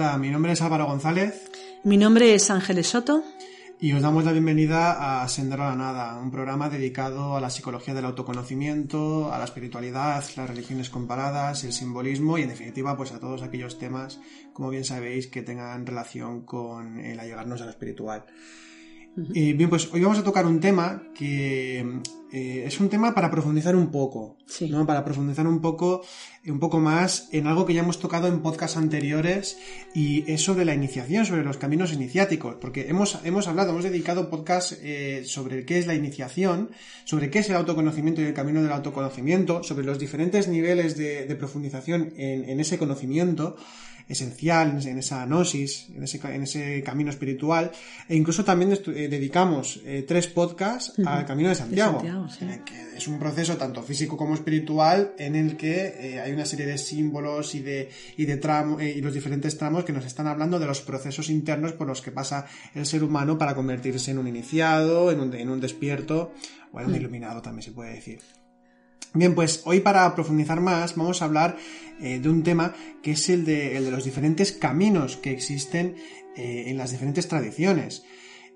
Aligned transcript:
Hola, 0.00 0.16
mi 0.16 0.30
nombre 0.30 0.52
es 0.52 0.62
Álvaro 0.62 0.86
González. 0.86 1.50
Mi 1.84 1.98
nombre 1.98 2.32
es 2.32 2.50
Ángeles 2.50 2.86
Soto. 2.86 3.22
Y 3.78 3.92
os 3.92 4.00
damos 4.00 4.24
la 4.24 4.32
bienvenida 4.32 5.22
a 5.22 5.28
Sendero 5.28 5.64
a 5.64 5.68
la 5.68 5.76
Nada, 5.76 6.18
un 6.18 6.30
programa 6.30 6.70
dedicado 6.70 7.36
a 7.36 7.40
la 7.42 7.50
psicología 7.50 7.92
del 7.92 8.06
autoconocimiento, 8.06 9.30
a 9.30 9.36
la 9.36 9.44
espiritualidad, 9.44 10.24
las 10.38 10.48
religiones 10.48 10.88
comparadas, 10.88 11.64
el 11.64 11.74
simbolismo 11.74 12.38
y 12.38 12.44
en 12.44 12.48
definitiva 12.48 12.96
pues 12.96 13.12
a 13.12 13.20
todos 13.20 13.42
aquellos 13.42 13.78
temas, 13.78 14.18
como 14.54 14.70
bien 14.70 14.84
sabéis, 14.84 15.26
que 15.26 15.42
tengan 15.42 15.84
relación 15.84 16.46
con 16.46 16.98
el 16.98 17.20
allegarnos 17.20 17.60
a 17.60 17.66
lo 17.66 17.70
espiritual. 17.70 18.24
Eh, 19.34 19.52
bien, 19.52 19.68
pues 19.68 19.88
hoy 19.92 20.00
vamos 20.00 20.18
a 20.18 20.24
tocar 20.24 20.46
un 20.46 20.60
tema 20.60 21.02
que 21.14 21.80
eh, 22.32 22.64
es 22.66 22.80
un 22.80 22.88
tema 22.88 23.14
para 23.14 23.30
profundizar 23.30 23.76
un 23.76 23.90
poco, 23.90 24.38
¿no? 24.68 24.86
Para 24.86 25.04
profundizar 25.04 25.46
un 25.46 25.60
poco, 25.60 26.02
un 26.46 26.60
poco 26.60 26.78
más 26.78 27.28
en 27.32 27.46
algo 27.46 27.66
que 27.66 27.74
ya 27.74 27.82
hemos 27.82 27.98
tocado 27.98 28.28
en 28.28 28.40
podcasts 28.40 28.76
anteriores 28.76 29.58
y 29.94 30.30
es 30.30 30.42
sobre 30.42 30.64
la 30.64 30.74
iniciación, 30.74 31.26
sobre 31.26 31.44
los 31.44 31.58
caminos 31.58 31.92
iniciáticos, 31.92 32.54
porque 32.60 32.88
hemos, 32.88 33.18
hemos 33.24 33.48
hablado, 33.48 33.70
hemos 33.70 33.84
dedicado 33.84 34.30
podcasts 34.30 34.78
eh, 34.82 35.22
sobre 35.26 35.64
qué 35.64 35.78
es 35.78 35.86
la 35.86 35.94
iniciación, 35.94 36.70
sobre 37.04 37.30
qué 37.30 37.40
es 37.40 37.50
el 37.50 37.56
autoconocimiento 37.56 38.22
y 38.22 38.26
el 38.26 38.34
camino 38.34 38.62
del 38.62 38.72
autoconocimiento, 38.72 39.62
sobre 39.62 39.84
los 39.84 39.98
diferentes 39.98 40.48
niveles 40.48 40.96
de, 40.96 41.36
profundización 41.40 42.12
en 42.16 42.60
ese 42.60 42.76
conocimiento 42.76 43.56
esencial 44.10 44.84
en 44.84 44.98
esa 44.98 45.24
gnosis, 45.24 45.88
en 45.94 46.02
ese, 46.02 46.20
en 46.34 46.42
ese 46.42 46.82
camino 46.82 47.10
espiritual. 47.10 47.70
E 48.08 48.16
incluso 48.16 48.44
también 48.44 48.72
eh, 48.72 49.08
dedicamos 49.08 49.80
eh, 49.86 50.04
tres 50.06 50.26
podcasts 50.26 50.98
al 51.06 51.24
Camino 51.24 51.48
de 51.48 51.54
Santiago, 51.54 52.02
que 52.66 52.96
es 52.96 53.08
un 53.08 53.18
proceso 53.18 53.56
tanto 53.56 53.82
físico 53.82 54.16
como 54.16 54.34
espiritual 54.34 55.14
en 55.18 55.36
el 55.36 55.56
que 55.56 55.94
eh, 55.96 56.20
hay 56.20 56.32
una 56.32 56.44
serie 56.44 56.66
de 56.66 56.76
símbolos 56.76 57.54
y 57.54 57.60
de, 57.60 57.88
y 58.16 58.26
de 58.26 58.36
tramos 58.36 58.82
y 58.82 59.00
los 59.00 59.14
diferentes 59.14 59.56
tramos 59.56 59.84
que 59.84 59.92
nos 59.92 60.04
están 60.04 60.26
hablando 60.26 60.58
de 60.58 60.66
los 60.66 60.80
procesos 60.80 61.30
internos 61.30 61.72
por 61.72 61.86
los 61.86 62.02
que 62.02 62.10
pasa 62.10 62.46
el 62.74 62.86
ser 62.86 63.04
humano 63.04 63.38
para 63.38 63.54
convertirse 63.54 64.10
en 64.10 64.18
un 64.18 64.26
iniciado, 64.26 65.12
en 65.12 65.20
un, 65.20 65.34
en 65.34 65.48
un 65.48 65.60
despierto 65.60 66.32
o 66.72 66.80
en 66.80 66.86
un 66.86 66.96
iluminado 66.96 67.40
también 67.42 67.62
se 67.62 67.72
puede 67.72 67.94
decir. 67.94 68.39
Bien, 69.12 69.34
pues 69.34 69.62
hoy 69.64 69.80
para 69.80 70.14
profundizar 70.14 70.60
más 70.60 70.94
vamos 70.94 71.20
a 71.20 71.24
hablar 71.24 71.56
eh, 72.00 72.20
de 72.20 72.28
un 72.28 72.42
tema 72.42 72.74
que 73.02 73.12
es 73.12 73.28
el 73.28 73.44
de, 73.44 73.76
el 73.76 73.84
de, 73.84 73.90
los 73.90 74.04
diferentes 74.04 74.52
caminos 74.52 75.16
que 75.16 75.32
existen 75.32 75.96
eh, 76.36 76.64
en 76.68 76.76
las 76.76 76.92
diferentes 76.92 77.26
tradiciones. 77.26 78.04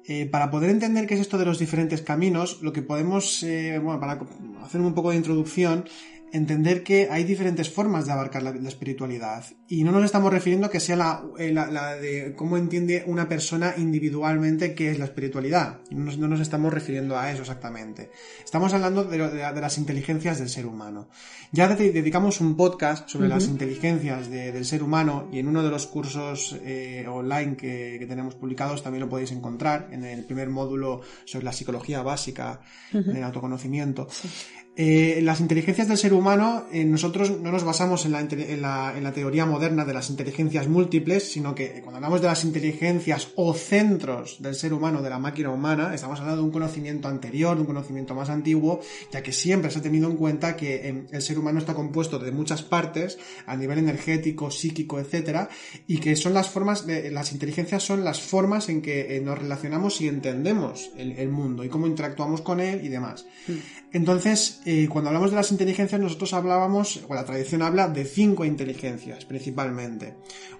Eh, 0.06 0.26
para 0.26 0.50
poder 0.50 0.70
entender 0.70 1.06
qué 1.06 1.14
es 1.14 1.20
esto 1.20 1.38
de 1.38 1.46
los 1.46 1.58
diferentes 1.58 2.02
caminos, 2.02 2.60
lo 2.62 2.72
que 2.72 2.82
podemos, 2.82 3.44
bueno, 3.82 3.98
para 3.98 4.20
hacer 4.62 4.80
un 4.80 4.94
poco 4.94 5.10
de 5.10 5.16
introducción, 5.16 5.86
entender 6.34 6.82
que 6.82 7.08
hay 7.10 7.22
diferentes 7.22 7.70
formas 7.70 8.06
de 8.06 8.12
abarcar 8.12 8.42
la, 8.42 8.50
espiritualidad 8.68 9.44
y 9.68 9.84
no 9.84 9.92
nos 9.92 10.04
estamos 10.04 10.32
refiriendo 10.32 10.66
a 10.66 10.70
que 10.70 10.80
sea 10.80 10.96
la, 10.96 11.22
eh, 11.38 11.52
la, 11.52 11.94
de 11.94 12.34
cómo 12.34 12.56
entiende 12.56 13.04
una 13.06 13.28
persona 13.28 13.74
individualmente 13.76 14.74
qué 14.74 14.90
es 14.90 14.98
la 14.98 15.04
espiritualidad. 15.04 15.78
No 15.90 16.28
nos, 16.28 16.40
estamos 16.40 16.74
refiriendo 16.74 17.16
a 17.16 17.30
eso 17.30 17.42
exactamente. 17.42 18.10
Estamos 18.44 18.74
hablando 18.74 19.04
de, 19.04 19.18
las 19.18 19.78
inteligencias 19.78 20.40
del 20.40 20.48
ser 20.48 20.66
humano. 20.66 21.08
Ya 21.52 21.68
dedicamos 21.68 22.40
un 22.40 22.56
podcast 22.56 23.08
sobre 23.08 23.28
las 23.28 23.46
inteligencias 23.46 24.28
del 24.28 24.64
ser 24.64 24.82
humano 24.82 25.28
y 25.30 25.38
en 25.38 25.46
uno 25.46 25.62
de 25.62 25.70
los 25.70 25.86
cursos 25.86 26.58
eh, 26.64 27.06
online 27.08 27.56
que, 27.56 28.04
tenemos 28.08 28.34
publicados 28.34 28.82
también 28.82 29.02
lo 29.02 29.08
podéis 29.08 29.30
encontrar 29.30 29.88
en 29.92 30.04
el 30.04 30.24
primer 30.24 30.50
módulo 30.50 31.00
sobre 31.24 31.44
la 31.44 31.52
psicología 31.52 32.02
básica, 32.02 32.60
en 32.92 33.16
el 33.16 33.22
autoconocimiento. 33.22 34.08
Eh, 34.76 35.20
las 35.22 35.38
inteligencias 35.38 35.86
del 35.86 35.96
ser 35.96 36.12
humano, 36.12 36.66
eh, 36.72 36.84
nosotros 36.84 37.40
no 37.40 37.52
nos 37.52 37.62
basamos 37.62 38.06
en 38.06 38.12
la, 38.12 38.20
en, 38.20 38.60
la, 38.60 38.92
en 38.96 39.04
la, 39.04 39.12
teoría 39.12 39.46
moderna 39.46 39.84
de 39.84 39.94
las 39.94 40.10
inteligencias 40.10 40.66
múltiples, 40.66 41.30
sino 41.30 41.54
que 41.54 41.80
cuando 41.80 41.98
hablamos 41.98 42.20
de 42.20 42.26
las 42.26 42.44
inteligencias 42.44 43.28
o 43.36 43.54
centros 43.54 44.42
del 44.42 44.56
ser 44.56 44.72
humano, 44.72 45.00
de 45.00 45.10
la 45.10 45.20
máquina 45.20 45.50
humana, 45.50 45.94
estamos 45.94 46.18
hablando 46.18 46.42
de 46.42 46.46
un 46.48 46.52
conocimiento 46.52 47.06
anterior, 47.06 47.54
de 47.54 47.60
un 47.60 47.68
conocimiento 47.68 48.16
más 48.16 48.30
antiguo, 48.30 48.80
ya 49.12 49.22
que 49.22 49.30
siempre 49.30 49.70
se 49.70 49.78
ha 49.78 49.82
tenido 49.82 50.10
en 50.10 50.16
cuenta 50.16 50.56
que 50.56 51.04
el 51.08 51.22
ser 51.22 51.38
humano 51.38 51.60
está 51.60 51.74
compuesto 51.74 52.18
de 52.18 52.32
muchas 52.32 52.64
partes, 52.64 53.16
a 53.46 53.56
nivel 53.56 53.78
energético, 53.78 54.50
psíquico, 54.50 54.98
etcétera, 54.98 55.50
y 55.86 55.98
que 55.98 56.16
son 56.16 56.34
las 56.34 56.48
formas, 56.50 56.84
de, 56.84 57.12
las 57.12 57.30
inteligencias 57.30 57.84
son 57.84 58.02
las 58.02 58.20
formas 58.20 58.68
en 58.68 58.82
que 58.82 59.16
eh, 59.16 59.20
nos 59.20 59.38
relacionamos 59.38 60.00
y 60.00 60.08
entendemos 60.08 60.90
el, 60.96 61.12
el, 61.12 61.28
mundo 61.28 61.62
y 61.62 61.68
cómo 61.68 61.86
interactuamos 61.86 62.40
con 62.40 62.58
él 62.58 62.84
y 62.84 62.88
demás. 62.88 63.24
Mm. 63.46 63.83
Entonces, 63.94 64.60
eh, 64.64 64.88
cuando 64.90 65.10
hablamos 65.10 65.30
de 65.30 65.36
las 65.36 65.52
inteligencias, 65.52 66.00
nosotros 66.00 66.32
hablábamos, 66.32 67.04
o 67.08 67.14
la 67.14 67.24
tradición 67.24 67.62
habla 67.62 67.86
de 67.86 68.04
cinco 68.04 68.44
inteligencias 68.44 69.24
principalmente. 69.24 70.14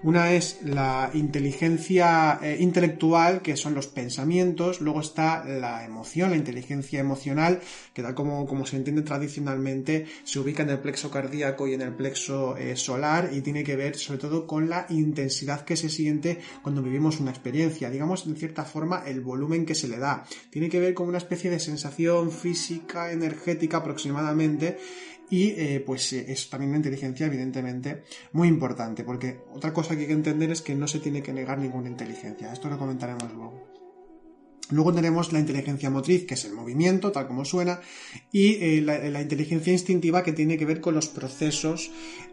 Una 0.05 0.35
es 0.35 0.61
la 0.63 1.11
inteligencia 1.15 2.39
eh, 2.41 2.59
intelectual, 2.61 3.43
que 3.43 3.57
son 3.57 3.75
los 3.75 3.89
pensamientos, 3.89 4.81
luego 4.81 5.01
está 5.01 5.45
la 5.45 5.85
emoción, 5.85 6.31
la 6.31 6.37
inteligencia 6.37 7.01
emocional, 7.01 7.59
que 7.93 8.03
tal 8.03 8.15
como, 8.15 8.47
como 8.47 8.67
se 8.67 8.77
entiende 8.77 9.03
tradicionalmente, 9.03 10.07
se 10.23 10.39
ubica 10.39 10.63
en 10.63 10.71
el 10.71 10.79
plexo 10.79 11.11
cardíaco 11.11 11.67
y 11.67 11.75
en 11.75 11.81
el 11.81 11.93
plexo 11.93 12.57
eh, 12.57 12.77
solar 12.77 13.31
y 13.33 13.41
tiene 13.41 13.65
que 13.65 13.75
ver 13.75 13.97
sobre 13.97 14.21
todo 14.21 14.47
con 14.47 14.69
la 14.69 14.87
intensidad 14.91 15.65
que 15.65 15.77
se 15.77 15.89
siente 15.89 16.39
cuando 16.63 16.83
vivimos 16.83 17.19
una 17.19 17.33
experiencia, 17.33 17.91
digamos 17.91 18.27
en 18.27 18.37
cierta 18.37 18.65
forma 18.65 19.03
el 19.07 19.23
volumen 19.23 19.67
que 19.67 19.75
se 19.75 19.89
le 19.89 19.99
da. 19.99 20.25
Tiene 20.51 20.69
que 20.69 20.79
ver 20.79 20.95
con 20.95 21.09
una 21.09 21.19
especie 21.19 21.51
de 21.51 21.59
sensación 21.59 22.31
física, 22.31 23.11
energética, 23.25 23.79
aproximadamente 23.79 24.79
y 25.31 25.49
eh, 25.51 25.83
pues 25.85 26.13
eh, 26.13 26.27
es 26.29 26.49
también 26.51 26.71
una 26.71 26.79
inteligencia 26.79 27.27
evidentemente 27.27 28.03
muy 28.33 28.49
importante 28.49 29.05
porque 29.05 29.41
otra 29.53 29.73
cosa 29.73 29.95
que 29.95 30.03
hay 30.03 30.07
que 30.07 30.13
entender 30.13 30.51
es 30.51 30.63
que 30.63 30.75
no 30.75 30.87
se 30.87 31.01
tiene 31.01 31.23
que 31.23 31.33
negar 31.33 31.59
ninguna 31.59 31.89
inteligencia. 31.89 32.53
Esto 32.53 32.69
lo 32.69 32.79
comentaremos 32.79 33.33
luego. 33.33 33.75
Luego 34.71 34.95
tenemos 34.95 35.31
la 35.33 35.41
inteligencia 35.41 35.91
motriz, 35.91 36.25
que 36.25 36.35
es 36.35 36.45
el 36.47 36.55
movimiento, 36.55 37.13
tal 37.13 37.27
como 37.27 37.45
suena, 37.45 37.81
y 38.33 38.55
eh, 38.55 38.81
la, 38.81 39.21
inteligencia 39.21 39.71
instintiva, 39.71 40.23
que 40.23 40.33
tiene 40.33 40.57
que 40.57 40.65
ver 40.65 40.81
con 40.81 40.95
los 40.95 41.09
procesos 41.09 41.91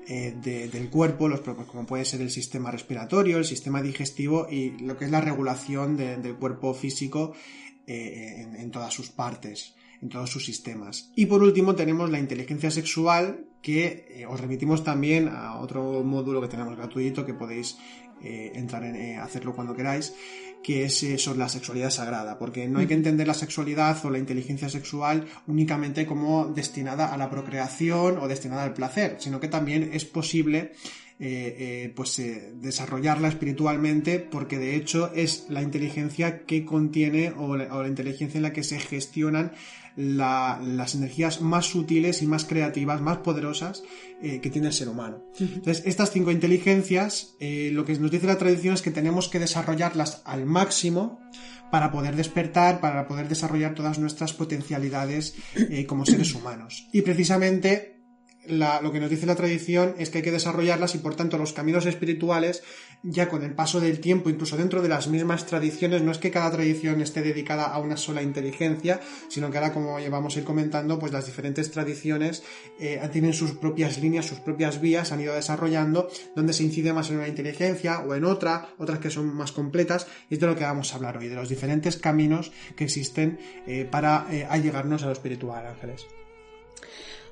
del 0.08 0.90
cuerpo, 0.90 1.28
los, 1.28 1.42
como 1.42 1.86
puede 1.86 2.06
ser 2.06 2.22
el 2.22 2.32
sistema 2.32 2.72
respiratorio, 2.72 3.38
el 3.38 3.46
sistema 3.46 3.82
digestivo 3.82 4.48
y 4.50 4.72
lo 4.80 4.98
que 4.98 5.06
es 5.06 5.12
la 5.12 5.22
regulación 5.22 5.98
del 5.98 6.36
cuerpo 6.38 6.74
físico 6.74 7.34
en, 7.86 8.72
todas 8.72 8.94
sus 8.94 9.10
partes 9.10 9.76
en 10.02 10.10
todos 10.10 10.30
sus 10.30 10.46
sistemas. 10.46 11.12
Y 11.16 11.28
por 11.28 11.44
último 11.44 11.76
tenemos 11.76 12.10
la 12.10 12.20
inteligencia 12.20 12.72
sexual, 12.72 13.46
que 13.62 14.08
eh, 14.10 14.26
os 14.26 14.40
remitimos 14.40 14.84
también 14.84 15.28
a 15.30 15.60
otro 15.60 16.04
módulo 16.04 16.42
que 16.42 16.48
tenemos 16.48 16.76
gratuito 16.76 17.26
que 17.26 17.34
podéis 17.34 17.78
eh, 18.24 18.52
entrar 18.56 18.84
en 18.84 18.96
eh, 18.96 19.18
hacerlo 19.18 19.54
cuando 19.54 19.76
queráis, 19.76 20.14
que 20.64 20.86
es 20.86 21.22
sobre 21.22 21.40
la 21.40 21.50
sexualidad 21.50 21.90
sagrada, 21.90 22.38
porque 22.38 22.68
no 22.68 22.80
hay 22.80 22.88
que 22.88 22.94
entender 22.94 23.26
la 23.26 23.34
sexualidad 23.34 24.04
o 24.06 24.12
la 24.12 24.20
inteligencia 24.20 24.70
sexual 24.70 25.26
únicamente 25.48 26.06
como 26.06 26.46
destinada 26.46 27.12
a 27.12 27.18
la 27.18 27.32
procreación 27.32 28.20
o 28.20 28.28
destinada 28.28 28.64
al 28.64 28.74
placer, 28.74 29.16
sino 29.20 29.40
que 29.40 29.48
también 29.48 29.90
es 29.92 30.06
posible 30.06 30.74
pues 31.96 32.20
desarrollarla 32.62 33.28
espiritualmente 33.28 34.18
porque 34.18 34.58
de 34.58 34.76
hecho 34.76 35.12
es 35.14 35.46
la 35.50 35.62
inteligencia 35.62 36.46
que 36.46 36.66
contiene 36.66 37.32
o 37.38 37.56
la, 37.56 37.88
inteligencia 37.88 38.40
en 38.40 38.44
la 38.44 38.54
que 38.54 38.64
se 38.64 38.80
gestionan 38.80 39.52
las 39.96 40.96
energías 40.96 41.42
más 41.42 41.66
sutiles 41.66 42.22
y 42.22 42.28
más 42.28 42.46
creativas, 42.46 43.02
más 43.02 43.18
poderosas 43.18 43.84
eh, 44.22 44.40
que 44.40 44.50
tiene 44.50 44.68
el 44.68 44.74
ser 44.74 44.90
humano. 44.90 45.24
Entonces, 45.40 45.84
estas 45.86 46.12
cinco 46.12 46.32
inteligencias, 46.32 47.36
eh, 47.40 47.70
lo 47.74 47.86
que 47.86 47.98
nos 47.98 48.12
dice 48.12 48.28
la 48.28 48.38
tradición 48.38 48.74
es 48.74 48.82
que 48.82 48.92
tenemos 48.92 49.28
que 49.28 49.40
desarrollarlas 49.40 50.22
al 50.26 50.46
máximo 50.46 51.20
para 51.72 51.92
poder 51.92 52.16
despertar, 52.16 52.82
para 52.82 53.08
poder 53.08 53.28
desarrollar 53.28 53.74
todas 53.74 53.98
nuestras 53.98 54.34
potencialidades 54.34 55.36
eh, 55.56 55.86
como 55.86 56.06
seres 56.06 56.36
humanos. 56.36 56.88
Y 56.92 57.02
precisamente 57.02 57.91
lo 58.48 58.92
que 58.92 59.00
nos 59.00 59.10
dice 59.10 59.26
la 59.26 59.36
tradición 59.36 59.96
es 60.00 60.10
que 60.10 60.20
hay 60.20 60.24
que 60.24 60.32
desarrollarlas 60.32 60.96
y 60.96 60.98
por 60.98 61.16
tanto 61.16 61.38
los 61.38 61.54
caminos 61.54 61.86
espirituales 61.86 62.64
ya 63.04 63.30
con 63.30 63.44
el 63.44 63.54
paso 63.54 63.80
del 63.80 64.00
tiempo, 64.00 64.30
incluso 64.30 64.58
dentro 64.58 64.82
de 64.82 64.90
las 64.90 65.08
mismas 65.08 65.46
tradiciones, 65.46 66.02
no 66.02 66.12
es 66.12 66.18
que 66.18 66.32
cada 66.32 66.52
tradición 66.52 67.02
esté 67.02 67.22
dedicada 67.22 67.66
a 67.66 67.80
una 67.80 67.98
sola 67.98 68.22
inteligencia, 68.22 69.00
sino 69.28 69.50
que 69.50 69.58
ahora, 69.58 69.74
como 69.74 70.00
llevamos 70.00 70.36
a 70.36 70.40
ir 70.40 70.46
comentando, 70.46 71.00
pues 71.00 71.12
las 71.12 71.26
diferentes 71.26 71.72
tradiciones 71.72 72.44
eh, 72.80 73.02
tienen 73.12 73.34
sus 73.34 73.52
propias 73.52 74.00
líneas, 74.00 74.26
sus 74.26 74.40
propias 74.40 74.82
vías, 74.82 75.12
han 75.12 75.22
ido 75.22 75.34
desarrollando, 75.34 76.10
donde 76.36 76.54
se 76.54 76.64
incide 76.64 76.94
más 76.94 77.10
en 77.10 77.18
una 77.18 77.28
inteligencia 77.28 78.00
o 78.00 78.14
en 78.14 78.26
otra, 78.26 78.70
otras 78.78 79.00
que 79.00 79.10
son 79.10 79.34
más 79.34 79.52
completas, 79.52 80.08
y 80.30 80.36
es 80.36 80.40
de 80.40 80.48
lo 80.48 80.56
que 80.56 80.64
vamos 80.64 80.94
a 80.94 80.98
hablar 80.98 81.18
hoy, 81.18 81.28
de 81.28 81.36
los 81.36 81.50
diferentes 81.50 81.98
caminos 81.98 82.52
que 82.76 82.84
existen 82.84 83.40
eh, 83.66 83.88
para 83.90 84.28
eh, 84.32 84.48
allegarnos 84.50 85.04
a 85.04 85.08
lo 85.08 85.12
espiritual, 85.14 85.66
Ángeles. 85.66 86.06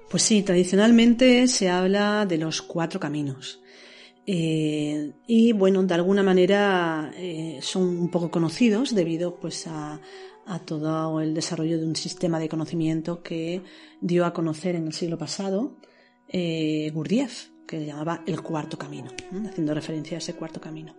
Pues 0.10 0.24
sí, 0.24 0.42
tradicionalmente 0.42 1.48
se 1.48 1.70
habla 1.70 2.26
de 2.26 2.38
los 2.38 2.62
cuatro 2.64 3.00
caminos. 3.00 3.62
Eh, 4.26 5.12
y 5.28 5.54
bueno, 5.54 5.84
de 5.84 5.94
alguna 5.94 6.24
manera 6.24 7.12
eh, 7.16 7.60
son 7.62 7.84
un 7.84 8.10
poco 8.10 8.30
conocidos 8.30 8.94
debido 8.94 9.40
pues 9.40 9.68
a, 9.68 10.00
todo 10.66 11.22
el 11.22 11.36
desarrollo 11.36 11.78
de 11.78 11.86
un 11.86 11.96
sistema 11.96 12.40
de 12.40 12.50
conocimiento 12.50 13.22
que 13.22 13.62
dio 14.02 14.26
a 14.26 14.34
conocer 14.34 14.76
en 14.76 14.88
el 14.88 14.94
siglo 14.94 15.16
pasado 15.16 15.78
eh, 16.28 16.90
Gurdjieff. 16.92 17.50
que 17.68 17.86
llamaba 17.86 18.24
el 18.26 18.42
cuarto 18.42 18.76
camino, 18.76 19.12
haciendo 19.48 19.76
referencia 19.76 20.18
a 20.18 20.20
ese 20.20 20.34
cuarto 20.34 20.60
camino. 20.60 20.96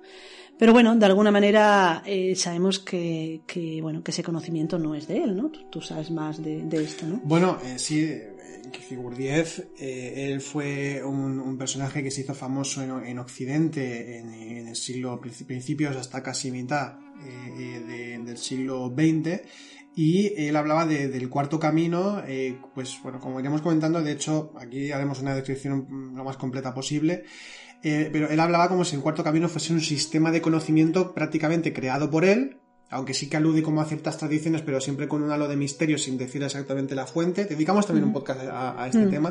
Pero 0.61 0.75
bueno, 0.75 0.95
de 0.95 1.07
alguna 1.07 1.31
manera 1.31 2.03
eh, 2.05 2.37
sabemos 2.37 2.81
que, 2.81 3.41
bueno, 3.81 4.03
que 4.05 4.11
ese 4.11 4.23
conocimiento 4.23 4.79
no 4.79 4.95
es 4.95 5.09
de 5.09 5.17
él, 5.17 5.35
¿no? 5.35 5.51
Tú, 5.51 5.81
sabes 5.81 6.11
más 6.11 6.43
de, 6.43 6.69
esto, 6.73 7.07
¿no? 7.07 7.19
Bueno, 7.25 7.57
eh, 7.65 7.79
sí, 7.79 8.07
Gurdjieff, 8.97 9.61
eh, 9.79 10.27
él 10.31 10.41
fue 10.41 11.03
un, 11.05 11.57
personaje 11.59 12.03
que 12.03 12.11
se 12.11 12.23
hizo 12.23 12.35
famoso 12.35 12.83
en, 12.83 13.19
Occidente 13.19 14.19
en, 14.19 14.69
el 14.69 14.77
siglo 14.77 15.21
principios 15.21 15.97
hasta 15.97 16.23
casi 16.23 16.51
mitad 16.51 16.99
del 18.27 18.39
siglo 18.39 18.95
XX 18.97 19.41
y 19.95 20.33
él 20.37 20.57
hablaba 20.57 20.87
del 20.87 21.29
cuarto 21.29 21.59
camino, 21.59 22.23
eh, 22.27 22.59
pues 22.75 22.99
bueno, 23.03 23.19
como 23.19 23.41
iremos 23.41 23.61
comentando, 23.61 24.03
de 24.03 24.13
hecho 24.13 24.53
aquí 24.59 24.93
haremos 24.93 25.21
una 25.21 25.35
descripción 25.35 26.15
lo 26.15 26.25
más 26.25 26.37
completa 26.37 26.73
posible, 26.73 27.25
eh, 27.83 28.09
pero 28.13 28.29
él 28.29 28.39
hablaba 28.41 28.69
como 28.69 28.85
si 28.85 28.97
el 28.97 29.03
cuarto 29.03 29.25
camino 29.25 29.49
fuese 29.49 29.73
un 29.73 29.81
sistema 29.81 30.31
de 30.31 30.41
conocimiento 30.41 31.13
prácticamente 31.13 31.73
creado 31.73 32.11
por 32.11 32.25
él, 32.25 32.59
aunque 32.91 33.15
sí 33.15 33.29
que 33.29 33.37
alude 33.37 33.63
como 33.63 33.81
a 33.81 33.87
ciertas 33.87 34.19
tradiciones, 34.19 34.63
pero 34.63 34.81
siempre 34.81 35.09
con 35.09 35.23
un 35.23 35.31
halo 35.31 35.49
de 35.49 35.57
misterio 35.57 35.97
sin 35.97 36.19
decir 36.19 36.43
exactamente 36.43 36.95
la 36.95 37.07
fuente. 37.07 37.45
Dedicamos 37.45 37.87
también 37.87 38.07
un 38.07 38.13
podcast 38.13 38.41
a, 38.51 38.87
este 38.87 39.07
mm, 39.07 39.11
tema. 39.11 39.31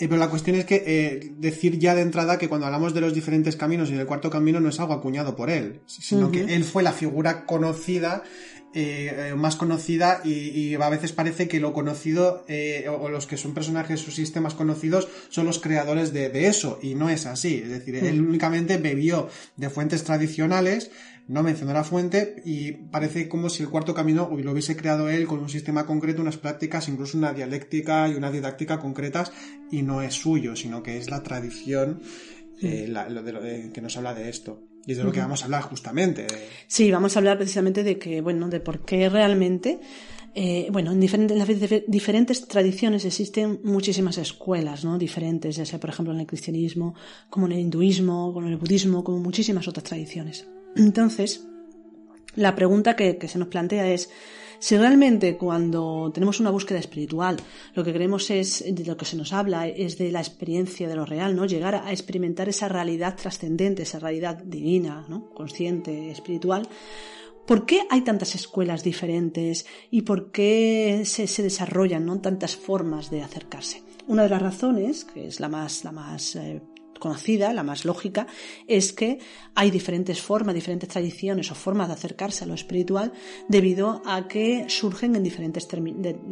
Eh, 0.00 0.06
pero 0.06 0.16
la 0.16 0.30
cuestión 0.30 0.56
es 0.56 0.64
que 0.64 1.34
decir 1.38 1.78
ya 1.78 1.94
de 1.94 2.02
entrada 2.02 2.38
que 2.38 2.48
cuando 2.48 2.66
hablamos 2.66 2.94
de 2.94 3.00
los 3.00 3.14
diferentes 3.14 3.56
caminos 3.56 3.90
y 3.90 3.94
del 3.94 4.06
cuarto 4.06 4.30
camino 4.30 4.60
no 4.60 4.68
es 4.68 4.78
algo 4.80 4.94
acuñado 4.94 5.36
por 5.36 5.50
él, 5.50 5.80
sino 5.86 6.30
que 6.30 6.54
él 6.54 6.64
fue 6.64 6.82
la 6.82 6.92
figura 6.92 7.46
conocida 7.46 8.22
eh, 8.74 9.32
más 9.34 9.56
conocida 9.56 10.20
y, 10.24 10.74
a 10.74 10.88
veces 10.90 11.12
parece 11.12 11.48
que 11.48 11.58
lo 11.58 11.72
conocido 11.72 12.44
eh, 12.48 12.86
o, 12.88 13.08
los 13.08 13.26
que 13.26 13.38
son 13.38 13.54
personajes 13.54 14.06
o 14.06 14.10
sistemas 14.10 14.52
conocidos 14.52 15.08
son 15.30 15.46
los 15.46 15.58
creadores 15.58 16.12
de, 16.12 16.46
eso 16.46 16.78
y 16.82 16.94
no 16.94 17.08
es 17.08 17.24
así. 17.24 17.62
Es 17.64 17.70
decir, 17.70 17.96
él 17.96 18.20
hmm. 18.20 18.28
únicamente 18.28 18.76
bebió 18.76 19.28
de 19.56 19.70
fuentes 19.70 20.04
tradicionales, 20.04 20.90
no 21.28 21.42
mencionó 21.42 21.74
la 21.74 21.84
fuente 21.84 22.42
y 22.44 22.72
parece 22.72 23.28
como 23.28 23.50
si 23.50 23.62
el 23.62 23.68
cuarto 23.68 23.94
camino 23.94 24.30
lo 24.42 24.52
hubiese 24.52 24.76
creado 24.76 25.08
él 25.10 25.26
con 25.26 25.40
un 25.40 25.50
sistema 25.50 25.86
concreto, 25.86 26.22
unas 26.22 26.38
prácticas, 26.38 26.88
incluso 26.88 27.18
una 27.18 27.34
dialéctica 27.34 28.08
y 28.08 28.14
una 28.14 28.30
didáctica 28.30 28.78
concretas 28.78 29.30
y 29.70 29.82
no 29.82 30.00
es 30.02 30.14
suyo, 30.14 30.56
sino 30.56 30.82
que 30.82 30.96
es 30.96 31.10
la 31.10 31.22
tradición 31.22 32.00
eh, 32.62 32.90
de, 32.90 33.70
que 33.72 33.80
nos 33.80 33.96
habla 33.98 34.14
de 34.14 34.30
esto. 34.30 34.64
Y 34.86 34.92
es 34.92 34.98
de 34.98 35.04
lo 35.04 35.12
que 35.12 35.20
vamos 35.20 35.42
a 35.42 35.44
hablar 35.44 35.62
justamente. 35.64 36.26
Sí, 36.66 36.90
vamos 36.90 37.14
a 37.14 37.18
hablar 37.18 37.36
precisamente 37.36 37.84
de 37.84 37.98
que, 37.98 38.22
bueno, 38.22 38.48
de 38.48 38.60
por 38.60 38.86
qué 38.86 39.10
realmente, 39.10 39.80
eh, 40.34 40.68
bueno, 40.72 40.92
en, 40.92 41.00
diferentes, 41.00 41.36
las 41.36 41.46
diferentes 41.86 42.48
tradiciones 42.48 43.04
existen 43.04 43.60
muchísimas 43.64 44.16
escuelas, 44.16 44.86
¿no? 44.86 44.96
Diferentes, 44.96 45.56
ya 45.56 45.66
sea, 45.66 45.78
por 45.78 45.90
ejemplo, 45.90 46.14
en 46.14 46.20
el 46.20 46.26
cristianismo, 46.26 46.94
como 47.28 47.44
en 47.44 47.52
el 47.52 47.58
hinduismo, 47.58 48.32
como 48.32 48.46
en 48.46 48.54
el 48.54 48.58
budismo, 48.58 49.04
como 49.04 49.18
muchísimas 49.18 49.68
otras 49.68 49.84
tradiciones. 49.84 50.46
Entonces, 50.76 51.46
la 52.34 52.54
pregunta 52.54 52.96
que 52.96 53.28
se 53.28 53.38
nos 53.38 53.48
plantea 53.48 53.88
es, 53.92 54.10
si 54.60 54.76
realmente 54.76 55.36
cuando 55.36 56.10
tenemos 56.12 56.40
una 56.40 56.50
búsqueda 56.50 56.80
espiritual, 56.80 57.36
lo 57.74 57.84
que 57.84 57.92
queremos 57.92 58.28
es, 58.30 58.64
de 58.66 58.84
lo 58.84 58.96
que 58.96 59.04
se 59.04 59.16
nos 59.16 59.32
habla, 59.32 59.68
es 59.68 59.98
de 59.98 60.10
la 60.10 60.18
experiencia 60.18 60.88
de 60.88 60.96
lo 60.96 61.06
real, 61.06 61.36
¿no? 61.36 61.46
Llegar 61.46 61.76
a 61.76 61.92
experimentar 61.92 62.48
esa 62.48 62.68
realidad 62.68 63.14
trascendente, 63.14 63.82
esa 63.82 64.00
realidad 64.00 64.42
divina, 64.42 65.06
¿no? 65.08 65.30
Consciente, 65.30 66.10
espiritual. 66.10 66.68
¿Por 67.46 67.66
qué 67.66 67.82
hay 67.88 68.00
tantas 68.00 68.34
escuelas 68.34 68.82
diferentes 68.82 69.64
y 69.90 70.02
por 70.02 70.32
qué 70.32 71.02
se, 71.04 71.42
desarrollan 71.42 72.04
¿no? 72.04 72.20
tantas 72.20 72.56
formas 72.56 73.10
de 73.10 73.22
acercarse? 73.22 73.82
Una 74.06 74.24
de 74.24 74.28
las 74.28 74.42
razones, 74.42 75.04
que 75.04 75.26
es 75.26 75.40
la 75.40 75.48
más, 75.48 75.82
la 75.82 75.92
más 75.92 76.36
eh, 76.36 76.60
conocida, 76.98 77.52
la 77.52 77.62
más 77.62 77.84
lógica, 77.84 78.26
es 78.66 78.92
que 78.92 79.18
hay 79.54 79.70
diferentes 79.70 80.20
formas, 80.20 80.54
diferentes 80.54 80.88
tradiciones 80.88 81.50
o 81.50 81.54
formas 81.54 81.88
de 81.88 81.94
acercarse 81.94 82.44
a 82.44 82.46
lo 82.46 82.54
espiritual 82.54 83.12
debido 83.48 84.02
a 84.04 84.28
que 84.28 84.66
surgen 84.68 85.16
en 85.16 85.22
diferentes 85.22 85.68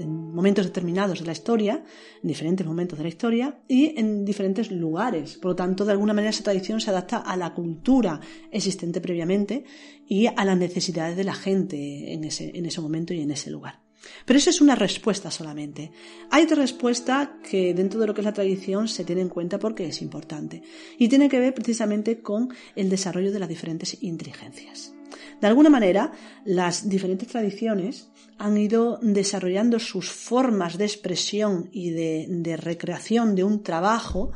momentos 0.06 0.66
determinados 0.66 1.20
de 1.20 1.26
la 1.26 1.32
historia, 1.32 1.84
en 2.22 2.28
diferentes 2.28 2.66
momentos 2.66 2.98
de 2.98 3.04
la 3.04 3.08
historia 3.08 3.60
y 3.68 3.98
en 3.98 4.24
diferentes 4.24 4.70
lugares. 4.70 5.36
Por 5.36 5.52
lo 5.52 5.56
tanto, 5.56 5.84
de 5.84 5.92
alguna 5.92 6.12
manera 6.12 6.30
esa 6.30 6.44
tradición 6.44 6.80
se 6.80 6.90
adapta 6.90 7.18
a 7.18 7.36
la 7.36 7.54
cultura 7.54 8.20
existente 8.50 9.00
previamente 9.00 9.64
y 10.06 10.26
a 10.26 10.44
las 10.44 10.56
necesidades 10.56 11.16
de 11.16 11.24
la 11.24 11.34
gente 11.34 12.12
en 12.12 12.24
ese, 12.24 12.52
en 12.54 12.66
ese 12.66 12.80
momento 12.80 13.14
y 13.14 13.20
en 13.20 13.30
ese 13.30 13.50
lugar. 13.50 13.85
Pero 14.24 14.38
esa 14.38 14.50
es 14.50 14.60
una 14.60 14.74
respuesta 14.74 15.30
solamente. 15.30 15.92
Hay 16.30 16.44
otra 16.44 16.56
respuesta 16.56 17.38
que 17.48 17.74
dentro 17.74 18.00
de 18.00 18.06
lo 18.06 18.14
que 18.14 18.20
es 18.20 18.24
la 18.24 18.32
tradición 18.32 18.88
se 18.88 19.04
tiene 19.04 19.22
en 19.22 19.28
cuenta 19.28 19.58
porque 19.58 19.86
es 19.86 20.02
importante 20.02 20.62
y 20.98 21.08
tiene 21.08 21.28
que 21.28 21.40
ver 21.40 21.54
precisamente 21.54 22.20
con 22.20 22.48
el 22.74 22.88
desarrollo 22.88 23.32
de 23.32 23.38
las 23.38 23.48
diferentes 23.48 24.02
inteligencias. 24.02 24.92
De 25.40 25.46
alguna 25.46 25.70
manera, 25.70 26.12
las 26.44 26.88
diferentes 26.88 27.28
tradiciones 27.28 28.08
han 28.38 28.56
ido 28.56 28.98
desarrollando 29.02 29.78
sus 29.78 30.10
formas 30.10 30.78
de 30.78 30.84
expresión 30.84 31.68
y 31.72 31.90
de, 31.90 32.56
recreación 32.56 33.34
de 33.34 33.44
un 33.44 33.62
trabajo, 33.62 34.32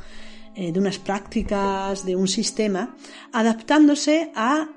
eh, 0.55 0.71
de 0.71 0.79
unas 0.79 0.99
prácticas, 0.99 2.05
de 2.05 2.15
un 2.15 2.27
sistema, 2.27 2.95
adaptándose 3.31 4.31
a 4.35 4.69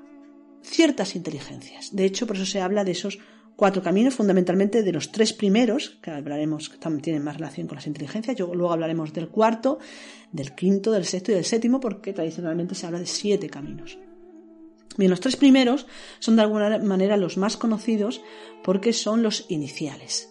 ciertas 0.63 1.15
inteligencias. 1.15 1.95
De 1.95 2.05
hecho, 2.05 2.25
por 2.27 2.35
eso 2.35 2.45
se 2.45 2.61
habla 2.61 2.83
de 2.83 2.91
esos 2.91 3.19
cuatro 3.55 3.81
caminos, 3.81 4.15
fundamentalmente 4.15 4.83
de 4.83 4.91
los 4.91 5.11
tres 5.11 5.33
primeros, 5.33 5.97
que 6.01 6.11
hablaremos, 6.11 6.69
que 6.69 6.77
también 6.77 7.01
tienen 7.01 7.23
más 7.23 7.37
relación 7.37 7.67
con 7.67 7.75
las 7.75 7.87
inteligencias. 7.87 8.35
Yo, 8.35 8.53
luego 8.53 8.73
hablaremos 8.73 9.13
del 9.13 9.29
cuarto, 9.29 9.79
del 10.31 10.53
quinto, 10.53 10.91
del 10.91 11.05
sexto 11.05 11.31
y 11.31 11.35
del 11.35 11.45
séptimo, 11.45 11.79
porque 11.79 12.13
tradicionalmente 12.13 12.75
se 12.75 12.85
habla 12.85 12.99
de 12.99 13.05
siete 13.05 13.49
caminos. 13.49 13.97
Bien, 14.97 15.11
los 15.11 15.19
tres 15.19 15.35
primeros 15.35 15.87
son 16.19 16.35
de 16.35 16.43
alguna 16.43 16.77
manera 16.79 17.17
los 17.17 17.37
más 17.37 17.57
conocidos 17.57 18.21
porque 18.63 18.93
son 18.93 19.23
los 19.23 19.45
iniciales. 19.49 20.29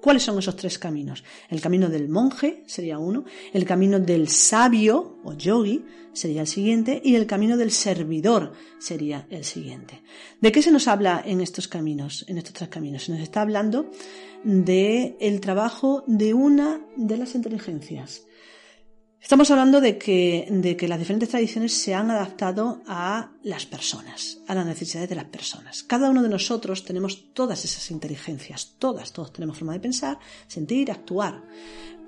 ¿Cuáles 0.00 0.22
son 0.22 0.38
esos 0.38 0.56
tres 0.56 0.78
caminos? 0.78 1.22
El 1.48 1.60
camino 1.60 1.88
del 1.88 2.08
monje 2.08 2.62
sería 2.66 2.98
uno, 2.98 3.24
el 3.52 3.64
camino 3.64 4.00
del 4.00 4.28
sabio 4.28 5.18
o 5.24 5.34
yogi 5.34 5.84
sería 6.12 6.40
el 6.40 6.46
siguiente 6.46 7.00
y 7.04 7.14
el 7.14 7.26
camino 7.26 7.56
del 7.56 7.70
servidor 7.70 8.52
sería 8.78 9.26
el 9.30 9.44
siguiente. 9.44 10.02
¿De 10.40 10.52
qué 10.52 10.62
se 10.62 10.70
nos 10.70 10.88
habla 10.88 11.22
en 11.24 11.40
estos 11.40 11.68
caminos, 11.68 12.24
en 12.28 12.38
estos 12.38 12.54
tres 12.54 12.70
caminos? 12.70 13.04
Se 13.04 13.12
nos 13.12 13.20
está 13.20 13.42
hablando 13.42 13.90
de 14.42 15.16
el 15.20 15.40
trabajo 15.40 16.02
de 16.06 16.34
una 16.34 16.80
de 16.96 17.16
las 17.18 17.34
inteligencias, 17.34 18.26
Estamos 19.22 19.50
hablando 19.50 19.82
de 19.82 19.98
que, 19.98 20.48
de 20.50 20.76
que 20.76 20.88
las 20.88 20.98
diferentes 20.98 21.28
tradiciones 21.28 21.74
se 21.74 21.94
han 21.94 22.10
adaptado 22.10 22.80
a 22.86 23.32
las 23.42 23.66
personas, 23.66 24.38
a 24.48 24.54
las 24.54 24.64
necesidades 24.64 25.10
de 25.10 25.14
las 25.14 25.26
personas. 25.26 25.82
Cada 25.82 26.08
uno 26.08 26.22
de 26.22 26.30
nosotros 26.30 26.84
tenemos 26.84 27.32
todas 27.34 27.64
esas 27.64 27.90
inteligencias, 27.90 28.76
todas, 28.78 29.12
todos 29.12 29.32
tenemos 29.32 29.58
forma 29.58 29.74
de 29.74 29.80
pensar, 29.80 30.18
sentir, 30.46 30.90
actuar. 30.90 31.44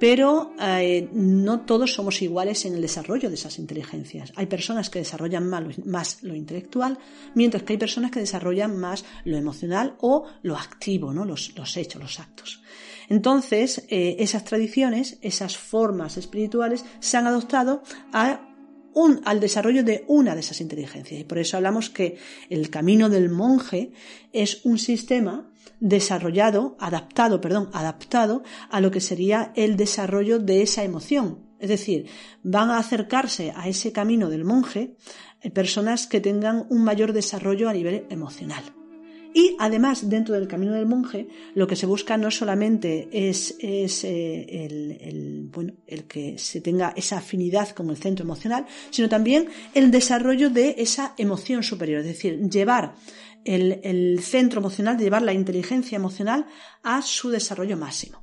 Pero 0.01 0.53
eh, 0.59 1.09
no 1.13 1.61
todos 1.61 1.93
somos 1.93 2.23
iguales 2.23 2.65
en 2.65 2.75
el 2.75 2.83
desarrollo 2.83 3.29
de 3.29 3.37
esas 3.37 3.59
inteligencias. 3.59 4.33
Hay 4.35 4.47
personas 4.47 4.89
que 4.89 4.99
desarrollan 4.99 5.49
más, 5.85 6.23
lo 6.23 6.35
intelectual, 6.35 6.99
mientras 7.35 7.63
que 7.63 7.75
hay 7.75 7.79
personas 7.79 8.11
que 8.11 8.21
desarrollan 8.21 8.77
más 8.77 9.05
lo 9.25 9.37
emocional 9.37 9.97
o 10.01 10.27
lo 10.43 10.57
activo, 10.57 11.13
¿no? 11.13 11.25
los, 11.25 11.55
los 11.57 11.77
hechos, 11.77 12.03
los 12.03 12.19
actos. 12.19 12.62
Entonces, 13.09 13.85
eh, 13.89 14.17
esas 14.19 14.45
tradiciones, 14.45 15.19
esas 15.23 15.57
formas 15.57 16.17
espirituales 16.17 16.85
se 17.01 17.17
han 17.17 17.27
adoptado 17.27 17.83
al 18.13 19.41
desarrollo 19.41 19.85
de 19.85 20.05
una 20.09 20.35
de 20.35 20.41
esas 20.41 20.61
inteligencias. 20.61 21.21
Y 21.21 21.25
por 21.25 21.39
eso 21.39 21.57
hablamos 21.57 21.91
que 21.91 22.19
el 22.51 22.71
camino 22.71 23.09
del 23.09 23.31
monje 23.31 23.93
es 24.33 24.65
un 24.65 24.79
sistema 24.79 25.51
desarrollado, 25.81 26.77
adaptado, 26.79 27.41
perdón, 27.41 27.69
adaptado 27.73 28.43
a 28.71 28.81
lo 28.81 28.91
que 28.91 29.01
sería 29.01 29.53
el 29.57 29.77
desarrollo 29.77 30.39
de 30.39 30.63
esa 30.63 30.85
emoción. 30.85 31.41
Es 31.59 31.69
decir, 31.69 32.07
van 32.43 32.71
a 32.71 32.79
acercarse 32.79 33.53
a 33.55 33.69
ese 33.69 33.93
camino 33.93 34.29
del 34.31 34.45
monje 34.45 34.97
eh, 35.41 35.51
personas 35.51 36.07
que 36.07 36.21
tengan 36.21 36.67
un 36.71 36.85
mayor 36.85 37.13
desarrollo 37.13 37.69
a 37.69 37.73
nivel 37.73 38.07
emocional. 38.11 38.63
Y 39.35 39.57
además, 39.59 40.09
dentro 40.09 40.35
del 40.35 40.47
camino 40.47 40.73
del 40.73 40.87
monje, 40.87 41.29
lo 41.55 41.67
que 41.67 41.77
se 41.77 41.87
busca 41.87 42.17
no 42.17 42.31
solamente 42.31 43.09
es, 43.13 43.57
eh, 43.61 43.87
el, 45.01 45.49
bueno, 45.51 45.73
el 45.87 46.05
que 46.05 46.39
se 46.39 46.61
tenga 46.61 46.93
esa 46.97 47.19
afinidad 47.19 47.71
con 47.71 47.89
el 47.91 47.97
centro 47.97 48.25
emocional, 48.25 48.67
sino 48.91 49.09
también 49.09 49.49
el 49.75 49.91
desarrollo 49.91 50.51
de 50.51 50.75
esa 50.79 51.15
emoción 51.17 51.63
superior, 51.63 52.01
es 52.01 52.07
decir, 52.07 52.49
llevar 52.51 52.95
el, 53.45 53.81
el 53.83 54.21
centro 54.23 54.61
emocional, 54.61 54.99
llevar 54.99 55.23
la 55.23 55.33
inteligencia 55.33 55.97
emocional 55.97 56.47
a 56.83 57.01
su 57.01 57.31
desarrollo 57.31 57.77
máximo. 57.77 58.23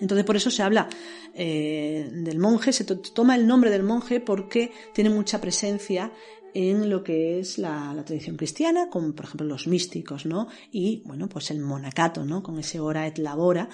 Entonces 0.00 0.24
por 0.24 0.36
eso 0.36 0.50
se 0.50 0.62
habla 0.62 0.88
eh, 1.34 2.08
del 2.12 2.38
monje, 2.38 2.72
se 2.72 2.84
toma 2.84 3.36
el 3.36 3.46
nombre 3.46 3.70
del 3.70 3.82
monje 3.82 4.20
porque 4.20 4.72
tiene 4.92 5.10
mucha 5.10 5.40
presencia 5.40 6.12
en 6.54 6.88
lo 6.88 7.02
que 7.02 7.40
es 7.40 7.58
la, 7.58 8.02
tradición 8.06 8.36
cristiana, 8.36 8.88
como 8.88 9.12
por 9.12 9.26
ejemplo 9.26 9.46
los 9.46 9.66
místicos, 9.66 10.24
¿no? 10.24 10.48
Y 10.70 11.02
bueno, 11.04 11.28
pues 11.28 11.50
el 11.50 11.60
monacato, 11.60 12.24
¿no? 12.24 12.42
Con 12.42 12.58
ese 12.58 12.78
ora 12.78 13.06
et 13.06 13.18
labora, 13.18 13.68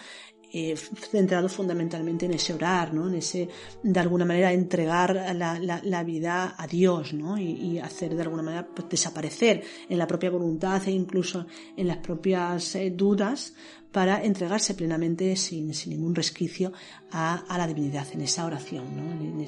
eh, 0.53 0.75
centrado 0.77 1.49
fundamentalmente 1.49 2.27
en 2.27 2.33
ese 2.35 2.55
orar, 2.55 2.93
¿no? 2.93 3.09
En 3.09 3.15
ese, 3.15 3.49
de 3.83 4.01
alguna 4.01 4.25
manera, 4.25 4.53
entregar 4.53 5.15
la, 5.37 6.05
vida 6.05 6.55
a 6.57 6.67
Dios, 6.67 7.13
¿no? 7.13 7.39
Y, 7.39 7.79
hacer 7.79 8.17
de 8.17 8.23
alguna 8.23 8.43
manera 8.43 8.67
pues, 8.67 8.89
desaparecer 8.89 9.63
en 9.89 9.99
la 9.99 10.07
propia 10.07 10.31
voluntad 10.31 10.83
e 10.89 10.91
incluso 10.91 11.47
en 11.77 11.87
las 11.87 11.99
propias 11.99 12.75
eh, 12.75 12.91
dudas 12.91 13.55
para 13.93 14.23
entregarse 14.25 14.75
plenamente 14.75 15.35
sin, 15.37 15.75
sin 15.75 15.91
ningún 15.91 16.15
resquicio 16.15 16.73
a, 17.13 17.45
la 17.59 17.67
divinidad 17.67 18.07
en 18.13 18.23
esa 18.23 18.47
oración, 18.47 18.97
¿no? 18.97 19.13
en, 19.13 19.41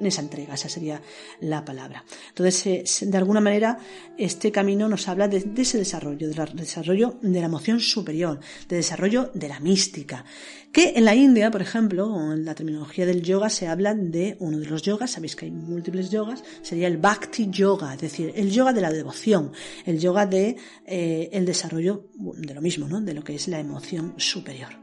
esa 0.00 0.20
entrega, 0.20 0.54
esa 0.54 0.68
sería 0.68 1.00
la 1.40 1.64
palabra. 1.64 2.04
Entonces, 2.28 3.04
de 3.10 3.18
alguna 3.18 3.40
manera, 3.40 3.78
este 4.18 4.52
camino 4.52 4.88
nos 4.88 5.08
habla 5.08 5.28
de, 5.28 5.44
ese 5.56 5.78
desarrollo, 5.78 6.28
del 6.28 6.56
desarrollo 6.56 7.18
de 7.22 7.40
la 7.40 7.46
emoción 7.46 7.80
superior, 7.80 8.40
de 8.68 8.76
desarrollo 8.76 9.30
de 9.32 9.48
la 9.48 9.60
mística, 9.60 10.24
que 10.72 10.94
en 10.96 11.04
la 11.04 11.14
India, 11.14 11.50
por 11.50 11.60
ejemplo, 11.60 12.32
en 12.32 12.44
la 12.44 12.54
terminología 12.54 13.04
del 13.04 13.22
yoga 13.22 13.50
se 13.50 13.68
habla 13.68 13.94
de 13.94 14.36
uno 14.40 14.58
de 14.58 14.66
los 14.66 14.82
yogas, 14.82 15.10
sabéis 15.10 15.36
que 15.36 15.44
hay 15.44 15.50
múltiples 15.50 16.10
yogas, 16.10 16.42
sería 16.62 16.88
el 16.88 16.96
Bhakti 16.96 17.50
Yoga, 17.50 17.94
es 17.94 18.00
decir, 18.00 18.32
el 18.34 18.50
yoga 18.50 18.72
de 18.72 18.80
la 18.80 18.90
devoción, 18.90 19.52
el 19.84 20.00
yoga 20.00 20.26
de 20.26 20.56
eh, 20.86 21.28
el 21.32 21.44
desarrollo 21.44 22.08
de 22.14 22.54
lo 22.54 22.62
mismo, 22.62 22.88
¿no? 22.88 23.00
de 23.00 23.14
lo 23.14 23.22
que 23.22 23.34
es 23.34 23.48
la 23.48 23.60
emoción 23.60 24.14
superior. 24.16 24.81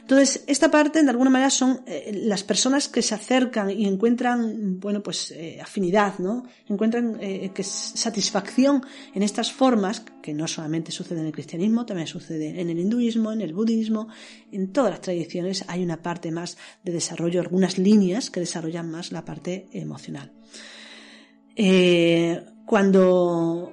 Entonces, 0.00 0.42
esta 0.46 0.70
parte, 0.70 1.02
de 1.02 1.10
alguna 1.10 1.30
manera, 1.30 1.50
son 1.50 1.82
eh, 1.86 2.10
las 2.24 2.42
personas 2.42 2.88
que 2.88 3.02
se 3.02 3.14
acercan 3.14 3.70
y 3.70 3.86
encuentran, 3.86 4.80
bueno, 4.80 5.02
pues 5.02 5.30
eh, 5.30 5.60
afinidad, 5.60 6.18
¿no? 6.18 6.44
Encuentran 6.68 7.16
eh, 7.20 7.50
que 7.54 7.62
satisfacción 7.62 8.82
en 9.14 9.22
estas 9.22 9.52
formas, 9.52 10.02
que 10.22 10.34
no 10.34 10.48
solamente 10.48 10.90
sucede 10.90 11.20
en 11.20 11.26
el 11.26 11.32
cristianismo, 11.32 11.86
también 11.86 12.08
sucede 12.08 12.60
en 12.60 12.70
el 12.70 12.78
hinduismo, 12.78 13.32
en 13.32 13.40
el 13.40 13.52
budismo, 13.54 14.08
en 14.50 14.72
todas 14.72 14.90
las 14.90 15.00
tradiciones 15.00 15.64
hay 15.68 15.82
una 15.82 16.02
parte 16.02 16.30
más 16.30 16.56
de 16.82 16.92
desarrollo, 16.92 17.40
algunas 17.40 17.78
líneas 17.78 18.30
que 18.30 18.40
desarrollan 18.40 18.90
más 18.90 19.12
la 19.12 19.24
parte 19.24 19.68
emocional. 19.72 20.32
cuando 22.66 23.72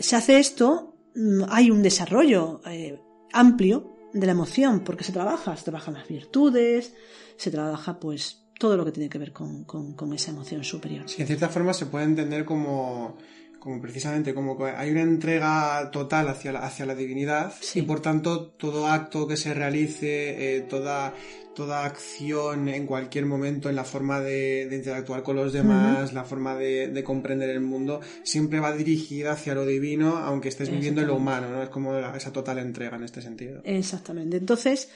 se 0.00 0.16
hace 0.16 0.38
esto, 0.38 0.96
mm, 1.14 1.42
hay 1.48 1.70
un 1.70 1.82
desarrollo 1.82 2.60
amplio 3.32 3.99
de 4.12 4.26
la 4.26 4.32
emoción, 4.32 4.80
porque 4.80 5.04
se 5.04 5.12
trabaja, 5.12 5.56
se 5.56 5.64
trabajan 5.64 5.94
las 5.94 6.08
virtudes, 6.08 6.94
se 7.36 7.50
trabaja 7.50 7.98
pues 7.98 8.44
todo 8.58 8.76
lo 8.76 8.84
que 8.84 8.92
tiene 8.92 9.08
que 9.08 9.18
ver 9.18 9.32
con, 9.32 9.64
con, 9.64 10.12
esa 10.12 10.30
emoción 10.30 10.62
superior. 10.64 11.08
Sí, 11.08 11.22
en 11.22 11.26
cierta 11.26 11.48
forma 11.48 11.72
se 11.72 11.86
puede 11.86 12.04
entender 12.04 12.44
como, 12.44 13.16
como 13.58 13.80
precisamente 13.80 14.34
como 14.34 14.58
que 14.58 14.64
hay 14.64 14.90
una 14.90 15.00
entrega 15.00 15.90
total 15.90 16.28
hacia 16.28 16.52
la, 16.52 16.60
hacia 16.60 16.84
la 16.84 16.94
divinidad 16.94 17.54
y 17.74 17.82
por 17.82 18.00
tanto 18.00 18.48
todo 18.48 18.86
acto 18.86 19.26
que 19.26 19.38
se 19.38 19.54
realice, 19.54 20.56
eh, 20.56 20.60
toda 20.60 21.14
toda 21.54 21.84
acción 21.84 22.68
en 22.68 22.86
cualquier 22.86 23.26
momento 23.26 23.68
en 23.68 23.76
la 23.76 23.84
forma 23.84 24.20
de, 24.20 24.68
interactuar 24.70 25.22
con 25.22 25.36
los 25.36 25.52
demás, 25.52 26.12
la 26.12 26.24
forma 26.24 26.56
de, 26.56 27.02
comprender 27.04 27.50
el 27.50 27.60
mundo, 27.60 28.00
siempre 28.22 28.60
va 28.60 28.72
dirigida 28.72 29.32
hacia 29.32 29.54
lo 29.54 29.66
divino, 29.66 30.18
aunque 30.18 30.48
estés 30.48 30.70
viviendo 30.70 31.00
en 31.00 31.08
lo 31.08 31.16
humano, 31.16 31.50
¿no? 31.50 31.62
Es 31.62 31.68
como 31.68 31.96
esa 31.96 32.32
total 32.32 32.58
entrega 32.58 32.96
en 32.96 33.04
este 33.04 33.22
sentido. 33.22 33.60
Exactamente. 33.64 34.36
Entonces, 34.36 34.90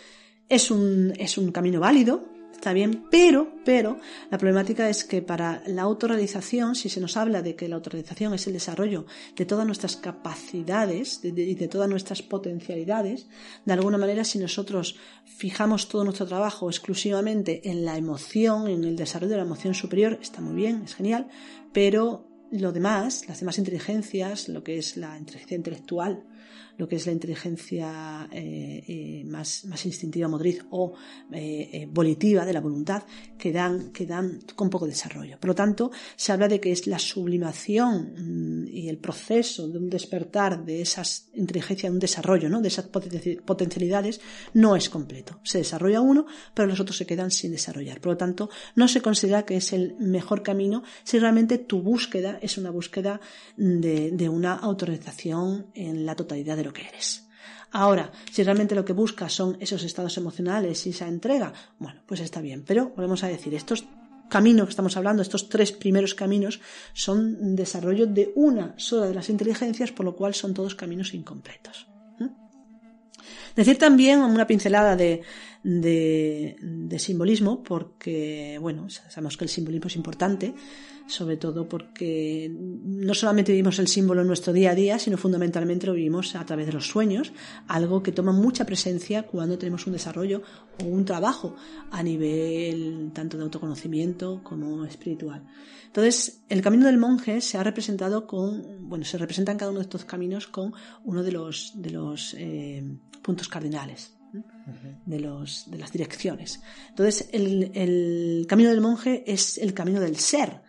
es 0.49 0.70
un, 0.70 1.12
es 1.18 1.38
un 1.38 1.52
camino 1.52 1.80
válido, 1.80 2.33
está 2.64 2.73
bien, 2.73 3.04
pero, 3.11 3.52
pero, 3.62 3.99
la 4.30 4.38
problemática 4.38 4.88
es 4.88 5.04
que 5.04 5.21
para 5.21 5.62
la 5.66 5.83
autorrealización, 5.83 6.75
si 6.75 6.88
se 6.88 6.99
nos 6.99 7.18
habla 7.18 7.42
de 7.42 7.54
que 7.56 7.68
la 7.68 7.76
autorrealización 7.76 8.33
es 8.33 8.47
el 8.47 8.54
desarrollo 8.54 9.04
de 9.37 9.44
todas 9.44 9.66
nuestras 9.66 9.99
capacidades 9.99 11.21
y 11.23 11.30
de, 11.30 11.68
todas 11.68 11.90
nuestras 11.90 12.23
potencialidades, 12.23 13.26
de 13.66 13.73
alguna 13.75 13.99
manera, 13.99 14.25
si 14.25 14.38
nosotros 14.38 14.97
fijamos 15.26 15.88
todo 15.88 16.04
nuestro 16.04 16.26
trabajo 16.26 16.71
exclusivamente 16.71 17.68
en 17.68 17.85
la 17.85 17.99
emoción, 17.99 18.68
en 18.68 18.85
el 18.85 18.97
desarrollo 18.97 19.33
de 19.33 19.37
la 19.37 19.42
emoción 19.42 19.75
superior, 19.75 20.18
está 20.23 20.40
muy 20.40 20.54
bien, 20.54 20.85
es 20.87 20.94
genial, 20.94 21.28
pero 21.75 22.26
lo 22.50 22.73
demás, 22.73 23.28
las 23.28 23.40
demás 23.40 23.59
inteligencias, 23.59 24.49
lo 24.49 24.64
que 24.64 24.78
es 24.78 24.97
la 24.97 25.18
inteligencia 25.18 25.59
intelectual, 25.59 26.25
lo 26.76 26.88
que 26.88 26.97
es 26.97 27.07
la 27.07 27.12
inteligencia 27.12 28.28
eh, 28.33 28.85
eh, 28.87 29.25
más, 29.26 29.64
más, 29.66 29.85
instintiva 29.87 30.28
motriz 30.28 30.64
o 30.71 30.95
eh, 31.33 31.88
volitiva 31.90 32.45
de 32.45 32.52
la 32.52 32.61
voluntad, 32.61 33.04
que 33.38 33.52
dan, 33.52 33.93
que 33.93 34.07
dan 34.07 34.40
con 34.54 34.71
poco 34.71 34.87
desarrollo. 34.87 35.38
Por 35.38 35.49
lo 35.49 35.54
tanto, 35.54 35.90
se 36.16 36.33
habla 36.33 36.49
de 36.49 36.61
que 36.61 36.73
es 36.73 36.87
la 36.87 36.99
sublimación 36.99 38.64
mm, 38.64 38.69
y 38.69 38.88
el 38.88 38.99
proceso 38.99 39.69
de 39.69 39.78
un 39.78 39.88
despertar 39.88 40.64
de 40.64 40.83
esas 40.83 41.28
inteligencias, 41.35 41.90
de 41.90 41.95
un 41.95 42.00
desarrollo, 42.00 42.49
¿no? 42.49 42.61
de 42.61 42.69
esas 42.69 42.87
potencialidades, 42.87 44.21
no 44.54 44.76
es 44.76 44.88
completo. 44.88 45.40
Se 45.45 45.59
desarrolla 45.59 46.00
uno, 46.00 46.26
pero 46.54 46.69
los 46.69 46.81
otros 46.81 46.97
se 46.97 47.07
quedan 47.07 47.31
sin 47.31 47.52
desarrollar. 47.52 48.00
Por 48.00 48.12
lo 48.12 48.16
tanto, 48.16 48.50
no 48.75 48.88
se 48.88 49.00
considera 49.00 49.45
que 49.45 49.57
es 49.57 49.73
el 49.73 49.97
mejor 49.99 50.43
camino 50.43 50.83
si 51.04 51.19
realmente 51.19 51.59
tu 51.59 51.83
búsqueda 51.83 52.38
es 52.43 52.59
una 52.59 52.71
búsqueda 52.71 53.21
de, 53.57 54.11
de 54.11 54.28
una 54.28 54.54
autorización 54.54 55.66
en 55.75 56.07
la 56.07 56.16
totalidad 56.16 56.57
de 56.57 56.63
lo 56.64 56.73
que 56.73 56.87
eres. 56.87 57.28
Ahora, 57.71 58.12
si 58.30 58.42
realmente 58.42 58.75
lo 58.75 58.85
que 58.85 58.92
buscas 58.92 59.33
son 59.33 59.56
esos 59.61 59.83
estados 59.83 60.16
emocionales 60.16 60.87
y 60.87 60.90
esa 60.90 61.09
entrega, 61.09 61.52
bueno, 61.78 62.00
pues 62.06 62.21
está 62.21 62.40
bien. 62.40 62.64
Pero 62.64 62.90
volvemos 62.90 63.25
a 63.25 63.28
decir, 63.28 63.52
estos 63.54 63.85
caminos 64.28 64.66
que 64.66 64.71
estamos 64.71 64.97
hablando, 64.97 65.23
estos 65.23 65.49
tres 65.49 65.73
primeros 65.73 66.14
caminos, 66.14 66.61
son 66.92 67.56
desarrollo 67.56 68.06
de 68.06 68.33
una 68.37 68.75
sola 68.76 69.06
de 69.06 69.14
las 69.14 69.28
inteligencias, 69.28 69.90
por 69.90 70.06
lo 70.06 70.14
cual 70.14 70.35
son 70.35 70.54
todos 70.54 70.75
caminos 70.75 71.14
incompletos. 71.14 71.88
Decir 73.56 73.78
también 73.78 74.21
una 74.21 74.47
pincelada 74.47 74.97
de, 74.97 75.23
de, 75.64 76.97
simbolismo, 76.99 77.62
porque, 77.62 78.59
bueno, 78.61 78.88
sabemos 78.90 79.37
que 79.37 79.44
el 79.44 79.50
simbolismo 79.50 79.88
es 79.88 79.97
importante, 79.97 80.54
sobre 81.06 81.37
todo 81.37 81.68
porque 81.68 82.50
no 82.50 83.12
solamente 83.14 83.52
vivimos 83.52 83.78
el 83.78 83.88
símbolo 83.88 84.21
en 84.23 84.26
nuestro 84.26 84.52
día 84.52 84.71
a 84.71 84.75
día, 84.75 84.99
sino 84.99 85.16
fundamentalmente 85.16 85.87
lo 85.87 85.94
vivimos 85.94 86.35
a 86.37 86.44
través 86.47 86.66
de 86.66 86.73
los 86.73 86.87
sueños, 86.87 87.33
algo 87.66 88.02
que 88.02 88.12
toma 88.12 88.33
mucha 88.33 88.64
presencia 88.64 89.25
cuando 89.25 89.59
tenemos 89.59 89.87
un 89.87 89.94
desarrollo 89.94 90.42
o 90.83 90.85
un 90.85 91.04
trabajo 91.04 91.56
a 91.90 92.02
nivel 92.02 93.11
tanto 93.12 93.37
de 93.37 93.44
autoconocimiento 93.44 94.42
como 94.42 94.85
espiritual. 94.85 95.47
Entonces, 95.87 96.42
el 96.49 96.61
camino 96.61 96.87
del 96.87 96.99
monje 96.99 97.40
se 97.40 97.59
ha 97.59 97.62
representado 97.62 98.26
con, 98.26 98.88
bueno, 98.88 99.04
se 99.04 99.18
representa 99.18 99.52
en 99.52 99.59
cada 99.59 99.71
uno 99.71 99.80
de 99.80 99.85
estos 99.85 100.04
caminos 100.04 100.47
con 100.47 100.73
uno 101.04 101.23
de 101.23 101.33
los, 101.33 101.73
de 101.75 101.90
los 101.90 102.35
eh, 102.35 102.83
puntos 103.23 103.49
cardinales 103.49 104.13
de, 105.06 105.21
los, 105.21 105.71
de 105.71 105.78
las 105.78 105.92
direcciones. 105.92 106.61
Entonces, 106.88 107.28
el, 107.33 108.47
camino 108.49 108.71
del 108.71 108.80
monje 108.80 109.25
es 109.26 109.59
el 109.59 109.75
camino 109.75 110.00
del 110.00 110.16
ser, 110.16 110.62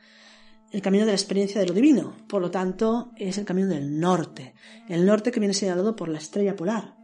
el 0.71 0.81
camino 0.81 1.05
de 1.05 1.11
la 1.11 1.17
experiencia 1.17 1.61
de 1.61 1.67
lo 1.67 1.73
divino. 1.73 2.15
Por 2.27 2.41
lo 2.41 2.51
tanto, 2.51 3.11
es 3.17 3.37
el 3.37 3.45
camino 3.45 3.67
del 3.67 3.99
norte. 3.99 4.53
El 4.89 5.05
norte 5.05 5.31
que 5.31 5.39
viene 5.39 5.53
señalado 5.53 5.95
por 5.95 6.09
la 6.09 6.17
estrella 6.17 6.55
polar. 6.55 6.95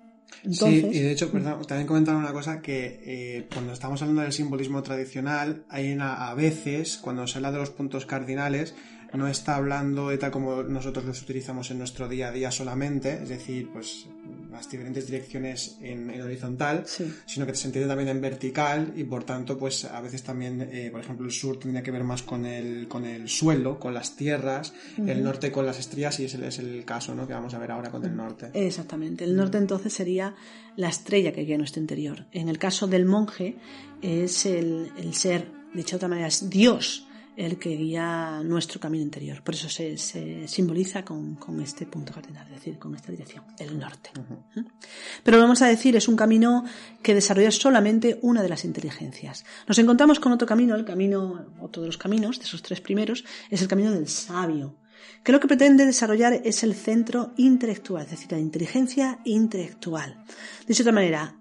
sí, 0.49 0.85
y 0.91 0.99
de 0.99 1.11
hecho, 1.11 1.31
perdón, 1.31 1.65
también 1.65 1.87
comentar 1.87 2.15
una 2.15 2.33
cosa 2.33 2.61
que 2.61 3.01
eh, 3.05 3.47
cuando 3.53 3.73
estamos 3.73 4.01
hablando 4.01 4.21
del 4.23 4.33
simbolismo 4.33 4.83
tradicional, 4.83 5.65
hay 5.69 5.97
a 5.99 6.33
veces, 6.35 6.97
cuando 6.97 7.27
se 7.27 7.37
habla 7.37 7.51
de 7.51 7.59
los 7.59 7.69
puntos 7.69 8.05
cardinales, 8.05 8.75
no 9.13 9.27
está 9.27 9.55
hablando 9.55 10.09
de 10.09 10.17
tal 10.17 10.31
como 10.31 10.63
nosotros 10.63 11.05
los 11.05 11.21
utilizamos 11.21 11.69
en 11.71 11.79
nuestro 11.79 12.07
día 12.07 12.29
a 12.29 12.31
día 12.31 12.51
solamente, 12.51 13.21
es 13.21 13.29
decir, 13.29 13.69
pues 13.71 14.07
las 14.51 14.69
diferentes 14.69 15.07
direcciones 15.07 15.77
en, 15.81 16.09
horizontal, 16.21 16.83
sino 17.25 17.45
que 17.45 17.55
se 17.55 17.67
entiende 17.67 17.87
también 17.87 18.09
en 18.09 18.21
vertical 18.21 18.93
y 18.95 19.03
por 19.03 19.23
tanto, 19.23 19.57
pues 19.57 19.85
a 19.85 20.01
veces 20.01 20.23
también, 20.23 20.69
eh, 20.71 20.89
por 20.91 21.01
ejemplo, 21.01 21.25
el 21.25 21.31
sur 21.31 21.57
tendría 21.57 21.81
que 21.81 21.91
ver 21.91 22.03
más 22.03 22.21
con 22.23 22.45
el, 22.45 22.87
con 22.87 23.05
el 23.05 23.29
suelo, 23.29 23.79
con 23.79 23.93
las 23.93 24.15
tierras, 24.15 24.73
el 24.97 25.23
norte 25.23 25.51
con 25.51 25.65
las 25.65 25.79
estrellas 25.79 26.19
y 26.19 26.25
ese 26.25 26.45
es 26.45 26.59
el 26.59 26.83
caso 26.85 27.15
¿no? 27.15 27.27
que 27.27 27.33
vamos 27.33 27.53
a 27.53 27.59
ver 27.59 27.71
ahora 27.71 27.89
con 27.89 28.03
el 28.03 28.15
norte. 28.15 28.49
Exactamente, 28.53 29.23
el 29.23 29.35
norte 29.35 29.57
entonces 29.57 29.93
sería 29.93 30.35
la 30.75 30.89
estrella 30.89 31.31
que 31.31 31.41
guía 31.41 31.57
nuestro 31.57 31.81
interior. 31.81 32.25
En 32.31 32.49
el 32.49 32.59
caso 32.59 32.87
del 32.87 33.05
monje 33.05 33.55
es 34.01 34.45
el, 34.45 34.91
el 34.97 35.13
ser, 35.13 35.47
dicho 35.73 35.91
de 35.91 35.97
otra 35.97 36.09
manera, 36.09 36.27
es 36.27 36.49
Dios 36.49 37.07
el 37.45 37.57
que 37.57 37.75
guía 37.75 38.41
nuestro 38.43 38.79
camino 38.79 39.03
interior. 39.03 39.41
Por 39.41 39.55
eso 39.55 39.67
se, 39.67 39.97
simboliza 40.47 41.03
con, 41.03 41.37
este 41.61 41.87
punto 41.87 42.13
cardinal, 42.13 42.45
es 42.47 42.55
decir, 42.55 42.77
con 42.77 42.93
esta 42.93 43.11
dirección, 43.11 43.43
el 43.57 43.79
norte. 43.79 44.11
¿Mm? 44.55 44.61
Pero 45.23 45.39
vamos 45.39 45.61
a 45.63 45.67
decir, 45.67 45.95
es 45.95 46.07
un 46.07 46.15
camino 46.15 46.63
que 47.01 47.15
desarrolla 47.15 47.49
solamente 47.49 48.19
una 48.21 48.43
de 48.43 48.49
las 48.49 48.63
inteligencias. 48.63 49.43
Nos 49.67 49.79
encontramos 49.79 50.19
con 50.19 50.31
otro 50.31 50.47
camino, 50.47 50.75
el 50.75 50.85
camino, 50.85 51.47
otro 51.59 51.81
de 51.81 51.87
los 51.87 51.97
caminos, 51.97 52.37
de 52.37 52.45
esos 52.45 52.61
tres 52.61 52.79
primeros, 52.79 53.25
es 53.49 53.61
el 53.61 53.67
camino 53.67 53.91
del 53.91 54.07
sabio, 54.07 54.75
que 55.23 55.31
lo 55.31 55.39
que 55.39 55.47
pretende 55.47 55.85
desarrollar 55.85 56.41
es 56.43 56.61
el 56.61 56.75
centro 56.75 57.33
intelectual, 57.37 58.05
es 58.05 58.11
decir, 58.11 58.31
la 58.31 58.39
inteligencia 58.39 59.19
intelectual. 59.25 60.23
De 60.67 60.73
otra 60.73 60.91
manera, 60.91 61.40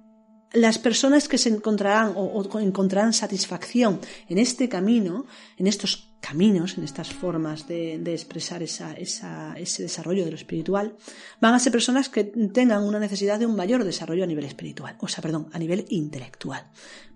las 0.52 0.78
personas 0.78 1.28
que 1.28 1.38
se 1.38 1.48
encontrarán 1.48 2.12
o, 2.16 2.58
encontrarán 2.58 3.12
satisfacción 3.12 4.00
en 4.28 4.38
este 4.38 4.68
camino, 4.68 5.26
en 5.56 5.66
estos 5.66 6.08
caminos, 6.20 6.76
en 6.76 6.84
estas 6.84 7.12
formas 7.12 7.66
de, 7.66 7.94
expresar 8.12 8.62
ese 8.62 9.82
desarrollo 9.82 10.24
de 10.24 10.30
lo 10.30 10.36
espiritual, 10.36 10.96
van 11.40 11.54
a 11.54 11.58
ser 11.58 11.72
personas 11.72 12.08
que 12.08 12.24
tengan 12.24 12.82
una 12.82 12.98
necesidad 12.98 13.38
de 13.38 13.46
un 13.46 13.56
mayor 13.56 13.84
desarrollo 13.84 14.24
a 14.24 14.26
nivel 14.26 14.44
espiritual, 14.44 14.96
o 15.00 15.08
sea, 15.08 15.22
perdón, 15.22 15.48
a 15.52 15.58
nivel 15.58 15.86
intelectual. 15.88 16.66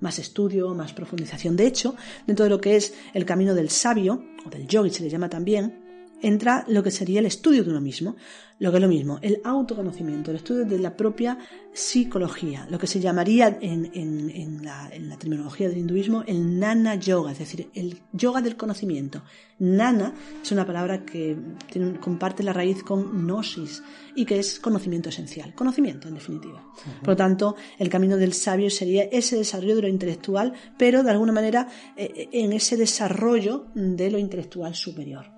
Más 0.01 0.19
estudio, 0.19 0.75
más 0.75 0.93
profundización. 0.93 1.57
De 1.57 1.67
hecho, 1.67 1.97
dentro 2.27 2.45
de 2.45 2.51
lo 2.51 2.61
que 2.61 2.77
es 2.77 2.95
el 3.13 3.27
camino 3.27 3.55
del 3.55 3.71
sabio, 3.71 4.25
o 4.47 4.51
del 4.51 4.67
yogi 4.67 4.91
se 4.91 5.03
le 5.03 5.11
llama 5.11 5.29
también, 5.29 5.84
entra 6.23 6.65
lo 6.69 6.83
que 6.83 6.91
sería 6.91 7.21
el 7.21 7.27
estudio 7.27 7.65
de 7.65 7.71
uno 7.71 7.81
mismo, 7.81 8.17
lo 8.59 8.71
que 8.71 8.77
es 8.77 8.83
lo 8.83 8.89
mismo, 8.89 9.19
el 9.21 9.41
autoconocimiento, 9.45 10.31
el 10.31 10.39
estudio 10.39 10.65
de 10.65 10.79
la 10.79 10.97
propia 10.97 11.39
psicología, 11.73 12.67
lo 12.71 12.79
que 12.79 12.87
se 12.87 13.01
llamaría 13.01 13.59
en, 13.61 14.61
la, 14.63 14.91
terminología 15.19 15.69
del 15.69 15.79
hinduismo 15.79 16.23
el 16.27 16.59
nana 16.59 16.95
yoga, 16.95 17.33
es 17.33 17.41
decir, 17.41 17.69
el 17.75 18.01
yoga 18.13 18.41
del 18.41 18.57
conocimiento. 18.57 19.23
Nana 19.59 20.15
es 20.43 20.53
una 20.53 20.65
palabra 20.65 21.05
que 21.05 21.37
comparte 22.01 22.43
la 22.43 22.53
raíz 22.53 22.83
con 22.83 23.27
gnosis 23.27 23.83
y 24.15 24.25
que 24.25 24.39
es 24.39 24.61
conocimiento 24.61 25.09
esencial, 25.09 25.55
conocimiento 25.55 26.07
en 26.09 26.15
definitiva. 26.15 26.65
Por 27.01 27.09
lo 27.09 27.17
tanto, 27.17 27.57
el 27.79 27.89
camino 27.89 28.17
del 28.17 28.33
sabio 28.33 28.71
sería 28.71 29.05
ese 29.05 29.37
desarrollo 29.37 29.77
de 29.77 29.83
lo 29.83 29.89
intelectual, 29.89 30.53
pero 30.79 31.03
de 31.03 31.11
alguna 31.11 31.33
manera 31.33 31.69
eh, 31.97 32.29
en 32.33 32.53
ese 32.53 32.77
desarrollo 32.77 33.67
de 33.75 34.11
lo 34.11 34.19
intelectual 34.19 34.75
superior. 34.75 35.34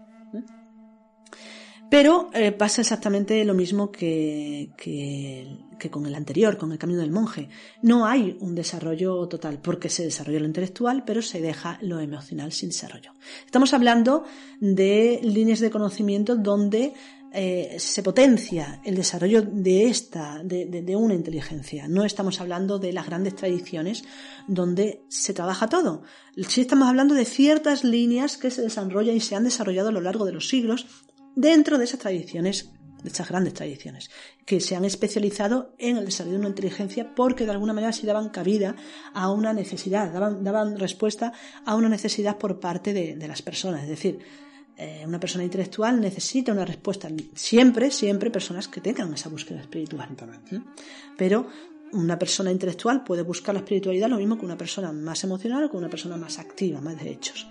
Pero 1.88 2.30
eh, 2.32 2.52
pasa 2.52 2.80
exactamente 2.80 3.44
lo 3.44 3.54
mismo 3.54 3.92
que, 3.92 4.70
que, 4.76 5.90
con 5.90 6.04
el 6.06 6.14
anterior, 6.16 6.56
con 6.56 6.72
el 6.72 6.78
camino 6.78 7.00
del 7.00 7.12
monje. 7.12 7.48
No 7.82 8.06
hay 8.06 8.36
un 8.40 8.56
desarrollo 8.56 9.28
total, 9.28 9.60
porque 9.60 9.88
se 9.88 10.02
desarrolla 10.02 10.40
lo 10.40 10.46
intelectual, 10.46 11.04
pero 11.04 11.22
se 11.22 11.40
deja 11.40 11.78
lo 11.82 12.00
emocional 12.00 12.50
sin 12.50 12.70
desarrollo. 12.70 13.12
Estamos 13.44 13.72
hablando 13.72 14.24
de 14.60 15.20
líneas 15.22 15.60
de 15.60 15.70
conocimiento 15.70 16.34
donde 16.34 16.92
eh, 17.32 17.76
se 17.78 18.02
potencia 18.02 18.80
el 18.84 18.96
desarrollo 18.96 19.42
de 19.42 19.86
esta, 19.86 20.42
de, 20.42 20.66
de, 20.66 20.96
una 20.96 21.14
inteligencia. 21.14 21.86
No 21.86 22.04
estamos 22.04 22.40
hablando 22.40 22.78
de 22.78 22.92
las 22.92 23.06
grandes 23.06 23.36
tradiciones 23.36 24.04
donde 24.48 25.04
se 25.08 25.34
trabaja 25.34 25.68
todo. 25.68 26.02
Sí 26.48 26.62
estamos 26.62 26.88
hablando 26.88 27.14
de 27.14 27.24
ciertas 27.24 27.84
líneas 27.84 28.38
que 28.38 28.50
se 28.50 28.62
desarrollan 28.62 29.16
y 29.16 29.20
se 29.20 29.36
han 29.36 29.44
desarrollado 29.44 29.90
a 29.90 29.92
lo 29.92 30.00
largo 30.00 30.24
de 30.24 30.32
los 30.32 30.48
siglos 30.48 30.86
dentro 31.36 31.78
de 31.78 31.84
esas 31.84 32.00
tradiciones, 32.00 32.70
de 33.04 33.10
esas 33.10 33.28
grandes 33.28 33.54
tradiciones, 33.54 34.10
que 34.44 34.60
se 34.60 34.74
han 34.74 34.84
especializado 34.84 35.74
en 35.78 35.98
el 35.98 36.06
desarrollo 36.06 36.34
de 36.34 36.40
una 36.40 36.48
inteligencia 36.48 37.14
porque 37.14 37.44
de 37.44 37.52
alguna 37.52 37.72
manera 37.72 37.92
sí 37.92 38.06
daban 38.06 38.30
cabida 38.30 38.74
a 39.14 39.30
una 39.30 39.52
necesidad, 39.52 40.12
daban, 40.12 40.76
respuesta 40.76 41.32
a 41.64 41.76
una 41.76 41.88
necesidad 41.88 42.38
por 42.38 42.58
parte 42.58 42.92
de, 42.92 43.28
las 43.28 43.42
personas. 43.42 43.84
Es 43.84 43.90
decir, 43.90 44.18
eh, 44.76 45.04
una 45.06 45.20
persona 45.20 45.44
intelectual 45.44 46.00
necesita 46.00 46.52
una 46.52 46.64
respuesta. 46.64 47.08
Siempre, 47.34 47.90
siempre 47.90 48.30
personas 48.30 48.66
que 48.66 48.80
tengan 48.80 49.12
esa 49.14 49.28
búsqueda 49.28 49.60
espiritual. 49.60 50.08
¿Mm? 50.50 50.56
Pero 51.16 51.46
una 51.92 52.18
persona 52.18 52.50
intelectual 52.50 53.04
puede 53.04 53.22
buscar 53.22 53.54
la 53.54 53.60
espiritualidad 53.60 54.08
lo 54.08 54.16
mismo 54.16 54.38
que 54.38 54.44
una 54.44 54.58
persona 54.58 54.92
más 54.92 55.22
emocional 55.24 55.64
o 55.64 55.70
que 55.70 55.76
una 55.76 55.88
persona 55.88 56.16
más 56.16 56.38
activa, 56.38 56.80
más 56.80 56.98
de 56.98 57.10
hechos. 57.10 57.46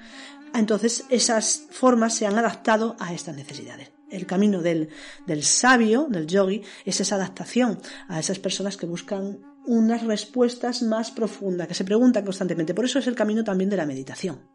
Entonces 0.60 1.06
esas 1.10 1.68
formas 1.72 2.14
se 2.14 2.26
han 2.26 2.38
adaptado 2.38 2.96
a 3.00 3.14
estas 3.14 3.36
necesidades. 3.36 3.92
El 4.10 4.26
camino 4.26 4.62
del, 4.62 4.90
del 5.26 5.44
sabio, 5.44 6.08
del 6.10 6.28
yogi, 6.28 6.62
es 6.86 7.02
esa 7.02 7.16
adaptación 7.16 7.80
a 8.08 8.20
esas 8.20 8.40
personas 8.40 8.78
que 8.78 8.86
buscan 8.86 9.40
unas 9.66 10.04
respuestas 10.04 10.84
más 10.84 11.12
profundas, 11.12 11.68
que 11.68 11.74
se 11.74 11.84
preguntan 11.84 12.24
constantemente. 12.24 12.74
Por 12.74 12.86
eso 12.86 13.00
es 13.00 13.08
el 13.08 13.16
camino 13.16 13.44
también 13.44 13.70
de 13.70 13.78
la 13.78 13.86
meditación. 13.86 14.55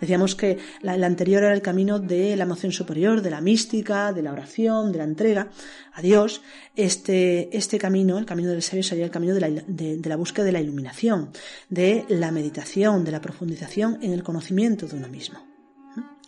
Decíamos 0.00 0.34
que 0.34 0.58
el 0.82 1.04
anterior 1.04 1.42
era 1.42 1.54
el 1.54 1.62
camino 1.62 1.98
de 1.98 2.36
la 2.36 2.44
emoción 2.44 2.72
superior, 2.72 3.22
de 3.22 3.30
la 3.30 3.40
mística, 3.40 4.12
de 4.12 4.22
la 4.22 4.32
oración, 4.32 4.92
de 4.92 4.98
la 4.98 5.04
entrega 5.04 5.50
a 5.92 6.02
Dios. 6.02 6.42
Este, 6.76 7.56
este 7.56 7.78
camino, 7.78 8.18
el 8.18 8.26
camino 8.26 8.50
del 8.50 8.62
sabio, 8.62 8.82
sería 8.82 9.04
el 9.04 9.10
camino 9.10 9.34
de 9.34 9.40
la, 9.40 9.48
de 9.66 10.08
la 10.08 10.16
búsqueda 10.16 10.44
de 10.44 10.52
la 10.52 10.60
iluminación, 10.60 11.30
de 11.68 12.04
la 12.08 12.30
meditación, 12.30 13.04
de 13.04 13.12
la 13.12 13.20
profundización 13.20 13.98
en 14.02 14.12
el 14.12 14.22
conocimiento 14.22 14.86
de 14.86 14.96
uno 14.96 15.08
mismo. 15.08 15.40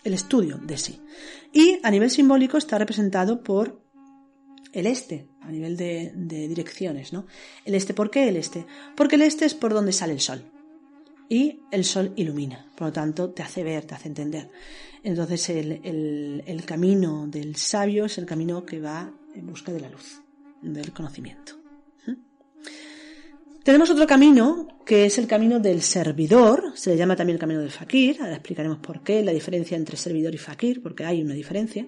El 0.04 0.14
estudio 0.14 0.58
de 0.58 0.76
sí. 0.76 1.00
Y 1.52 1.78
a 1.82 1.90
nivel 1.90 2.10
simbólico 2.10 2.58
está 2.58 2.76
representado 2.76 3.42
por 3.42 3.80
el 4.72 4.86
este, 4.86 5.28
a 5.40 5.50
nivel 5.50 5.76
de, 5.76 6.12
de 6.14 6.48
direcciones, 6.48 7.12
¿no? 7.12 7.26
El 7.64 7.74
este, 7.74 7.94
¿por 7.94 8.10
qué 8.10 8.28
el 8.28 8.36
este? 8.36 8.66
Porque 8.96 9.16
el 9.16 9.22
este 9.22 9.44
es 9.44 9.54
por 9.54 9.74
donde 9.74 9.92
sale 9.92 10.14
el 10.14 10.20
sol 10.20 10.51
y 11.32 11.60
el 11.70 11.86
sol 11.86 12.12
ilumina, 12.16 12.66
por 12.76 12.88
lo 12.88 12.92
tanto 12.92 13.30
te 13.30 13.42
hace 13.42 13.64
ver, 13.64 13.86
te 13.86 13.94
hace 13.94 14.08
entender. 14.08 14.50
Entonces 15.02 15.48
el, 15.48 16.62
camino 16.66 17.26
del 17.26 17.56
sabio 17.56 18.04
es 18.04 18.18
el 18.18 18.26
camino 18.26 18.66
que 18.66 18.78
va 18.80 19.10
en 19.34 19.46
busca 19.46 19.72
de 19.72 19.80
la 19.80 19.88
luz, 19.88 20.20
del 20.60 20.92
conocimiento. 20.92 21.54
¿Mm? 22.06 22.12
Tenemos 23.62 23.88
otro 23.88 24.06
camino 24.06 24.68
que 24.84 25.06
es 25.06 25.16
el 25.16 25.26
camino 25.26 25.58
del 25.58 25.80
servidor, 25.80 26.72
se 26.74 26.90
le 26.90 26.98
llama 26.98 27.16
también 27.16 27.36
el 27.36 27.40
camino 27.40 27.60
del 27.60 27.70
fakir, 27.70 28.20
ahora 28.20 28.34
explicaremos 28.34 28.80
por 28.80 29.02
qué, 29.02 29.24
la 29.24 29.32
diferencia 29.32 29.78
entre 29.78 29.96
servidor 29.96 30.34
y 30.34 30.38
fakir, 30.38 30.82
porque 30.82 31.06
hay 31.06 31.22
una 31.22 31.32
diferencia. 31.32 31.86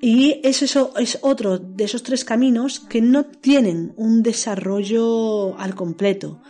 Y 0.00 0.40
es 0.42 0.62
eso, 0.62 0.94
es 0.96 1.18
otro 1.20 1.58
de 1.58 1.84
esos 1.84 2.02
tres 2.02 2.24
caminos 2.24 2.80
que 2.80 3.02
no 3.02 3.26
tienen 3.26 3.92
un 3.96 4.22
desarrollo 4.22 5.58
al 5.58 5.74
completo 5.74 6.40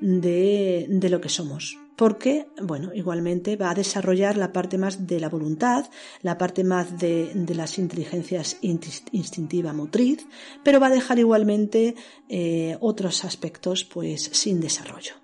de, 0.00 0.86
de 0.88 1.08
lo 1.08 1.20
que 1.20 1.28
somos 1.28 1.78
porque, 1.98 2.46
bueno, 2.62 2.92
igualmente 2.94 3.56
va 3.56 3.70
a 3.70 3.74
desarrollar 3.74 4.36
la 4.36 4.52
parte 4.52 4.78
más 4.78 5.08
de 5.08 5.18
la 5.18 5.28
voluntad, 5.28 5.90
la 6.22 6.38
parte 6.38 6.62
más 6.62 6.96
de, 6.96 7.32
de 7.34 7.54
las 7.56 7.76
inteligencias 7.76 8.56
instintiva 8.62 9.72
motriz, 9.72 10.24
pero 10.62 10.78
va 10.78 10.86
a 10.86 10.90
dejar 10.90 11.18
igualmente 11.18 11.96
eh, 12.28 12.76
otros 12.78 13.24
aspectos 13.24 13.82
pues 13.84 14.30
sin 14.32 14.60
desarrollo. 14.60 15.14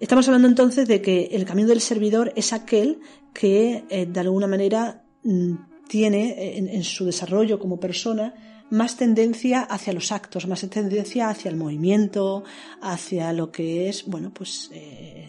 Estamos 0.00 0.28
hablando 0.28 0.48
entonces 0.48 0.86
de 0.86 1.00
que 1.00 1.30
el 1.32 1.46
camino 1.46 1.68
del 1.68 1.80
servidor 1.80 2.34
es 2.36 2.52
aquel 2.52 3.00
que 3.32 3.84
eh, 3.88 4.04
de 4.04 4.20
alguna 4.20 4.46
manera 4.46 5.06
mm, 5.22 5.54
tiene 5.88 6.58
en, 6.58 6.68
en 6.68 6.84
su 6.84 7.06
desarrollo 7.06 7.58
como 7.58 7.80
persona 7.80 8.34
más 8.74 8.96
tendencia 8.96 9.62
hacia 9.62 9.92
los 9.92 10.10
actos, 10.10 10.46
más 10.46 10.60
tendencia 10.68 11.28
hacia 11.28 11.48
el 11.50 11.56
movimiento, 11.56 12.44
hacia 12.82 13.32
lo 13.32 13.52
que 13.52 13.88
es, 13.88 14.04
bueno, 14.06 14.32
pues 14.34 14.68
eh, 14.72 15.28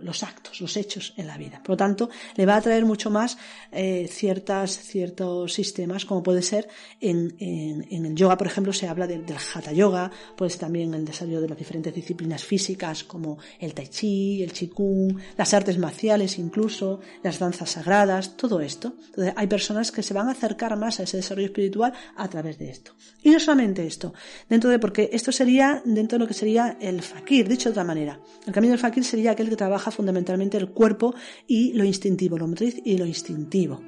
los 0.00 0.22
actos, 0.22 0.60
los 0.60 0.76
hechos 0.76 1.12
en 1.16 1.26
la 1.26 1.36
vida. 1.36 1.60
Por 1.62 1.70
lo 1.70 1.76
tanto, 1.76 2.08
le 2.36 2.46
va 2.46 2.56
a 2.56 2.60
traer 2.60 2.84
mucho 2.84 3.10
más 3.10 3.36
eh, 3.72 4.08
ciertas, 4.10 4.70
ciertos 4.78 5.52
sistemas, 5.52 6.04
como 6.04 6.22
puede 6.22 6.42
ser 6.42 6.68
en, 7.00 7.36
en, 7.38 8.06
el 8.06 8.14
yoga, 8.14 8.38
por 8.38 8.46
ejemplo, 8.46 8.72
se 8.72 8.88
habla 8.88 9.06
del 9.06 9.24
hatha 9.54 9.72
yoga, 9.72 10.10
puede 10.36 10.50
ser 10.50 10.60
también 10.60 10.94
el 10.94 11.04
desarrollo 11.04 11.40
de 11.40 11.48
las 11.48 11.58
diferentes 11.58 11.94
disciplinas 11.94 12.44
físicas 12.44 13.04
como 13.04 13.38
el 13.58 13.74
tai 13.74 13.88
chi, 13.88 14.42
el 14.42 14.52
qigong, 14.52 15.18
las 15.36 15.52
artes 15.52 15.76
marciales 15.78 16.38
incluso, 16.38 17.00
las 17.22 17.38
danzas 17.38 17.70
sagradas, 17.70 18.36
todo 18.36 18.60
esto. 18.60 18.94
Entonces, 19.06 19.34
hay 19.36 19.46
personas 19.46 19.92
que 19.92 20.02
se 20.02 20.14
van 20.14 20.28
a 20.28 20.32
acercar 20.32 20.76
más 20.76 21.00
a 21.00 21.02
ese 21.02 21.18
desarrollo 21.18 21.48
espiritual 21.48 21.92
a 22.16 22.28
través 22.28 22.45
de 22.54 22.70
esto. 22.70 22.92
Y 23.22 23.30
no 23.30 23.40
solamente 23.40 23.86
esto, 23.86 24.14
dentro 24.48 24.70
de, 24.70 24.78
porque 24.78 25.10
esto 25.12 25.32
sería 25.32 25.82
dentro 25.84 26.18
de 26.18 26.24
lo 26.24 26.28
que 26.28 26.34
sería 26.34 26.76
el 26.80 27.02
fakir, 27.02 27.48
dicho 27.48 27.68
de 27.68 27.72
otra 27.72 27.84
manera. 27.84 28.20
El 28.46 28.52
camino 28.52 28.70
del 28.70 28.80
fakir 28.80 29.04
sería 29.04 29.32
aquel 29.32 29.48
que 29.48 29.56
trabaja 29.56 29.90
fundamentalmente 29.90 30.56
el 30.56 30.68
cuerpo 30.68 31.14
y 31.46 31.72
lo 31.72 31.84
instintivo, 31.84 32.38
lo 32.38 32.46
motriz 32.46 32.80
y 32.84 32.96
lo 32.96 33.06
instintivo. 33.06 33.82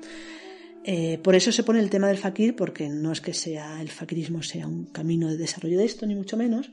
Eh, 0.85 1.19
por 1.23 1.35
eso 1.35 1.53
se 1.53 1.63
pone 1.63 1.81
el 1.81 1.91
tema 1.91 2.09
del 2.09 2.19
fakir, 2.19 2.57
porque 2.57 2.89
no 2.89 3.13
es 3.13 3.21
que 3.21 3.35
sea 3.35 3.81
el 3.81 3.91
fakirismo 3.91 4.43
sea 4.43 4.67
un 4.67 4.87
camino 4.87 5.29
de 5.29 5.37
desarrollo 5.37 5.79
de 5.79 5.85
esto, 5.85 6.07
ni 6.07 6.15
mucho 6.15 6.37
menos, 6.37 6.73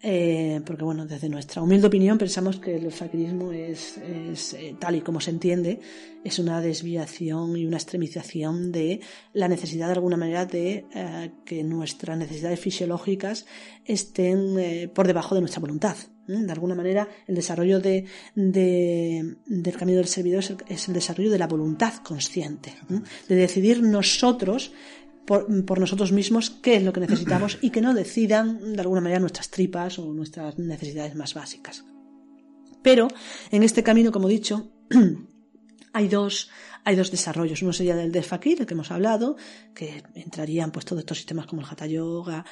eh, 0.00 0.60
porque 0.64 0.84
bueno, 0.84 1.06
desde 1.06 1.28
nuestra 1.28 1.60
humilde 1.60 1.88
opinión 1.88 2.18
pensamos 2.18 2.60
que 2.60 2.76
el 2.76 2.92
fakirismo 2.92 3.50
es, 3.50 3.98
eh, 3.98 4.76
tal 4.78 4.94
y 4.94 5.00
como 5.00 5.20
se 5.20 5.30
entiende, 5.30 5.80
es 6.22 6.38
una 6.38 6.60
desviación 6.60 7.56
y 7.56 7.66
una 7.66 7.78
extremización 7.78 8.70
de 8.70 9.00
la 9.32 9.48
necesidad 9.48 9.86
de 9.88 9.94
alguna 9.94 10.16
manera 10.16 10.46
de 10.46 10.86
eh, 10.94 11.30
que 11.44 11.64
nuestras 11.64 12.16
necesidades 12.16 12.60
fisiológicas 12.60 13.44
estén 13.84 14.90
por 14.94 15.06
debajo 15.06 15.34
de 15.34 15.40
nuestra 15.40 15.60
voluntad. 15.60 15.96
De 16.28 16.52
alguna 16.52 16.74
manera, 16.74 17.08
el 17.26 17.34
desarrollo 17.34 17.80
de, 17.80 18.04
del 18.34 19.76
camino 19.78 19.96
del 19.96 20.08
servidor 20.08 20.40
es 20.40 20.50
el, 20.50 20.58
es 20.68 20.86
el, 20.86 20.92
desarrollo 20.92 21.30
de 21.30 21.38
la 21.38 21.46
voluntad 21.46 21.94
consciente, 22.02 22.74
de 23.28 23.34
decidir 23.34 23.82
nosotros 23.82 24.72
por, 25.28 25.78
nosotros 25.78 26.10
mismos 26.10 26.48
qué 26.48 26.76
es 26.76 26.82
lo 26.82 26.94
que 26.94 27.00
necesitamos 27.00 27.58
y 27.60 27.68
que 27.68 27.82
no 27.82 27.92
decidan 27.92 28.72
de 28.72 28.80
alguna 28.80 29.02
manera 29.02 29.20
nuestras 29.20 29.50
tripas 29.50 29.98
o 29.98 30.14
nuestras 30.14 30.58
necesidades 30.58 31.14
más 31.14 31.34
básicas. 31.34 31.84
Pero 32.82 33.08
en 33.50 33.62
este 33.62 33.82
camino, 33.82 34.10
como 34.10 34.28
he 34.28 34.32
dicho, 34.32 34.70
hay 35.92 36.08
dos, 36.08 36.48
hay 36.82 36.96
dos 36.96 37.10
desarrollos. 37.10 37.60
Uno 37.60 37.74
sería 37.74 37.94
del 37.94 38.10
de 38.10 38.22
del 38.22 38.66
que 38.66 38.72
hemos 38.72 38.90
hablado, 38.90 39.36
que 39.74 40.02
entrarían 40.14 40.72
pues 40.72 40.86
todos 40.86 41.00
estos 41.00 41.18
sistemas 41.18 41.46
como 41.46 41.60
el 41.60 41.68
Hatha 41.70 41.86
Yoga, 41.86 42.46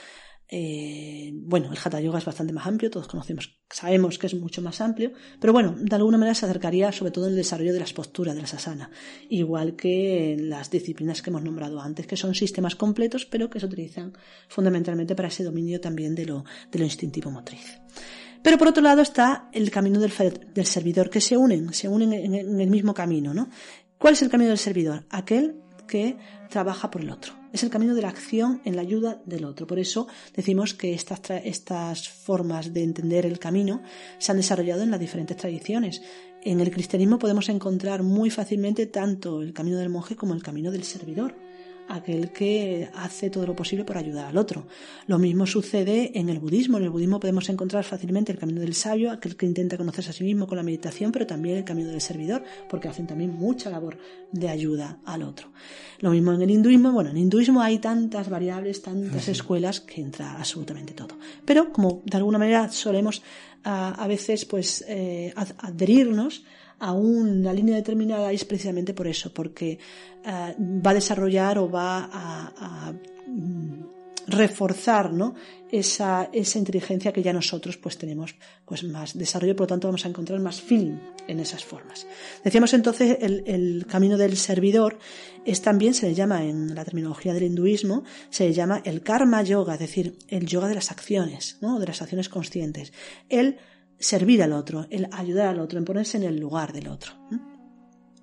eh, 0.48 1.32
bueno, 1.34 1.72
el 1.72 1.78
Hatha 1.82 2.00
Yoga 2.00 2.18
es 2.18 2.24
bastante 2.24 2.52
más 2.52 2.66
amplio, 2.66 2.90
todos 2.90 3.08
conocemos, 3.08 3.58
sabemos 3.68 4.18
que 4.18 4.28
es 4.28 4.34
mucho 4.34 4.62
más 4.62 4.80
amplio, 4.80 5.12
pero 5.40 5.52
bueno, 5.52 5.74
de 5.76 5.96
alguna 5.96 6.18
manera 6.18 6.34
se 6.34 6.46
acercaría 6.46 6.92
sobre 6.92 7.10
todo 7.10 7.26
en 7.26 7.32
el 7.32 7.36
desarrollo 7.36 7.72
de 7.72 7.80
las 7.80 7.92
posturas, 7.92 8.34
de 8.34 8.42
la 8.42 8.46
asana, 8.46 8.90
igual 9.28 9.74
que 9.74 10.34
en 10.34 10.48
las 10.48 10.70
disciplinas 10.70 11.20
que 11.20 11.30
hemos 11.30 11.42
nombrado 11.42 11.80
antes, 11.80 12.06
que 12.06 12.16
son 12.16 12.34
sistemas 12.34 12.76
completos, 12.76 13.26
pero 13.26 13.50
que 13.50 13.58
se 13.58 13.66
utilizan 13.66 14.12
fundamentalmente 14.48 15.16
para 15.16 15.28
ese 15.28 15.42
dominio 15.42 15.80
también 15.80 16.14
de 16.14 16.26
lo, 16.26 16.44
de 16.70 16.78
lo 16.78 16.84
instintivo 16.84 17.30
motriz. 17.30 17.80
Pero 18.42 18.58
por 18.58 18.68
otro 18.68 18.82
lado 18.82 19.02
está 19.02 19.50
el 19.52 19.70
camino 19.72 19.98
del, 19.98 20.12
del 20.54 20.66
servidor, 20.66 21.10
que 21.10 21.20
se 21.20 21.36
unen, 21.36 21.72
se 21.72 21.88
unen 21.88 22.12
en, 22.12 22.34
en 22.34 22.60
el 22.60 22.70
mismo 22.70 22.94
camino, 22.94 23.34
¿no? 23.34 23.48
¿Cuál 23.98 24.14
es 24.14 24.22
el 24.22 24.28
camino 24.28 24.50
del 24.50 24.58
servidor? 24.58 25.06
Aquel 25.10 25.56
que 25.86 26.16
trabaja 26.50 26.90
por 26.90 27.02
el 27.02 27.10
otro. 27.10 27.34
Es 27.52 27.62
el 27.62 27.70
camino 27.70 27.94
de 27.94 28.02
la 28.02 28.08
acción 28.08 28.60
en 28.64 28.76
la 28.76 28.82
ayuda 28.82 29.20
del 29.24 29.44
otro. 29.44 29.66
Por 29.66 29.78
eso 29.78 30.08
decimos 30.34 30.74
que 30.74 30.94
estas, 30.94 31.20
estas 31.44 32.08
formas 32.08 32.72
de 32.72 32.82
entender 32.82 33.24
el 33.24 33.38
camino 33.38 33.82
se 34.18 34.32
han 34.32 34.38
desarrollado 34.38 34.82
en 34.82 34.90
las 34.90 35.00
diferentes 35.00 35.36
tradiciones. 35.36 36.02
En 36.42 36.60
el 36.60 36.70
cristianismo 36.70 37.18
podemos 37.18 37.48
encontrar 37.48 38.02
muy 38.02 38.30
fácilmente 38.30 38.86
tanto 38.86 39.42
el 39.42 39.52
camino 39.52 39.78
del 39.78 39.88
monje 39.88 40.16
como 40.16 40.34
el 40.34 40.42
camino 40.42 40.70
del 40.70 40.84
servidor 40.84 41.34
aquel 41.88 42.32
que 42.32 42.88
hace 42.94 43.30
todo 43.30 43.46
lo 43.46 43.54
posible 43.54 43.84
por 43.84 43.98
ayudar 43.98 44.26
al 44.26 44.36
otro. 44.36 44.66
Lo 45.06 45.18
mismo 45.18 45.46
sucede 45.46 46.18
en 46.18 46.28
el 46.28 46.38
budismo. 46.38 46.78
En 46.78 46.84
el 46.84 46.90
budismo 46.90 47.20
podemos 47.20 47.48
encontrar 47.48 47.84
fácilmente 47.84 48.32
el 48.32 48.38
camino 48.38 48.60
del 48.60 48.74
sabio, 48.74 49.10
aquel 49.10 49.36
que 49.36 49.46
intenta 49.46 49.76
conocerse 49.76 50.10
a 50.10 50.12
sí 50.12 50.24
mismo 50.24 50.46
con 50.46 50.56
la 50.56 50.62
meditación, 50.62 51.12
pero 51.12 51.26
también 51.26 51.58
el 51.58 51.64
camino 51.64 51.90
del 51.90 52.00
servidor, 52.00 52.44
porque 52.68 52.88
hacen 52.88 53.06
también 53.06 53.32
mucha 53.34 53.70
labor 53.70 53.98
de 54.32 54.48
ayuda 54.48 54.98
al 55.04 55.22
otro. 55.22 55.50
Lo 56.00 56.10
mismo 56.10 56.32
en 56.32 56.42
el 56.42 56.50
hinduismo. 56.50 56.92
Bueno, 56.92 57.10
en 57.10 57.16
el 57.16 57.22
hinduismo 57.22 57.60
hay 57.62 57.78
tantas 57.78 58.28
variables, 58.28 58.82
tantas 58.82 59.28
escuelas 59.28 59.80
que 59.80 60.00
entra 60.00 60.32
absolutamente 60.38 60.92
todo. 60.92 61.16
Pero 61.44 61.72
como 61.72 62.02
de 62.04 62.16
alguna 62.16 62.38
manera 62.38 62.70
solemos 62.70 63.22
a, 63.64 64.06
veces 64.06 64.44
pues 64.44 64.84
eh, 64.86 65.32
adherirnos 65.36 66.44
a 66.78 66.92
una 66.92 67.52
línea 67.52 67.76
determinada 67.76 68.32
es 68.32 68.44
precisamente 68.44 68.94
por 68.94 69.06
eso, 69.06 69.32
porque 69.32 69.78
eh, 70.24 70.54
va 70.58 70.90
a 70.90 70.94
desarrollar 70.94 71.58
o 71.58 71.70
va 71.70 72.08
a, 72.12 72.92
mm, 73.26 73.96
reforzar 74.28 75.12
¿no? 75.12 75.36
esa, 75.70 76.30
esa 76.32 76.58
inteligencia 76.58 77.12
que 77.12 77.22
ya 77.22 77.32
nosotros 77.32 77.76
pues 77.76 77.96
tenemos 77.96 78.34
pues 78.64 78.82
más 78.82 79.16
desarrollo, 79.16 79.54
por 79.54 79.64
lo 79.64 79.68
tanto 79.68 79.86
vamos 79.86 80.04
a 80.04 80.08
encontrar 80.08 80.40
más 80.40 80.60
feeling 80.60 80.98
en 81.28 81.38
esas 81.38 81.64
formas. 81.64 82.06
Decíamos 82.42 82.74
entonces 82.74 83.18
el, 83.20 83.44
el 83.46 83.86
camino 83.86 84.16
del 84.16 84.36
servidor 84.36 84.98
es 85.44 85.62
también, 85.62 85.94
se 85.94 86.08
le 86.08 86.14
llama 86.14 86.44
en 86.44 86.74
la 86.74 86.84
terminología 86.84 87.34
del 87.34 87.44
hinduismo, 87.44 88.02
se 88.28 88.48
le 88.48 88.52
llama 88.52 88.82
el 88.84 89.02
karma 89.02 89.42
yoga, 89.42 89.74
es 89.74 89.80
decir, 89.80 90.18
el 90.28 90.46
yoga 90.46 90.66
de 90.66 90.74
las 90.74 90.90
acciones, 90.90 91.58
¿no? 91.60 91.78
de 91.78 91.86
las 91.86 92.02
acciones 92.02 92.28
conscientes. 92.28 92.92
Servir 93.98 94.42
al 94.42 94.52
otro, 94.52 94.86
el 94.90 95.08
ayudar 95.12 95.48
al 95.48 95.60
otro, 95.60 95.78
en 95.78 95.84
ponerse 95.84 96.16
en 96.16 96.24
el 96.24 96.38
lugar 96.38 96.72
del 96.72 96.88
otro. 96.88 97.12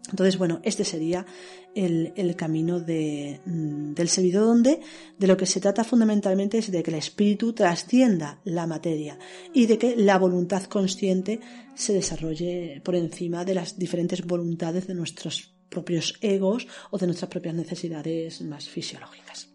Entonces, 0.09 0.37
bueno, 0.37 0.59
este 0.63 0.83
sería 0.83 1.25
el, 1.73 2.35
camino 2.35 2.79
de, 2.79 3.39
mm, 3.45 3.93
del 3.93 4.09
servidor 4.09 4.45
donde 4.45 4.79
de 5.17 5.27
lo 5.27 5.37
que 5.37 5.45
se 5.45 5.59
trata 5.59 5.83
fundamentalmente 5.83 6.57
es 6.57 6.71
de 6.71 6.83
que 6.83 6.91
el 6.91 6.97
espíritu 6.97 7.53
trascienda 7.53 8.39
la 8.43 8.67
materia 8.67 9.17
y 9.53 9.65
de 9.65 9.77
que 9.77 9.95
la 9.95 10.19
voluntad 10.19 10.63
consciente 10.65 11.39
se 11.73 11.93
desarrolle 11.93 12.81
por 12.83 12.95
encima 12.95 13.43
de 13.45 13.55
las 13.55 13.79
diferentes 13.79 14.23
voluntades 14.25 14.87
de 14.87 14.93
nuestros 14.93 15.55
propios 15.69 16.15
egos 16.21 16.67
o 16.91 16.97
de 16.97 17.07
nuestras 17.07 17.29
propias 17.29 17.55
necesidades 17.55 18.41
más 18.41 18.69
fisiológicas 18.69 19.52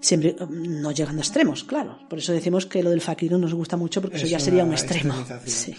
siempre 0.00 0.34
mm, 0.38 0.80
no 0.80 0.92
llegando 0.92 1.20
a 1.20 1.24
extremos, 1.24 1.64
claro. 1.64 1.98
Por 2.08 2.18
eso 2.18 2.32
decimos 2.32 2.66
que 2.66 2.82
lo 2.82 2.90
del 2.90 3.00
fakir 3.00 3.32
nos 3.32 3.54
gusta 3.54 3.76
mucho 3.76 4.00
porque 4.00 4.16
eso 4.16 4.26
ya 4.26 4.40
sería 4.40 4.64
un 4.64 4.72
extremo. 4.72 5.14
Sí. 5.44 5.74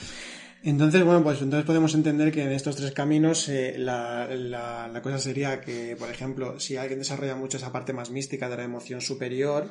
Entonces, 0.64 1.04
bueno, 1.04 1.24
pues 1.24 1.42
entonces 1.42 1.66
podemos 1.66 1.96
entender 1.96 2.32
que 2.32 2.44
en 2.44 2.52
estos 2.52 2.76
tres 2.76 2.92
caminos 2.92 3.50
eh, 3.50 3.76
la, 3.80 4.28
la, 4.30 5.02
cosa 5.02 5.18
sería 5.18 5.60
que, 5.60 5.96
por 5.98 6.10
ejemplo, 6.10 6.60
si 6.60 6.78
alguien 6.78 7.00
desarrolla 7.00 7.36
mucho 7.36 7.58
esa 7.58 7.72
parte 7.72 7.94
más 7.94 8.12
mística 8.12 8.48
de 8.48 8.58
la 8.58 8.64
emoción 8.64 9.02
superior, 9.02 9.68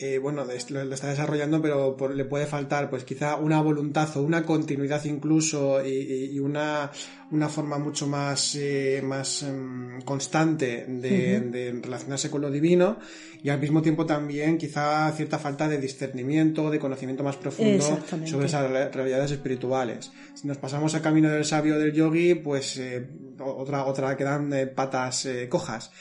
eh, 0.00 0.18
bueno, 0.18 0.44
lo, 0.44 0.52
está 0.94 1.08
desarrollando, 1.08 1.60
pero 1.60 1.96
le 2.14 2.24
puede 2.24 2.46
faltar, 2.46 2.90
pues 2.90 3.02
quizá 3.02 3.34
una 3.34 3.60
voluntad 3.60 4.08
o 4.16 4.22
una 4.22 4.44
continuidad 4.44 5.04
incluso 5.04 5.84
y, 5.84 6.38
una, 6.38 6.92
una, 7.34 7.48
forma 7.48 7.78
mucho 7.78 8.06
más, 8.06 8.54
eh, 8.54 9.02
más 9.04 9.42
em, 9.42 10.00
constante 10.02 10.86
de, 10.88 11.40
de, 11.40 11.80
relacionarse 11.82 12.30
con 12.30 12.40
lo 12.40 12.50
divino 12.50 12.98
y 13.44 13.50
al 13.50 13.60
mismo 13.60 13.82
tiempo 13.82 14.06
también 14.06 14.56
quizá 14.56 15.12
cierta 15.12 15.38
falta 15.38 15.68
de 15.68 15.76
discernimiento, 15.76 16.70
de 16.70 16.78
conocimiento 16.78 17.22
más 17.22 17.36
profundo 17.36 17.84
sobre 18.24 18.46
esas 18.46 18.94
realidades 18.94 19.32
espirituales. 19.32 20.12
Si 20.32 20.48
nos 20.48 20.56
pasamos 20.56 20.94
al 20.94 21.02
camino 21.02 21.28
del 21.28 21.44
sabio 21.44 21.78
del 21.78 21.92
yogi, 21.92 22.36
pues 22.36 22.78
eh, 22.78 23.06
otra, 23.38 23.84
otra 23.84 24.16
quedan 24.16 24.50
eh, 24.54 24.66
patas 24.66 25.26
eh, 25.26 25.46
cojas. 25.50 25.92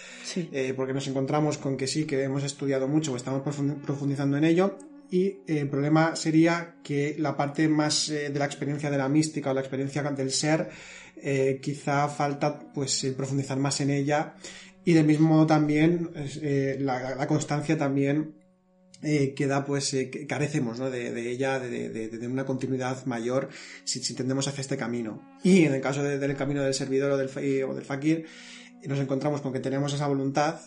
porque 0.77 0.93
nos 0.93 1.05
encontramos 1.09 1.57
con 1.57 1.75
que 1.75 1.85
sí, 1.85 2.05
que 2.05 2.23
hemos 2.23 2.45
estudiado 2.45 2.87
mucho 2.87 3.11
o 3.11 3.17
estamos 3.17 3.41
profundizando 3.41 4.37
en 4.37 4.45
ello, 4.45 4.77
y 5.11 5.39
el 5.45 5.67
problema 5.67 6.15
sería 6.15 6.75
que 6.81 7.17
la 7.19 7.35
parte 7.35 7.67
más 7.67 8.07
de 8.07 8.39
la 8.39 8.45
experiencia 8.45 8.89
de 8.89 8.97
la 8.97 9.09
mística 9.09 9.51
o 9.51 9.53
la 9.53 9.59
experiencia 9.59 10.01
del 10.01 10.31
ser 10.31 10.69
quizá 11.61 12.09
falta 12.09 12.59
pues 12.73 13.05
profundizar 13.15 13.57
más 13.57 13.79
en 13.81 13.89
ella 13.89 14.35
y 14.83 14.93
del 14.93 15.05
mismo 15.05 15.29
modo 15.29 15.47
también 15.47 16.09
la, 16.79 17.25
constancia 17.27 17.77
también 17.77 18.35
eh, 19.05 19.33
queda 19.35 19.65
pues 19.65 19.93
eh, 19.93 20.25
carecemos 20.27 20.79
¿no? 20.79 20.89
de, 20.89 21.29
ella 21.29 21.59
de, 21.59 21.89
de, 21.89 22.27
una 22.27 22.45
continuidad 22.45 23.05
mayor 23.05 23.49
si, 23.83 24.01
si, 24.01 24.15
tendemos 24.15 24.47
hacia 24.47 24.61
este 24.61 24.77
camino 24.77 25.21
y 25.43 25.65
en 25.65 25.73
el 25.73 25.81
caso 25.81 26.01
del 26.03 26.37
camino 26.37 26.63
del 26.63 26.73
servidor 26.73 27.11
o 27.11 27.17
del, 27.17 27.29
o 27.65 27.75
del 27.75 27.83
fakir 27.83 28.25
nos 28.85 28.99
encontramos 28.99 29.41
con 29.41 29.51
que 29.51 29.59
tenemos 29.59 29.93
esa 29.93 30.07
voluntad 30.07 30.61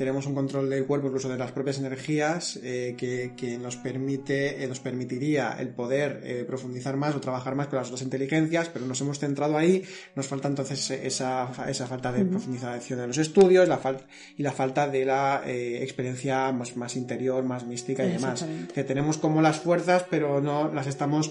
tenemos 0.00 0.24
un 0.24 0.34
control 0.34 0.70
del 0.70 0.86
cuerpo, 0.86 1.08
incluso 1.08 1.28
de 1.28 1.36
las 1.36 1.52
propias 1.52 1.78
energías, 1.78 2.58
eh, 2.62 2.94
que, 2.96 3.58
nos 3.58 3.76
permite, 3.76 4.64
eh, 4.64 4.66
nos 4.66 4.80
permitiría 4.80 5.56
el 5.58 5.68
poder 5.68 6.22
eh, 6.24 6.44
profundizar 6.46 6.96
más 6.96 7.14
o 7.14 7.20
trabajar 7.20 7.54
más 7.54 7.66
con 7.66 7.80
las 7.80 7.90
dos 7.90 8.00
inteligencias, 8.00 8.70
pero 8.70 8.86
nos 8.86 8.98
hemos 9.02 9.18
centrado 9.18 9.58
ahí, 9.58 9.84
nos 10.14 10.26
falta 10.26 10.48
entonces 10.48 10.90
esa, 10.90 11.50
esa 11.68 11.86
falta 11.86 12.12
de 12.12 12.24
profundización 12.24 13.00
de 13.00 13.08
los 13.08 13.18
estudios 13.18 13.68
la 13.68 13.76
falta, 13.76 14.06
y 14.38 14.42
la 14.42 14.52
falta 14.52 14.88
de 14.88 15.04
la 15.04 15.42
experiencia 15.46 16.50
más, 16.50 16.78
más 16.78 16.96
interior, 16.96 17.44
más 17.44 17.66
mística 17.66 18.02
y 18.02 18.12
demás. 18.12 18.46
Que 18.72 18.84
tenemos 18.84 19.18
como 19.18 19.42
las 19.42 19.60
fuerzas, 19.60 20.06
pero 20.08 20.40
no 20.40 20.72
las 20.72 20.86
estamos 20.86 21.30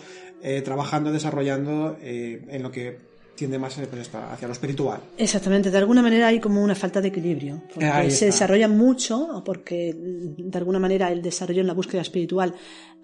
trabajando, 0.63 1.11
desarrollando 1.11 1.97
en 1.99 2.61
lo 2.61 2.71
que 2.71 3.08
tiende 3.39 3.57
más 3.57 3.73
pues, 3.89 4.09
hacia 4.13 4.47
lo 4.47 4.53
espiritual. 4.53 4.99
Exactamente, 5.17 5.71
de 5.71 5.77
alguna 5.77 6.01
manera 6.01 6.27
hay 6.27 6.41
como 6.41 6.61
una 6.61 6.75
falta 6.75 6.99
de 6.99 7.07
equilibrio, 7.07 7.63
porque 7.73 8.11
se 8.11 8.25
desarrolla 8.25 8.67
mucho, 8.67 9.41
porque 9.45 9.95
de 9.95 10.57
alguna 10.57 10.77
manera 10.77 11.09
el 11.09 11.21
desarrollo 11.21 11.61
en 11.61 11.67
la 11.67 11.73
búsqueda 11.73 12.01
espiritual 12.01 12.53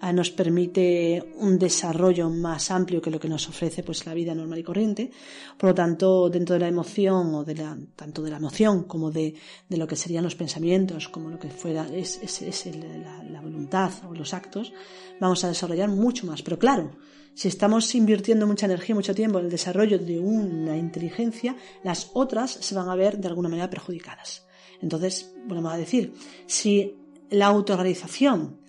nos 0.00 0.30
permite 0.30 1.32
un 1.36 1.58
desarrollo 1.58 2.30
más 2.30 2.70
amplio 2.70 3.00
que 3.00 3.10
lo 3.10 3.18
que 3.18 3.28
nos 3.28 3.48
ofrece 3.48 3.82
pues 3.82 4.06
la 4.06 4.14
vida 4.14 4.34
normal 4.34 4.58
y 4.58 4.62
corriente. 4.62 5.10
Por 5.56 5.70
lo 5.70 5.74
tanto, 5.74 6.28
dentro 6.28 6.54
de 6.54 6.60
la 6.60 6.68
emoción, 6.68 7.34
o 7.34 7.44
de 7.44 7.54
la, 7.54 7.76
tanto 7.96 8.22
de 8.22 8.30
la 8.30 8.36
emoción 8.36 8.84
como 8.84 9.10
de, 9.10 9.34
de 9.68 9.76
lo 9.76 9.86
que 9.86 9.96
serían 9.96 10.24
los 10.24 10.34
pensamientos, 10.34 11.08
como 11.08 11.30
lo 11.30 11.38
que 11.38 11.48
fuera 11.48 11.88
es, 11.92 12.20
es, 12.22 12.66
la, 12.76 13.22
la 13.24 13.40
voluntad 13.40 13.90
o 14.08 14.14
los 14.14 14.34
actos, 14.34 14.72
vamos 15.20 15.42
a 15.44 15.48
desarrollar 15.48 15.88
mucho 15.88 16.26
más. 16.26 16.42
Pero 16.42 16.58
claro, 16.58 16.92
si 17.34 17.48
estamos 17.48 17.94
invirtiendo 17.94 18.46
mucha 18.46 18.66
energía, 18.66 18.94
mucho 18.94 19.14
tiempo 19.14 19.38
en 19.38 19.46
el 19.46 19.50
desarrollo 19.50 19.98
de 19.98 20.18
una 20.18 20.76
inteligencia, 20.76 21.56
las 21.82 22.10
otras 22.14 22.50
se 22.50 22.74
van 22.74 22.88
a 22.88 22.94
ver 22.94 23.18
de 23.18 23.28
alguna 23.28 23.48
manera 23.48 23.70
perjudicadas. 23.70 24.46
Entonces, 24.80 25.34
volvemos 25.46 25.72
a 25.72 25.76
decir, 25.76 26.12
si 26.46 26.96
la 27.30 27.46
autorrealización 27.46 28.60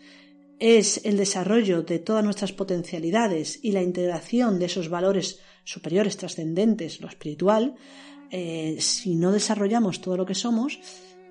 es 0.60 1.02
el 1.06 1.18
desarrollo 1.18 1.84
de 1.84 2.00
todas 2.00 2.24
nuestras 2.24 2.52
potencialidades 2.52 3.60
y 3.64 3.72
la 3.72 3.84
integración 3.84 4.60
de 4.60 4.66
esos 4.66 4.90
valores 4.90 5.40
superiores, 5.64 6.18
trascendentes, 6.18 7.02
lo 7.02 7.08
espiritual, 7.08 7.76
eh, 8.32 8.78
si 8.80 9.16
no 9.16 9.32
desarrollamos 9.32 10.02
todo 10.02 10.18
lo 10.18 10.26
que 10.26 10.36
somos, 10.36 10.80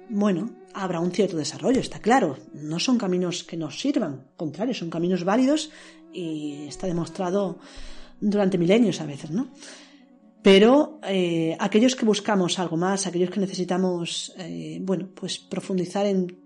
bueno, 0.08 0.50
habrá 0.72 1.00
un 1.00 1.10
cierto 1.10 1.36
desarrollo, 1.36 1.80
está 1.80 1.98
claro. 1.98 2.38
No 2.52 2.78
son 2.78 2.98
caminos 2.98 3.44
que 3.44 3.56
nos 3.56 3.80
sirvan, 3.80 4.28
contrario, 4.36 4.74
son 4.74 4.90
caminos 4.90 5.24
válidos 5.24 5.70
y 6.12 6.66
está 6.68 6.86
demostrado 6.86 7.58
durante 8.20 8.58
milenios 8.58 9.00
a 9.00 9.06
veces, 9.06 9.30
¿no? 9.30 9.48
Pero 10.42 11.00
eh, 11.02 11.56
aquellos 11.58 11.96
que 11.96 12.06
buscamos 12.06 12.58
algo 12.60 12.76
más, 12.76 13.06
aquellos 13.06 13.30
que 13.30 13.40
necesitamos, 13.40 14.32
eh, 14.38 14.78
bueno, 14.80 15.08
pues 15.12 15.38
profundizar 15.38 16.06
en 16.06 16.45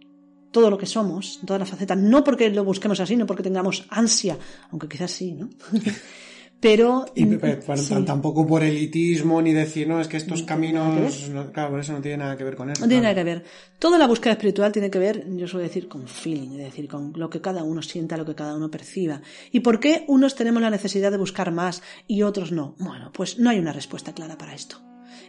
todo 0.50 0.70
lo 0.70 0.78
que 0.78 0.86
somos, 0.86 1.40
todas 1.44 1.60
las 1.60 1.70
facetas, 1.70 1.98
no 1.98 2.24
porque 2.24 2.50
lo 2.50 2.64
busquemos 2.64 3.00
así, 3.00 3.16
no 3.16 3.26
porque 3.26 3.42
tengamos 3.42 3.86
ansia, 3.90 4.36
aunque 4.70 4.88
quizás 4.88 5.10
sí, 5.10 5.32
¿no? 5.32 5.48
pero, 6.60 7.06
y, 7.14 7.24
mm, 7.24 7.38
pero 7.38 7.76
sí. 7.76 7.94
tampoco 8.04 8.46
por 8.46 8.62
elitismo 8.62 9.40
ni 9.40 9.52
decir, 9.52 9.88
no, 9.88 10.00
es 10.00 10.08
que 10.08 10.16
estos 10.16 10.42
caminos, 10.42 11.28
no, 11.30 11.52
claro, 11.52 11.70
por 11.70 11.80
eso 11.80 11.92
no 11.92 12.00
tiene 12.00 12.18
nada 12.18 12.36
que 12.36 12.44
ver 12.44 12.56
con 12.56 12.70
eso. 12.70 12.82
No 12.82 12.88
tiene 12.88 13.02
claro. 13.02 13.14
nada 13.14 13.24
que 13.24 13.24
ver. 13.24 13.44
Toda 13.78 13.98
la 13.98 14.06
búsqueda 14.06 14.32
espiritual 14.32 14.72
tiene 14.72 14.90
que 14.90 14.98
ver, 14.98 15.24
yo 15.36 15.46
suelo 15.46 15.66
decir, 15.66 15.88
con 15.88 16.06
feeling, 16.06 16.52
es 16.52 16.64
decir, 16.64 16.88
con 16.88 17.12
lo 17.16 17.30
que 17.30 17.40
cada 17.40 17.62
uno 17.62 17.80
sienta, 17.80 18.16
lo 18.16 18.26
que 18.26 18.34
cada 18.34 18.54
uno 18.56 18.70
perciba. 18.70 19.22
¿Y 19.52 19.60
por 19.60 19.80
qué 19.80 20.04
unos 20.08 20.34
tenemos 20.34 20.60
la 20.60 20.70
necesidad 20.70 21.10
de 21.10 21.18
buscar 21.18 21.52
más 21.52 21.82
y 22.06 22.22
otros 22.22 22.52
no? 22.52 22.74
Bueno, 22.78 23.10
pues 23.12 23.38
no 23.38 23.50
hay 23.50 23.58
una 23.58 23.72
respuesta 23.72 24.12
clara 24.12 24.36
para 24.36 24.54
esto. 24.54 24.80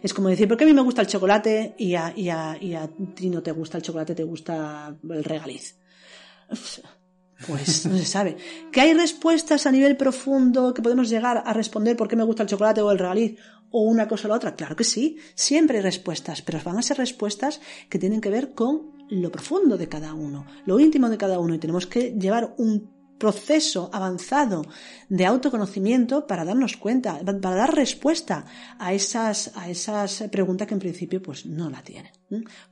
Es 0.02 0.12
como 0.12 0.28
decir, 0.28 0.48
¿por 0.48 0.56
qué 0.56 0.64
a 0.64 0.66
mí 0.66 0.72
me 0.72 0.82
gusta 0.82 1.02
el 1.02 1.06
chocolate 1.06 1.74
y 1.78 1.94
a, 1.94 2.12
y 2.16 2.28
a, 2.28 2.58
y 2.60 2.74
a 2.74 2.88
ti 2.88 3.30
no 3.30 3.42
te 3.42 3.52
gusta 3.52 3.78
el 3.78 3.84
chocolate, 3.84 4.14
te 4.14 4.24
gusta 4.24 4.96
el 5.08 5.24
regaliz? 5.24 5.76
Pues 7.46 7.86
no 7.86 7.98
se 7.98 8.04
sabe. 8.04 8.36
¿Que 8.70 8.80
hay 8.80 8.94
respuestas 8.94 9.66
a 9.66 9.72
nivel 9.72 9.96
profundo 9.96 10.72
que 10.72 10.80
podemos 10.80 11.10
llegar 11.10 11.42
a 11.44 11.52
responder 11.52 11.96
por 11.96 12.06
qué 12.06 12.14
me 12.14 12.22
gusta 12.22 12.44
el 12.44 12.48
chocolate 12.48 12.82
o 12.82 12.92
el 12.92 13.00
regaliz 13.00 13.36
o 13.70 13.82
una 13.82 14.06
cosa 14.06 14.28
o 14.28 14.30
la 14.30 14.36
otra? 14.36 14.54
Claro 14.54 14.76
que 14.76 14.84
sí, 14.84 15.18
siempre 15.34 15.78
hay 15.78 15.82
respuestas, 15.82 16.40
pero 16.42 16.60
van 16.62 16.78
a 16.78 16.82
ser 16.82 16.98
respuestas 16.98 17.60
que 17.88 17.98
tienen 17.98 18.20
que 18.20 18.30
ver 18.30 18.52
con 18.52 18.92
lo 19.10 19.32
profundo 19.32 19.76
de 19.76 19.88
cada 19.88 20.14
uno, 20.14 20.46
lo 20.66 20.78
íntimo 20.78 21.10
de 21.10 21.18
cada 21.18 21.38
uno 21.38 21.54
y 21.54 21.58
tenemos 21.58 21.86
que 21.86 22.12
llevar 22.12 22.54
un 22.58 22.91
proceso 23.22 23.88
avanzado 23.92 24.66
de 25.08 25.24
autoconocimiento 25.26 26.26
para 26.26 26.44
darnos 26.44 26.76
cuenta, 26.76 27.20
para 27.20 27.54
dar 27.54 27.72
respuesta 27.72 28.44
a 28.80 28.92
esas, 28.92 29.52
a 29.54 29.70
esas 29.70 30.24
preguntas 30.32 30.66
que 30.66 30.74
en 30.74 30.80
principio 30.80 31.22
pues 31.22 31.46
no 31.46 31.70
la 31.70 31.84
tienen. 31.84 32.10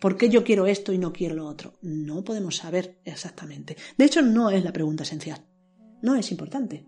¿Por 0.01 0.17
qué 0.17 0.29
yo 0.29 0.43
quiero 0.43 0.67
esto 0.67 0.93
y 0.93 0.99
no 0.99 1.13
quiero 1.13 1.37
lo 1.37 1.47
otro? 1.47 1.75
No 1.83 2.25
podemos 2.25 2.57
saber 2.57 2.99
exactamente. 3.05 3.77
De 3.97 4.05
hecho, 4.05 4.23
no 4.23 4.51
es 4.51 4.65
la 4.65 4.73
pregunta 4.73 5.05
esencial. 5.05 5.41
No 6.03 6.17
es 6.17 6.33
importante. 6.33 6.85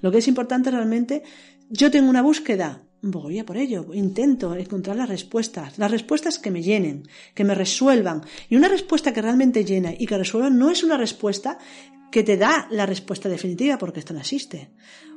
Lo 0.00 0.12
que 0.12 0.18
es 0.18 0.28
importante 0.28 0.70
realmente, 0.70 1.24
yo 1.70 1.90
tengo 1.90 2.08
una 2.08 2.22
búsqueda, 2.22 2.84
voy 3.02 3.40
a 3.40 3.44
por 3.44 3.56
ello, 3.56 3.92
intento 3.92 4.54
encontrar 4.54 4.94
las 4.94 5.08
respuestas, 5.08 5.78
las 5.78 5.90
respuestas 5.90 6.38
que 6.38 6.52
me 6.52 6.62
llenen, 6.62 7.08
que 7.34 7.42
me 7.42 7.56
resuelvan. 7.56 8.22
Y 8.48 8.54
una 8.54 8.68
respuesta 8.68 9.12
que 9.12 9.22
realmente 9.22 9.64
llena 9.64 9.92
y 9.98 10.06
que 10.06 10.16
resuelva 10.16 10.48
no 10.48 10.70
es 10.70 10.84
una 10.84 10.96
respuesta 10.96 11.58
que 12.14 12.22
te 12.22 12.36
da 12.36 12.68
la 12.70 12.86
respuesta 12.86 13.28
definitiva, 13.28 13.76
porque 13.76 13.98
esto 13.98 14.14
no 14.14 14.20
existe. 14.20 14.70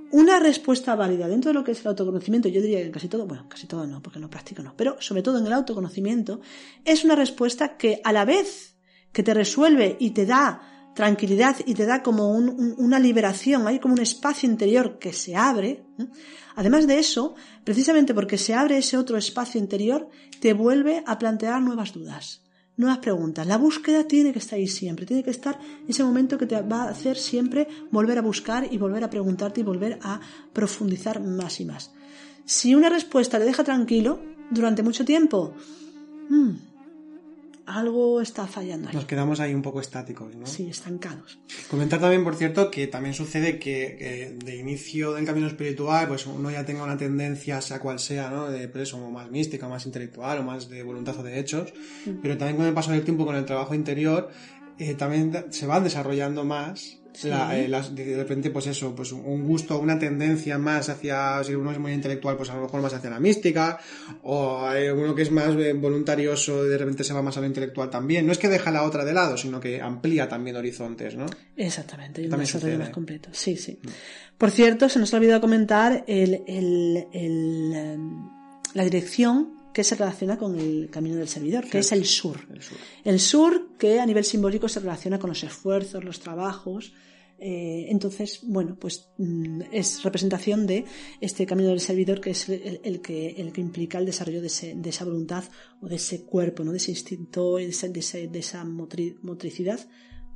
Una 0.09 0.39
respuesta 0.39 0.95
válida 0.95 1.27
dentro 1.27 1.49
de 1.49 1.53
lo 1.53 1.63
que 1.63 1.73
es 1.73 1.81
el 1.81 1.89
autoconocimiento, 1.89 2.49
yo 2.49 2.59
diría 2.59 2.81
que 2.81 2.89
casi 2.89 3.07
todo, 3.07 3.27
bueno, 3.27 3.47
casi 3.47 3.67
todo 3.67 3.85
no, 3.85 4.01
porque 4.01 4.17
no 4.17 4.31
practico 4.31 4.63
no, 4.63 4.73
pero 4.75 4.99
sobre 4.99 5.21
todo 5.21 5.37
en 5.37 5.45
el 5.45 5.53
autoconocimiento, 5.53 6.41
es 6.83 7.05
una 7.05 7.13
respuesta 7.13 7.77
que 7.77 8.01
a 8.03 8.11
la 8.11 8.25
vez 8.25 8.77
que 9.11 9.21
te 9.21 9.35
resuelve 9.35 9.95
y 9.99 10.09
te 10.09 10.25
da 10.25 10.91
tranquilidad 10.95 11.57
y 11.67 11.75
te 11.75 11.85
da 11.85 12.01
como 12.01 12.31
un, 12.31 12.49
un, 12.49 12.73
una 12.79 12.97
liberación, 12.97 13.67
hay 13.67 13.77
como 13.77 13.93
un 13.93 14.01
espacio 14.01 14.49
interior 14.49 14.97
que 14.97 15.13
se 15.13 15.35
abre. 15.35 15.85
¿eh? 15.99 16.07
Además 16.55 16.87
de 16.87 16.97
eso, 16.97 17.35
precisamente 17.63 18.15
porque 18.15 18.39
se 18.39 18.55
abre 18.55 18.79
ese 18.79 18.97
otro 18.97 19.19
espacio 19.19 19.61
interior, 19.61 20.09
te 20.41 20.53
vuelve 20.53 21.03
a 21.05 21.19
plantear 21.19 21.61
nuevas 21.61 21.93
dudas 21.93 22.41
nuevas 22.77 22.99
preguntas. 22.99 23.45
La 23.45 23.57
búsqueda 23.57 24.07
tiene 24.07 24.31
que 24.31 24.39
estar 24.39 24.57
ahí 24.57 24.67
siempre, 24.67 25.05
tiene 25.05 25.23
que 25.23 25.31
estar 25.31 25.59
ese 25.87 26.03
momento 26.03 26.37
que 26.37 26.45
te 26.45 26.61
va 26.61 26.83
a 26.83 26.89
hacer 26.89 27.17
siempre 27.17 27.67
volver 27.91 28.19
a 28.19 28.21
buscar 28.21 28.67
y 28.71 28.77
volver 28.77 29.03
a 29.03 29.09
preguntarte 29.09 29.61
y 29.61 29.63
volver 29.63 29.99
a 30.03 30.19
profundizar 30.53 31.21
más 31.21 31.59
y 31.59 31.65
más. 31.65 31.91
Si 32.45 32.75
una 32.75 32.89
respuesta 32.89 33.39
le 33.39 33.45
deja 33.45 33.63
tranquilo 33.63 34.19
durante 34.51 34.83
mucho 34.83 35.03
tiempo, 35.03 35.53
mmm, 36.29 36.51
algo 37.67 38.21
está 38.21 38.47
fallando 38.47 38.87
ahí. 38.87 38.95
Nos 38.95 39.05
quedamos 39.05 39.41
ahí 39.41 39.53
un 39.53 39.61
poco 39.61 39.81
estáticos, 39.81 40.33
¿no? 40.35 40.47
Sí, 40.47 40.69
estancados. 40.69 41.37
Comentar 41.69 41.99
también, 41.99 42.23
por 42.23 42.35
cierto, 42.35 42.71
que 42.71 42.87
también 42.87 43.13
sucede 43.13 43.59
que, 43.59 43.97
que, 43.99 44.37
de 44.43 44.55
inicio 44.55 45.13
del 45.13 45.25
camino 45.25 45.47
espiritual, 45.47 46.07
pues 46.07 46.25
uno 46.25 46.49
ya 46.49 46.65
tenga 46.65 46.83
una 46.83 46.97
tendencia, 46.97 47.61
sea 47.61 47.79
cual 47.79 47.99
sea, 47.99 48.29
¿no? 48.29 48.49
De 48.49 48.69
pues, 48.69 48.93
o 48.93 49.11
más 49.11 49.29
mística, 49.29 49.67
más 49.67 49.85
intelectual, 49.85 50.39
o 50.39 50.43
más 50.43 50.69
de 50.69 50.81
voluntad 50.81 51.19
o 51.19 51.23
de 51.23 51.39
hechos, 51.39 51.73
mm. 52.05 52.21
pero 52.21 52.37
también 52.37 52.55
con 52.55 52.65
el 52.65 52.73
paso 52.73 52.91
del 52.91 53.03
tiempo, 53.03 53.25
con 53.25 53.35
el 53.35 53.45
trabajo 53.45 53.75
interior, 53.75 54.29
eh, 54.79 54.93
también 54.93 55.47
se 55.49 55.67
van 55.67 55.83
desarrollando 55.83 56.45
más 56.45 56.99
Sí. 57.17 57.29
La, 57.29 57.57
eh, 57.57 57.67
las, 57.67 57.95
de 57.95 58.15
repente, 58.15 58.51
pues 58.51 58.67
eso, 58.67 58.93
pues 58.93 59.11
un 59.11 59.43
gusto, 59.43 59.79
una 59.79 59.97
tendencia 59.97 60.59
más 60.59 60.87
hacia, 60.87 61.43
si 61.43 61.55
uno 61.55 61.71
es 61.71 61.79
muy 61.79 61.91
intelectual, 61.91 62.37
pues 62.37 62.51
a 62.51 62.55
lo 62.55 62.61
mejor 62.61 62.79
más 62.79 62.93
hacia 62.93 63.09
la 63.09 63.19
mística, 63.19 63.79
o 64.21 64.61
hay 64.61 64.89
uno 64.89 65.15
que 65.15 65.23
es 65.23 65.31
más 65.31 65.55
voluntarioso, 65.55 66.63
de 66.63 66.77
repente 66.77 67.03
se 67.03 67.15
va 67.15 67.23
más 67.23 67.35
a 67.35 67.41
lo 67.41 67.47
intelectual 67.47 67.89
también. 67.89 68.23
No 68.27 68.31
es 68.31 68.37
que 68.37 68.47
deja 68.49 68.69
la 68.69 68.83
otra 68.83 69.03
de 69.03 69.13
lado, 69.13 69.35
sino 69.35 69.59
que 69.59 69.81
amplía 69.81 70.29
también 70.29 70.57
horizontes, 70.57 71.15
¿no? 71.15 71.25
Exactamente, 71.55 72.21
y 72.21 72.27
un 72.27 72.37
desarrollo 72.37 72.77
más 72.77 72.89
completo. 72.91 73.29
Sí, 73.31 73.57
sí. 73.57 73.79
Por 74.37 74.51
cierto, 74.51 74.87
se 74.87 74.99
nos 74.99 75.11
ha 75.11 75.17
olvidado 75.17 75.41
comentar 75.41 76.03
el, 76.05 76.43
el, 76.45 77.07
el, 77.13 78.05
la 78.75 78.83
dirección 78.83 79.55
que 79.73 79.83
se 79.83 79.95
relaciona 79.95 80.37
con 80.37 80.59
el 80.59 80.89
camino 80.91 81.15
del 81.15 81.27
servidor, 81.27 81.63
que 81.63 81.71
sí. 81.71 81.77
es 81.79 81.91
el 81.93 82.05
sur. 82.05 82.39
el 82.53 82.61
sur. 82.61 82.77
El 83.03 83.19
sur 83.19 83.69
que 83.79 83.99
a 83.99 84.05
nivel 84.05 84.23
simbólico 84.23 84.69
se 84.69 84.81
relaciona 84.81 85.17
con 85.17 85.31
los 85.31 85.43
esfuerzos, 85.43 86.03
los 86.03 86.19
trabajos. 86.19 86.93
Eh, 87.39 87.85
entonces, 87.89 88.39
bueno, 88.43 88.77
pues 88.79 89.09
mm, 89.17 89.61
es 89.71 90.01
representación 90.03 90.65
de 90.65 90.85
este 91.21 91.45
camino 91.45 91.69
del 91.69 91.79
servidor 91.79 92.19
que 92.19 92.31
es 92.31 92.49
el, 92.49 92.81
el, 92.83 93.01
que, 93.01 93.29
el 93.29 93.51
que 93.51 93.61
implica 93.61 93.99
el 93.99 94.05
desarrollo 94.05 94.41
de, 94.41 94.47
ese, 94.47 94.73
de, 94.75 94.89
esa 94.89 95.05
voluntad 95.05 95.43
o 95.81 95.87
de 95.87 95.97
ese 95.97 96.23
cuerpo, 96.23 96.63
¿no? 96.63 96.71
de 96.71 96.77
ese 96.77 96.91
instinto, 96.91 97.57
de, 97.57 97.67
ese, 97.67 97.89
de, 98.27 98.39
esa 98.39 98.63
motri, 98.65 99.17
motricidad 99.21 99.79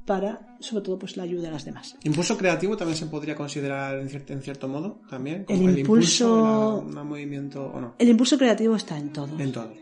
para, 0.06 0.58
sobre 0.60 0.84
todo, 0.84 1.00
pues 1.00 1.18
la 1.18 1.24
ayuda 1.24 1.50
a 1.50 1.52
las 1.52 1.66
demás. 1.66 1.98
¿Impulso 2.04 2.38
creativo 2.38 2.78
también 2.78 2.98
se 2.98 3.06
podría 3.08 3.36
considerar 3.36 4.00
en 4.00 4.10
cierto, 4.10 4.34
en 4.34 4.42
cierto 4.42 4.68
modo 4.68 5.02
también? 5.10 5.46
El, 5.48 5.70
el, 5.70 5.80
impulso, 5.80 6.88
la, 6.94 7.04
movimiento 7.04 7.66
o 7.66 7.82
no? 7.82 7.96
El 7.98 8.10
impulso 8.10 8.38
creativo 8.38 8.76
está 8.76 8.98
en 8.98 9.12
todo. 9.12 9.40
En 9.40 9.52
todo. 9.52 9.74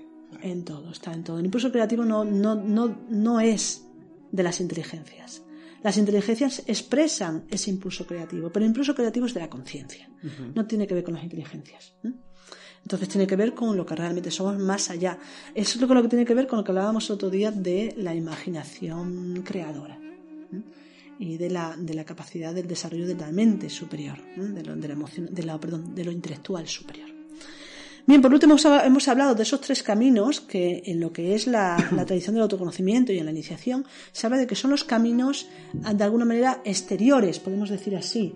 En 0.41 0.63
todo, 0.63 0.91
está 0.91 1.13
en 1.13 1.23
todo. 1.23 1.39
El 1.39 1.45
impulso 1.45 1.71
creativo 1.71 2.05
no, 2.05 2.23
no, 2.23 2.55
no, 2.55 2.97
no 3.09 3.39
es 3.39 3.85
de 4.31 4.43
las 4.43 4.61
inteligencias. 4.61 5.43
Las 5.83 5.97
inteligencias 5.97 6.63
expresan 6.67 7.45
ese 7.49 7.69
impulso 7.69 8.05
creativo, 8.05 8.49
pero 8.51 8.65
el 8.65 8.69
impulso 8.71 8.93
creativo 8.93 9.25
es 9.25 9.33
de 9.33 9.39
la 9.39 9.49
conciencia. 9.49 10.09
Uh 10.23 10.27
-huh. 10.27 10.53
No 10.55 10.65
tiene 10.65 10.85
que 10.85 10.93
ver 10.93 11.03
con 11.03 11.13
las 11.13 11.23
inteligencias. 11.23 11.93
¿eh? 12.03 12.11
Entonces 12.83 13.09
tiene 13.09 13.27
que 13.27 13.35
ver 13.35 13.53
con 13.53 13.75
lo 13.75 13.85
que 13.85 13.95
realmente 13.95 14.31
somos 14.31 14.57
más 14.57 14.89
allá. 14.89 15.17
Eso 15.53 15.79
es 15.79 15.89
lo 15.89 16.01
que 16.01 16.07
tiene 16.07 16.25
que 16.25 16.33
ver 16.33 16.47
con 16.47 16.57
lo 16.57 16.63
que 16.63 16.71
hablábamos 16.71 17.09
otro 17.09 17.29
día 17.29 17.51
de 17.51 17.93
la 17.97 18.13
imaginación 18.15 19.43
creadora 19.45 19.97
¿eh? 20.53 20.61
y 21.19 21.37
de 21.37 21.49
la, 21.49 21.75
de 21.77 21.93
la 21.93 22.05
capacidad 22.05 22.53
del 22.53 22.67
desarrollo 22.67 23.07
de 23.07 23.15
la 23.15 23.31
mente 23.31 23.69
superior, 23.69 24.17
¿eh? 24.37 24.41
de, 24.41 24.63
lo, 24.63 24.75
de, 24.75 24.87
la 24.87 24.93
emoción, 24.93 25.27
de, 25.31 25.43
la, 25.43 25.59
perdón, 25.59 25.93
de 25.93 26.03
lo 26.03 26.11
intelectual 26.11 26.67
superior. 26.67 27.18
Bien, 28.09 28.23
por 28.23 28.33
último 28.33 28.55
hemos 28.83 29.07
hablado 29.07 29.35
de 29.35 29.43
esos 29.43 29.61
tres 29.61 29.83
caminos 29.83 30.41
que 30.41 30.81
en 30.87 30.99
lo 30.99 31.13
que 31.13 31.35
es 31.35 31.45
la, 31.45 31.77
la, 31.95 32.07
tradición 32.07 32.33
del 32.33 32.41
autoconocimiento 32.41 33.13
y 33.13 33.19
en 33.19 33.25
la 33.25 33.31
iniciación 33.31 33.85
se 34.11 34.25
habla 34.25 34.39
de 34.39 34.47
que 34.47 34.55
son 34.55 34.71
los 34.71 34.83
caminos 34.83 35.47
de 35.73 36.03
alguna 36.03 36.25
manera 36.25 36.59
exteriores, 36.65 37.37
podemos 37.37 37.69
decir 37.69 37.95
así, 37.95 38.33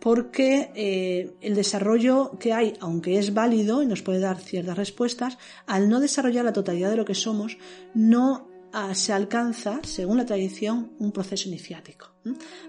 porque 0.00 0.72
eh, 0.74 1.36
el 1.42 1.54
desarrollo 1.54 2.32
que 2.40 2.52
hay, 2.52 2.72
aunque 2.80 3.20
es 3.20 3.32
válido 3.32 3.84
y 3.84 3.86
nos 3.86 4.02
puede 4.02 4.18
dar 4.18 4.40
ciertas 4.40 4.76
respuestas, 4.76 5.38
al 5.64 5.88
no 5.88 6.00
desarrollar 6.00 6.44
la 6.44 6.52
totalidad 6.52 6.90
de 6.90 6.96
lo 6.96 7.04
que 7.04 7.14
somos, 7.14 7.56
no 7.94 8.48
ah, 8.50 8.53
se 8.94 9.12
alcanza, 9.12 9.80
según 9.84 10.16
la 10.16 10.26
tradición, 10.26 10.92
un 10.98 11.12
proceso 11.12 11.48
iniciático. 11.48 12.12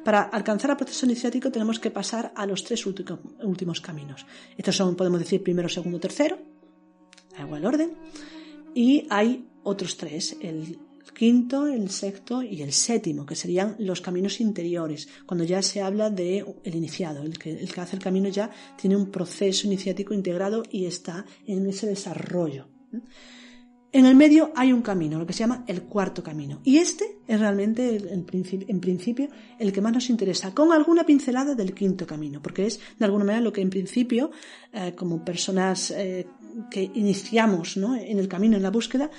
Para 0.04 0.24
alcanzar 0.24 0.72
el 0.72 0.78
proceso 0.78 1.06
iniciático 1.06 1.52
tenemos 1.52 1.80
que 1.80 1.92
pasar 1.92 2.32
a 2.36 2.46
los 2.46 2.64
tres 2.64 2.86
últimos 2.86 3.82
caminos. 3.82 4.26
Estos 4.58 4.76
son, 4.76 4.96
podemos 4.96 5.20
decir, 5.20 5.42
primero, 5.42 5.70
segundo, 5.70 6.00
tercero, 6.00 6.38
igual 7.40 7.66
orden, 7.66 7.94
y 8.74 9.08
hay 9.10 9.48
otros 9.64 9.98
tres, 9.98 10.38
el 10.42 10.78
quinto, 11.16 11.66
el 11.66 11.90
sexto 11.90 12.44
y 12.44 12.62
el 12.62 12.74
séptimo, 12.74 13.26
que 13.26 13.36
serían 13.36 13.76
los 13.80 14.02
caminos 14.02 14.40
interiores, 14.42 15.08
cuando 15.26 15.44
ya 15.44 15.62
se 15.62 15.82
habla 15.82 16.10
de 16.10 16.46
el 16.64 16.76
iniciado, 16.76 17.24
el 17.24 17.40
que, 17.40 17.52
el 17.52 17.74
que 17.74 17.82
hace 17.82 17.96
el 17.96 18.04
camino 18.04 18.30
ya 18.30 18.52
tiene 18.80 18.96
un 18.96 19.10
proceso 19.10 19.66
iniciático 19.66 20.14
integrado 20.14 20.64
y 20.70 20.86
está 20.86 21.26
en 21.48 21.68
ese 21.68 21.88
desarrollo. 21.88 22.68
En 23.96 24.06
el 24.06 24.16
medio 24.18 24.52
hay 24.58 24.74
un 24.74 24.82
camino, 24.82 25.18
lo 25.18 25.26
que 25.26 25.32
se 25.32 25.40
llama 25.40 25.64
el 25.68 25.84
cuarto 25.84 26.22
camino. 26.22 26.60
Y 26.66 26.80
este 26.80 27.20
es 27.26 27.40
realmente, 27.40 27.96
el, 27.96 28.10
en 28.10 28.82
principio, 28.82 29.30
el 29.58 29.72
que 29.72 29.80
más 29.80 29.94
nos 29.94 30.10
interesa, 30.10 30.54
con 30.54 30.74
alguna 30.74 31.06
pincelada 31.06 31.56
del 31.56 31.74
quinto 31.74 32.06
camino, 32.06 32.42
porque 32.42 32.66
es, 32.66 32.82
de 33.00 33.06
alguna 33.06 33.24
manera, 33.24 33.42
lo 33.42 33.54
que 33.54 33.62
en 33.62 33.70
principio, 33.70 34.32
eh, 34.74 34.94
como 34.98 35.24
personas 35.24 35.92
eh, 35.92 36.28
que 36.70 36.92
iniciamos 36.94 37.78
¿no? 37.78 37.96
en 37.96 38.20
el 38.20 38.28
camino, 38.28 38.58
en 38.58 38.64
la 38.64 38.70
búsqueda, 38.70 39.10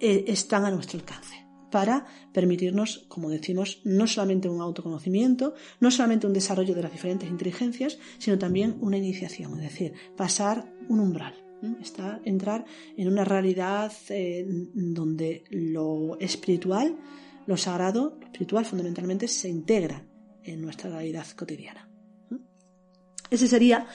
eh, 0.00 0.24
están 0.26 0.64
a 0.64 0.72
nuestro 0.72 0.98
alcance 0.98 1.46
para 1.70 2.04
permitirnos, 2.32 3.04
como 3.06 3.30
decimos, 3.30 3.82
no 3.84 4.08
solamente 4.08 4.48
un 4.48 4.60
autoconocimiento, 4.60 5.54
no 5.78 5.92
solamente 5.92 6.26
un 6.26 6.32
desarrollo 6.32 6.74
de 6.74 6.82
las 6.82 6.90
diferentes 6.90 7.30
inteligencias, 7.30 8.00
sino 8.18 8.36
también 8.36 8.78
una 8.80 8.96
iniciación, 8.96 9.54
es 9.60 9.70
decir, 9.70 9.92
pasar 10.16 10.74
un 10.88 10.98
umbral 10.98 11.43
está 11.80 12.20
entrar 12.24 12.64
en 12.96 13.08
una 13.08 13.24
realidad 13.24 13.92
eh, 14.08 14.44
donde 14.74 15.44
lo 15.50 16.18
espiritual, 16.20 16.96
lo 17.46 17.56
sagrado, 17.56 18.16
lo 18.20 18.26
espiritual 18.26 18.64
fundamentalmente 18.64 19.28
se 19.28 19.48
integra 19.48 20.06
en 20.42 20.62
nuestra 20.62 20.90
realidad 20.90 21.26
cotidiana. 21.36 21.88
Ese 23.30 23.48
sería, 23.48 23.86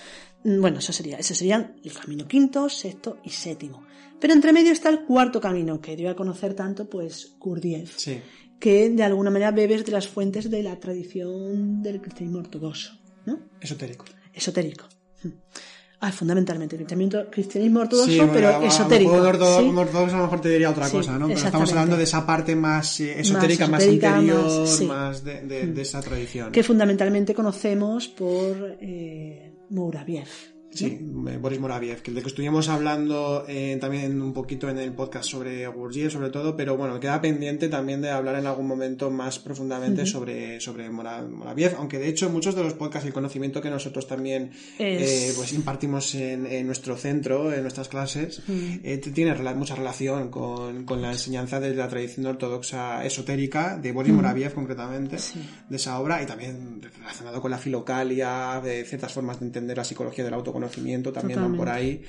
Bueno, 0.44 0.80
eso 0.80 0.94
sería, 0.94 1.18
ese 1.18 1.36
serían 1.36 1.76
el 1.84 1.94
camino 1.94 2.28
quinto, 2.28 2.70
sexto 2.70 3.20
y 3.24 3.30
séptimo. 3.30 3.84
Pero 4.20 4.34
entre 4.34 4.54
medio 4.54 4.72
está 4.72 4.90
el 4.90 5.06
cuarto 5.06 5.40
camino, 5.40 5.80
que 5.80 5.96
dio 5.96 6.10
a 6.10 6.16
conocer 6.16 6.54
tanto, 6.54 6.90
pues, 6.90 7.36
Gurdjieff. 7.40 7.98
Sí. 7.98 8.20
Que 8.60 8.90
de 8.90 9.04
alguna 9.04 9.30
manera 9.30 9.52
bebes 9.52 9.86
de 9.86 9.92
las 9.92 10.08
fuentes 10.08 10.50
de 10.50 10.64
la 10.64 10.78
tradición 10.80 11.82
del 11.82 12.02
cristianismo 12.02 12.40
ortodoxo, 12.40 13.00
¿no? 13.26 13.40
Esotérico. 13.62 14.06
Esotérico. 14.34 14.88
Ah, 16.02 16.14
fundamentalmente, 16.14 16.78
cristianismo, 16.78 17.20
cristianismo 17.30 17.82
ortodoxo, 17.82 18.10
Sí, 18.10 18.18
bueno, 18.20 18.32
pero 18.34 18.62
esotérico. 18.64 19.12
Mejor 19.12 19.28
ortodoxo, 19.28 19.62
¿sí? 19.70 19.76
ortodoxo 19.78 20.16
a 20.16 20.18
lo 20.20 20.24
mejor 20.24 20.42
te 20.42 20.50
diría 20.50 20.70
otra 20.70 20.86
Sí, 20.88 20.96
cosa, 20.98 21.18
¿no? 21.20 21.28
Pero 21.28 21.40
estamos 21.40 21.70
hablando 21.72 21.98
de 21.98 22.04
esa 22.04 22.26
parte 22.26 22.56
más 22.56 23.00
eh, 23.02 23.20
esotérica, 23.20 23.68
más, 23.68 23.82
esotérica, 23.82 24.10
interior, 24.22 24.68
más- 24.88 25.24
de, 25.26 25.42
de- 25.42 25.68
de 25.68 25.82
esa 25.82 26.00
tradición. 26.02 26.52
Que 26.54 26.64
fundamentalmente 26.64 27.34
conocemos 27.34 28.08
por 28.08 28.78
eh, 28.80 29.52
Mouravief. 29.72 30.30
Sí, 30.72 31.00
Boris 31.02 31.60
Moraviev, 31.60 32.02
que 32.04 32.12
de 32.12 32.22
que 32.22 32.28
estuvimos 32.28 32.70
hablando 32.70 33.44
eh, 33.48 33.78
también 33.82 34.22
un 34.22 34.34
poquito 34.34 34.70
en 34.70 34.78
el 34.78 34.94
podcast 34.94 35.28
sobre 35.28 35.66
Gurdjieff, 35.68 36.14
sobre 36.14 36.30
todo, 36.30 36.56
pero 36.56 36.78
bueno, 36.78 37.00
queda 37.00 37.20
pendiente 37.20 37.70
también 37.70 38.02
de 38.02 38.12
hablar 38.12 38.36
en 38.36 38.46
algún 38.46 38.68
momento 38.68 39.10
más 39.10 39.40
profundamente 39.40 40.06
sobre, 40.06 40.62
sobre 40.62 40.88
Mora- 40.92 41.24
Moraviev, 41.24 41.74
aunque 41.80 41.98
de 41.98 42.08
hecho 42.08 42.30
muchos 42.30 42.54
de 42.56 42.64
los 42.64 42.74
podcasts 42.76 43.06
y 43.06 43.08
el 43.08 43.14
conocimiento 43.16 43.62
que 43.64 43.72
nosotros 43.72 44.08
también 44.08 44.52
Es- 44.78 45.32
eh, 45.32 45.34
pues 45.36 45.54
impartimos 45.54 46.14
en, 46.14 46.46
en 46.46 46.68
nuestro 46.68 46.96
centro, 46.98 47.52
en 47.52 47.64
nuestras 47.64 47.88
clases, 47.90 48.44
eh, 48.48 49.00
tiene 49.00 49.36
rela- 49.36 49.56
mucha 49.56 49.74
relación 49.76 50.30
con, 50.30 50.86
con 50.86 51.02
la 51.02 51.12
enseñanza 51.12 51.60
de 51.60 51.74
la 51.74 51.88
tradición 51.90 52.28
ortodoxa 52.28 53.04
esotérica 53.06 53.76
de 53.76 53.92
Boris 53.92 54.14
Moraviev 54.14 54.54
concretamente, 54.54 55.18
Sí. 55.18 55.40
de 55.68 55.76
esa 55.78 56.00
obra 56.00 56.22
y 56.22 56.28
también 56.28 56.80
relacionado 57.00 57.42
con 57.42 57.50
la 57.50 57.58
filocalia, 57.58 58.62
de 58.64 58.86
ciertas 58.86 59.12
formas 59.12 59.40
de 59.40 59.48
entender 59.48 59.76
la 59.76 59.84
psicología 59.84 60.24
del 60.24 60.36
autoconocimiento 60.36 60.59
también 61.12 61.40
van 61.40 61.58
por 61.58 61.70
ahí. 61.70 62.02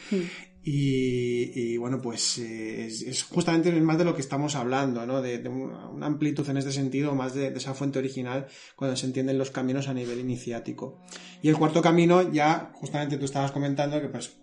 Y, 0.63 1.59
y, 1.59 1.77
bueno, 1.79 2.03
pues 2.03 2.37
eh, 2.37 2.85
es, 2.87 3.01
es 3.01 3.23
justamente 3.23 3.73
más 3.81 3.97
de 3.97 4.05
lo 4.05 4.15
que 4.15 4.21
estamos 4.21 4.55
hablando, 4.57 5.07
¿no? 5.07 5.23
De, 5.23 5.39
de 5.39 5.49
un- 5.49 5.73
una 5.73 6.05
amplitud 6.07 6.47
en 6.51 6.59
este 6.59 6.71
sentido, 6.71 7.15
más 7.15 7.33
de, 7.35 7.51
de 7.51 7.57
esa 7.57 7.73
fuente 7.73 7.99
original 7.99 8.47
cuando 8.77 8.95
se 8.95 9.07
entienden 9.07 9.39
los 9.39 9.51
caminos 9.51 9.89
a 9.89 9.95
nivel 9.95 10.21
iniciático. 10.21 11.01
Y 11.41 11.49
el 11.49 11.57
cuarto 11.57 11.81
camino, 11.81 12.31
ya 12.31 12.73
justamente 12.75 13.17
tú 13.17 13.25
estabas 13.25 13.53
comentando 13.53 14.03
que 14.03 14.09
pues 14.09 14.37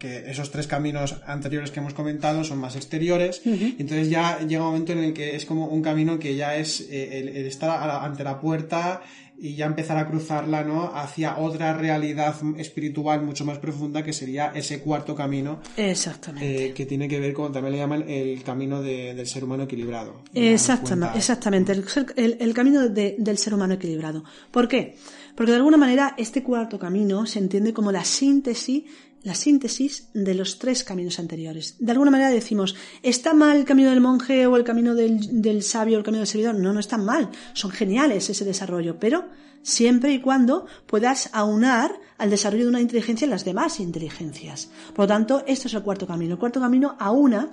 que 0.00 0.30
esos 0.30 0.50
tres 0.50 0.66
caminos 0.66 1.20
anteriores 1.26 1.70
que 1.70 1.80
hemos 1.80 1.92
comentado 1.94 2.44
son 2.44 2.58
más 2.58 2.74
exteriores, 2.76 3.42
y 3.44 3.76
entonces 3.78 4.08
ya 4.08 4.38
llega 4.40 4.62
un 4.62 4.68
momento 4.72 4.92
en 4.92 4.98
el 5.00 5.12
que 5.12 5.36
es 5.36 5.44
como 5.44 5.66
un 5.68 5.82
camino 5.82 6.18
que 6.18 6.34
ya 6.34 6.56
es 6.56 6.80
eh, 6.80 7.18
el, 7.20 7.28
el 7.28 7.46
estar 7.46 7.68
la- 7.86 8.04
ante 8.04 8.24
la 8.24 8.40
puerta 8.40 9.02
y 9.40 9.54
ya 9.54 9.66
empezar 9.66 9.96
a 9.98 10.08
cruzarla 10.08 10.64
¿no? 10.64 10.84
hacia 10.94 11.38
otra 11.38 11.72
realidad 11.72 12.34
espiritual 12.56 13.22
mucho 13.22 13.44
más 13.44 13.58
profunda 13.58 14.02
que 14.02 14.12
sería 14.12 14.52
ese 14.54 14.80
cuarto 14.80 15.14
camino 15.14 15.60
Exactamente. 15.76 16.66
eh, 16.66 16.72
que 16.74 16.86
tiene 16.86 17.06
que 17.06 17.20
ver 17.20 17.32
con, 17.32 17.52
también 17.52 17.72
le 17.74 17.78
llaman 17.78 18.04
el 18.08 18.42
camino 18.42 18.82
de- 18.82 19.14
del 19.14 19.26
ser 19.28 19.44
humano 19.44 19.62
equilibrado. 19.64 20.22
Exactamente, 20.34 21.18
exactamente. 21.18 21.72
El, 21.72 21.84
el- 22.16 22.36
el 22.40 22.54
camino 22.54 22.88
de- 22.88 23.14
del 23.18 23.38
ser 23.38 23.54
humano 23.54 23.74
equilibrado. 23.74 24.24
¿Por 24.50 24.66
qué? 24.66 24.96
Porque 25.36 25.52
de 25.52 25.58
alguna 25.58 25.76
manera 25.76 26.14
este 26.18 26.42
cuarto 26.42 26.78
camino 26.78 27.24
se 27.26 27.38
entiende 27.38 27.72
como 27.72 27.92
la 27.92 28.04
síntesis, 28.04 28.84
la 29.22 29.34
síntesis 29.34 30.08
de 30.14 30.34
los 30.34 30.58
tres 30.58 30.84
caminos 30.84 31.18
anteriores. 31.18 31.76
De 31.78 31.92
alguna 31.92 32.10
manera 32.10 32.30
decimos, 32.30 32.76
¿está 33.02 33.34
mal 33.34 33.56
el 33.56 33.64
camino 33.64 33.90
del 33.90 34.00
monje 34.00 34.46
o 34.46 34.56
el 34.56 34.64
camino 34.64 34.94
del, 34.94 35.42
del 35.42 35.62
sabio 35.62 35.96
o 35.96 35.98
el 35.98 36.04
camino 36.04 36.20
del 36.20 36.28
servidor? 36.28 36.54
No, 36.54 36.72
no 36.72 36.80
están 36.80 37.04
mal. 37.04 37.30
Son 37.52 37.70
geniales 37.70 38.30
ese 38.30 38.44
desarrollo, 38.44 38.98
pero 38.98 39.26
siempre 39.62 40.12
y 40.12 40.20
cuando 40.20 40.66
puedas 40.86 41.30
aunar 41.32 41.92
al 42.16 42.30
desarrollo 42.30 42.64
de 42.64 42.70
una 42.70 42.80
inteligencia 42.80 43.24
en 43.26 43.30
las 43.30 43.44
demás 43.44 43.80
inteligencias. 43.80 44.70
Por 44.94 45.04
lo 45.04 45.08
tanto, 45.08 45.44
esto 45.46 45.68
es 45.68 45.74
el 45.74 45.82
cuarto 45.82 46.06
camino. 46.06 46.34
El 46.34 46.38
cuarto 46.38 46.60
camino 46.60 46.96
aúna, 46.98 47.50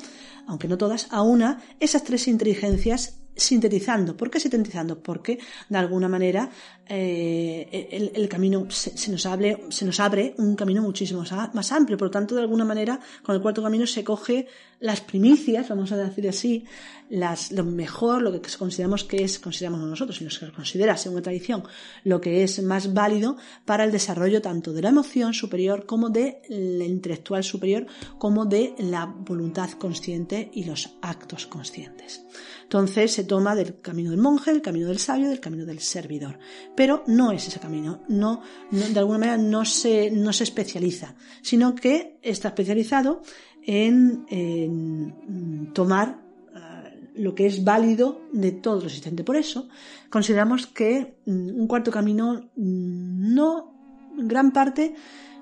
aunque 0.47 0.67
no 0.67 0.77
todas, 0.77 1.07
aúna 1.11 1.61
esas 1.79 2.03
tres 2.03 2.27
inteligencias 2.27 3.19
sintetizando. 3.35 4.15
¿Por 4.15 4.29
qué 4.29 4.39
sintetizando? 4.39 5.01
Porque 5.01 5.39
de 5.69 5.77
alguna 5.77 6.07
manera 6.07 6.49
eh, 6.87 7.89
el, 7.91 8.11
el 8.13 8.29
camino 8.29 8.67
se, 8.69 9.11
nos 9.11 9.25
abre, 9.25 9.63
se 9.69 9.85
nos 9.85 9.99
abre 9.99 10.35
un 10.37 10.55
camino 10.55 10.81
muchísimo 10.81 11.23
más, 11.53 11.71
amplio. 11.71 11.97
Por 11.97 12.07
lo 12.07 12.11
tanto, 12.11 12.35
de 12.35 12.41
alguna 12.41 12.65
manera, 12.65 12.99
con 13.23 13.35
el 13.35 13.41
cuarto 13.41 13.63
camino 13.63 13.87
se 13.87 14.03
coge 14.03 14.47
las 14.79 15.01
primicias, 15.01 15.67
vamos 15.69 15.91
a 15.91 15.97
decir 15.97 16.27
así, 16.27 16.65
las, 17.09 17.51
lo 17.51 17.63
mejor, 17.63 18.21
lo 18.21 18.31
que 18.31 18.41
consideramos 18.57 19.03
que 19.03 19.23
es, 19.23 19.39
consideramos 19.39 19.79
nosotros, 19.79 20.21
y 20.21 20.25
nos 20.25 20.37
considera, 20.37 20.97
según 20.97 21.17
la 21.17 21.23
tradición, 21.23 21.63
lo 22.03 22.21
que 22.21 22.43
es 22.43 22.61
más 22.61 22.93
válido 22.93 23.37
para 23.65 23.83
el 23.83 23.91
desarrollo 23.91 24.41
tanto 24.41 24.73
de 24.73 24.81
la 24.81 24.89
emoción 24.89 25.33
superior 25.33 25.85
como 25.85 26.09
de 26.09 26.41
la 26.49 26.85
intelectual 26.85 27.43
superior, 27.43 27.87
como 28.17 28.45
de 28.45 28.75
la 28.77 29.05
voluntad 29.05 29.71
consciente 29.71 30.51
y 30.53 30.65
los 30.65 30.97
actos 31.01 31.47
conscientes. 31.47 32.23
Entonces 32.63 33.13
se 33.13 33.23
toma 33.25 33.55
del 33.55 33.81
camino 33.81 34.11
del 34.11 34.19
monje, 34.19 34.51
del 34.51 34.61
camino 34.61 34.87
del 34.87 34.99
sabio, 34.99 35.29
del 35.29 35.39
camino 35.39 35.65
del 35.65 35.79
servidor. 35.79 36.39
Pero 36.75 37.03
no 37.07 37.31
es 37.31 37.47
ese 37.47 37.59
camino, 37.59 38.03
no, 38.07 38.41
de 38.71 38.99
alguna 38.99 39.19
manera 39.19 39.37
no 39.37 39.65
se, 39.65 40.11
no 40.11 40.31
se 40.33 40.43
especializa, 40.43 41.15
sino 41.41 41.75
que 41.75 42.17
está 42.21 42.49
especializado 42.49 43.21
en, 43.63 44.25
en, 44.29 45.07
mm, 45.07 45.73
tomar 45.73 46.21
eh, 46.55 47.09
lo 47.15 47.33
que 47.33 47.47
es 47.47 47.63
válido 47.63 48.21
de 48.31 48.51
todo 48.51 48.81
lo 48.81 48.85
existente. 48.87 49.23
Por 49.23 49.35
eso 49.35 49.67
consideramos 50.09 50.67
que 50.67 51.17
mm, 51.25 51.59
un 51.59 51.67
cuarto 51.67 51.91
camino 51.91 52.49
mm, 52.55 53.33
no, 53.33 54.11
en 54.17 54.27
gran 54.27 54.51
parte, 54.51 54.95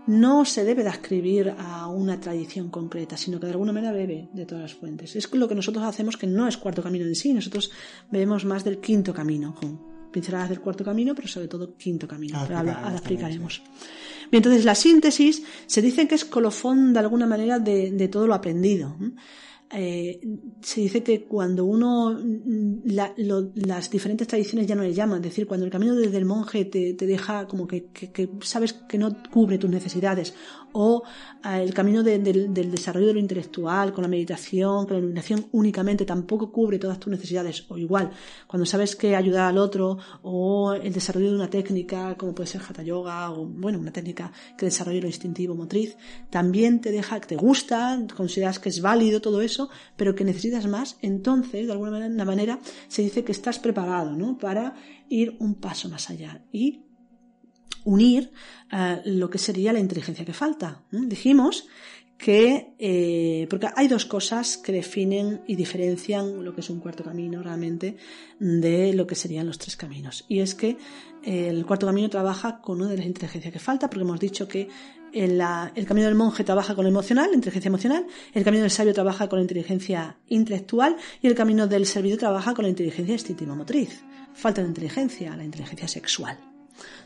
no 0.07 0.45
se 0.45 0.63
debe 0.63 0.83
de 0.83 0.89
ascribir 0.89 1.53
a 1.57 1.87
una 1.87 2.19
tradición 2.19 2.69
concreta, 2.69 3.17
sino 3.17 3.39
que 3.39 3.45
de 3.45 3.53
alguna 3.53 3.71
manera 3.71 3.93
bebe 3.93 4.29
de 4.33 4.45
todas 4.45 4.63
las 4.63 4.73
fuentes. 4.73 5.15
Es 5.15 5.33
lo 5.33 5.47
que 5.47 5.55
nosotros 5.55 5.83
hacemos 5.83 6.17
que 6.17 6.27
no 6.27 6.47
es 6.47 6.57
cuarto 6.57 6.83
camino 6.83 7.05
en 7.05 7.15
sí, 7.15 7.33
nosotros 7.33 7.71
bebemos 8.11 8.45
más 8.45 8.63
del 8.63 8.79
quinto 8.79 9.13
camino, 9.13 9.55
con 9.55 9.93
pinceladas 10.11 10.49
del 10.49 10.61
cuarto 10.61 10.83
camino, 10.83 11.15
pero 11.15 11.27
sobre 11.27 11.47
todo 11.47 11.75
quinto 11.75 12.07
camino. 12.07 12.37
Ah, 12.37 12.45
pero 12.47 12.59
ahora, 12.59 12.71
explicaremos 12.71 12.83
ahora 12.83 13.01
también, 13.01 13.25
explicaremos. 13.25 13.61
Bien, 14.31 14.39
entonces 14.39 14.65
la 14.65 14.75
síntesis 14.75 15.43
se 15.65 15.81
dice 15.81 16.07
que 16.07 16.15
es 16.15 16.25
colofón 16.25 16.93
de 16.93 16.99
alguna 16.99 17.25
manera 17.25 17.59
de, 17.59 17.91
de 17.91 18.07
todo 18.07 18.27
lo 18.27 18.33
aprendido. 18.33 18.95
Eh, 19.75 20.19
se 20.61 20.81
dice 20.81 21.01
que 21.01 21.23
cuando 21.25 21.65
uno 21.65 22.11
mm, 22.11 22.81
la- 22.85 23.13
lo- 23.17 23.51
las 23.55 23.89
diferentes 23.89 24.27
tradiciones 24.27 24.67
ya 24.67 24.75
no 24.75 24.83
le 24.83 24.93
llaman, 24.93 25.17
es 25.19 25.23
decir, 25.31 25.47
cuando 25.47 25.65
el 25.65 25.71
camino 25.71 25.95
desde 25.95 26.17
el 26.17 26.25
monje 26.25 26.65
te, 26.65 26.93
te 26.93 27.07
deja 27.07 27.47
como 27.47 27.65
que, 27.67 27.85
que- 27.91 28.11
que 28.11 28.29
sabes 28.41 28.73
que 28.73 28.97
no 28.99 29.17
cubre 29.31 29.57
tus 29.57 29.69
necesidades, 29.71 30.35
o 30.73 31.03
eh, 31.43 31.63
el 31.63 31.73
camino 31.73 32.03
de- 32.03 32.19
del, 32.19 32.71
desarrollo 32.71 33.07
de 33.07 33.13
lo 33.13 33.19
intelectual, 33.19 33.93
con 33.93 34.01
la 34.01 34.07
meditación, 34.07 34.85
con 34.85 34.93
la 34.93 34.99
iluminación 34.99 35.47
únicamente 35.51 36.05
tampoco 36.05 36.51
cubre 36.51 36.79
todas 36.79 36.99
tus 36.99 37.11
necesidades, 37.11 37.65
o 37.69 37.77
igual, 37.77 38.11
cuando 38.47 38.65
sabes 38.65 38.95
que 38.95 39.15
ayudar 39.15 39.49
al 39.49 39.57
otro, 39.57 39.97
o 40.21 40.73
el 40.73 40.93
desarrollo 40.93 41.29
de 41.29 41.35
una 41.35 41.49
técnica, 41.49 42.15
como 42.17 42.33
puede 42.35 42.47
ser 42.47 42.61
hatha 42.67 42.83
yoga, 42.83 43.31
o 43.31 43.45
bueno, 43.45 43.79
una 43.79 43.91
técnica 43.91 44.31
que 44.57 44.65
desarrolle 44.65 45.01
lo 45.01 45.07
instintivo 45.07 45.55
motriz, 45.55 45.95
también 46.29 46.81
te 46.81 46.91
deja, 46.91 47.19
te 47.21 47.35
gusta, 47.35 48.05
consideras 48.15 48.59
que 48.59 48.69
es 48.69 48.81
válido 48.81 49.21
todo 49.21 49.41
eso, 49.41 49.69
pero 49.95 50.15
que 50.15 50.23
necesitas 50.23 50.67
más, 50.67 50.97
entonces, 51.01 51.65
de 51.67 51.71
alguna 51.71 51.91
manera, 51.91 52.13
una 52.13 52.25
manera 52.25 52.59
se 52.87 53.01
dice 53.01 53.23
que 53.23 53.31
estás 53.31 53.59
preparado, 53.59 54.15
¿no? 54.15 54.37
Para 54.37 54.75
ir 55.09 55.35
un 55.39 55.55
paso 55.55 55.89
más 55.89 56.09
allá 56.09 56.43
y 56.51 56.83
unir 57.85 58.31
eh, 58.71 59.01
lo 59.05 59.29
que 59.29 59.37
sería 59.37 59.73
la 59.73 59.79
inteligencia 59.79 60.25
que 60.25 60.33
falta. 60.33 60.83
Dijimos 60.91 61.67
que, 62.17 62.73
eh, 62.79 63.47
porque 63.49 63.67
hay 63.75 63.87
dos 63.87 64.05
cosas 64.05 64.57
que 64.57 64.71
definen 64.71 65.41
y 65.45 65.55
diferencian 65.55 66.43
lo 66.43 66.55
que 66.55 66.61
es 66.61 66.69
un 66.69 66.79
cuarto 66.79 67.03
camino 67.03 67.43
realmente 67.43 67.97
de 68.39 68.93
lo 68.93 69.05
que 69.05 69.15
serían 69.15 69.45
los 69.45 69.57
tres 69.57 69.75
caminos. 69.75 70.25
Y 70.29 70.39
es 70.39 70.55
que 70.55 70.77
eh, 71.23 71.49
el 71.49 71.65
cuarto 71.65 71.85
camino 71.85 72.09
trabaja 72.09 72.61
con 72.61 72.79
una 72.79 72.91
de 72.91 72.97
las 72.97 73.05
inteligencias 73.05 73.51
que 73.51 73.59
falta, 73.59 73.89
porque 73.89 74.03
hemos 74.03 74.19
dicho 74.19 74.47
que 74.47 74.69
el, 75.11 75.37
camino 75.85 76.07
del 76.07 76.15
monje 76.15 76.43
trabaja 76.43 76.75
con 76.75 76.85
lo 76.85 76.89
emocional, 76.89 77.29
la 77.29 77.35
inteligencia 77.35 77.67
emocional, 77.67 78.07
el 78.33 78.43
camino 78.43 78.61
del 78.61 78.71
sabio 78.71 78.93
trabaja 78.93 79.27
con 79.27 79.39
la 79.39 79.43
inteligencia 79.43 80.17
intelectual 80.29 80.95
y 81.21 81.27
el 81.27 81.35
camino 81.35 81.67
del 81.67 81.85
servidor 81.85 82.19
trabaja 82.19 82.53
con 82.53 82.63
la 82.63 82.69
inteligencia 82.69 83.13
instintiva 83.13 83.53
motriz. 83.53 84.01
Falta 84.33 84.61
de 84.61 84.69
inteligencia, 84.69 85.35
la 85.35 85.43
inteligencia 85.43 85.87
sexual. 85.87 86.52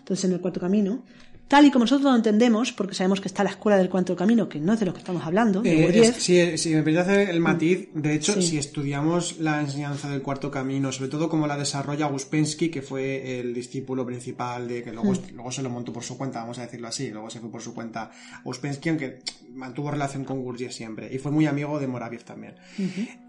Entonces, 0.07 0.23
en 0.23 0.31
el 0.31 0.39
cuarto 0.39 0.61
camino, 0.61 1.03
tal 1.49 1.65
y 1.65 1.71
como 1.71 1.83
nosotros 1.83 2.09
lo 2.09 2.15
entendemos, 2.15 2.71
porque 2.71 2.95
sabemos 2.95 3.19
que 3.19 3.27
está 3.27 3.43
la 3.43 3.49
escuela 3.49 3.77
del 3.77 3.89
cuarto 3.89 4.15
camino, 4.15 4.47
que 4.47 4.57
no 4.57 4.71
es 4.73 4.79
de 4.79 4.85
lo 4.85 4.93
que 4.93 4.99
estamos 4.99 5.21
hablando, 5.25 5.61
Eh, 5.65 5.91
es- 6.01 6.15
si, 6.15 6.57
si 6.57 6.69
me 6.69 6.77
permite 6.81 6.99
hacer 6.99 7.29
el 7.29 7.41
matiz, 7.41 7.89
de 7.93 8.13
hecho, 8.15 8.33
Sí. 8.35 8.41
si 8.41 8.57
estudiamos 8.57 9.37
la 9.39 9.59
enseñanza 9.59 10.09
del 10.09 10.21
cuarto 10.21 10.49
camino, 10.49 10.93
sobre 10.93 11.09
todo 11.09 11.27
cómo 11.27 11.45
la 11.45 11.57
desarrolla 11.57 12.07
Uspensky, 12.07 12.69
que 12.69 12.81
fue 12.81 13.39
el 13.41 13.53
discípulo 13.53 14.05
principal 14.05 14.65
de 14.69 14.81
que 14.83 14.93
luego, 14.93 15.11
Mm. 15.11 15.35
luego 15.35 15.51
se 15.51 15.61
lo 15.61 15.69
montó 15.69 15.91
por 15.91 16.03
su 16.03 16.17
cuenta, 16.17 16.39
vamos 16.39 16.57
a 16.59 16.61
decirlo 16.61 16.87
así, 16.87 17.09
luego 17.11 17.29
se 17.29 17.41
fue 17.41 17.49
por 17.51 17.61
su 17.61 17.73
cuenta 17.73 18.11
Uspensky, 18.45 18.87
aunque 18.89 19.19
mantuvo 19.53 19.91
relación 19.91 20.23
con 20.23 20.41
Gurdjieff 20.41 20.71
siempre, 20.73 21.13
y 21.13 21.17
fue 21.17 21.31
muy 21.31 21.47
amigo 21.47 21.79
de 21.79 21.87
Moraviev 21.87 22.23
también. 22.23 22.55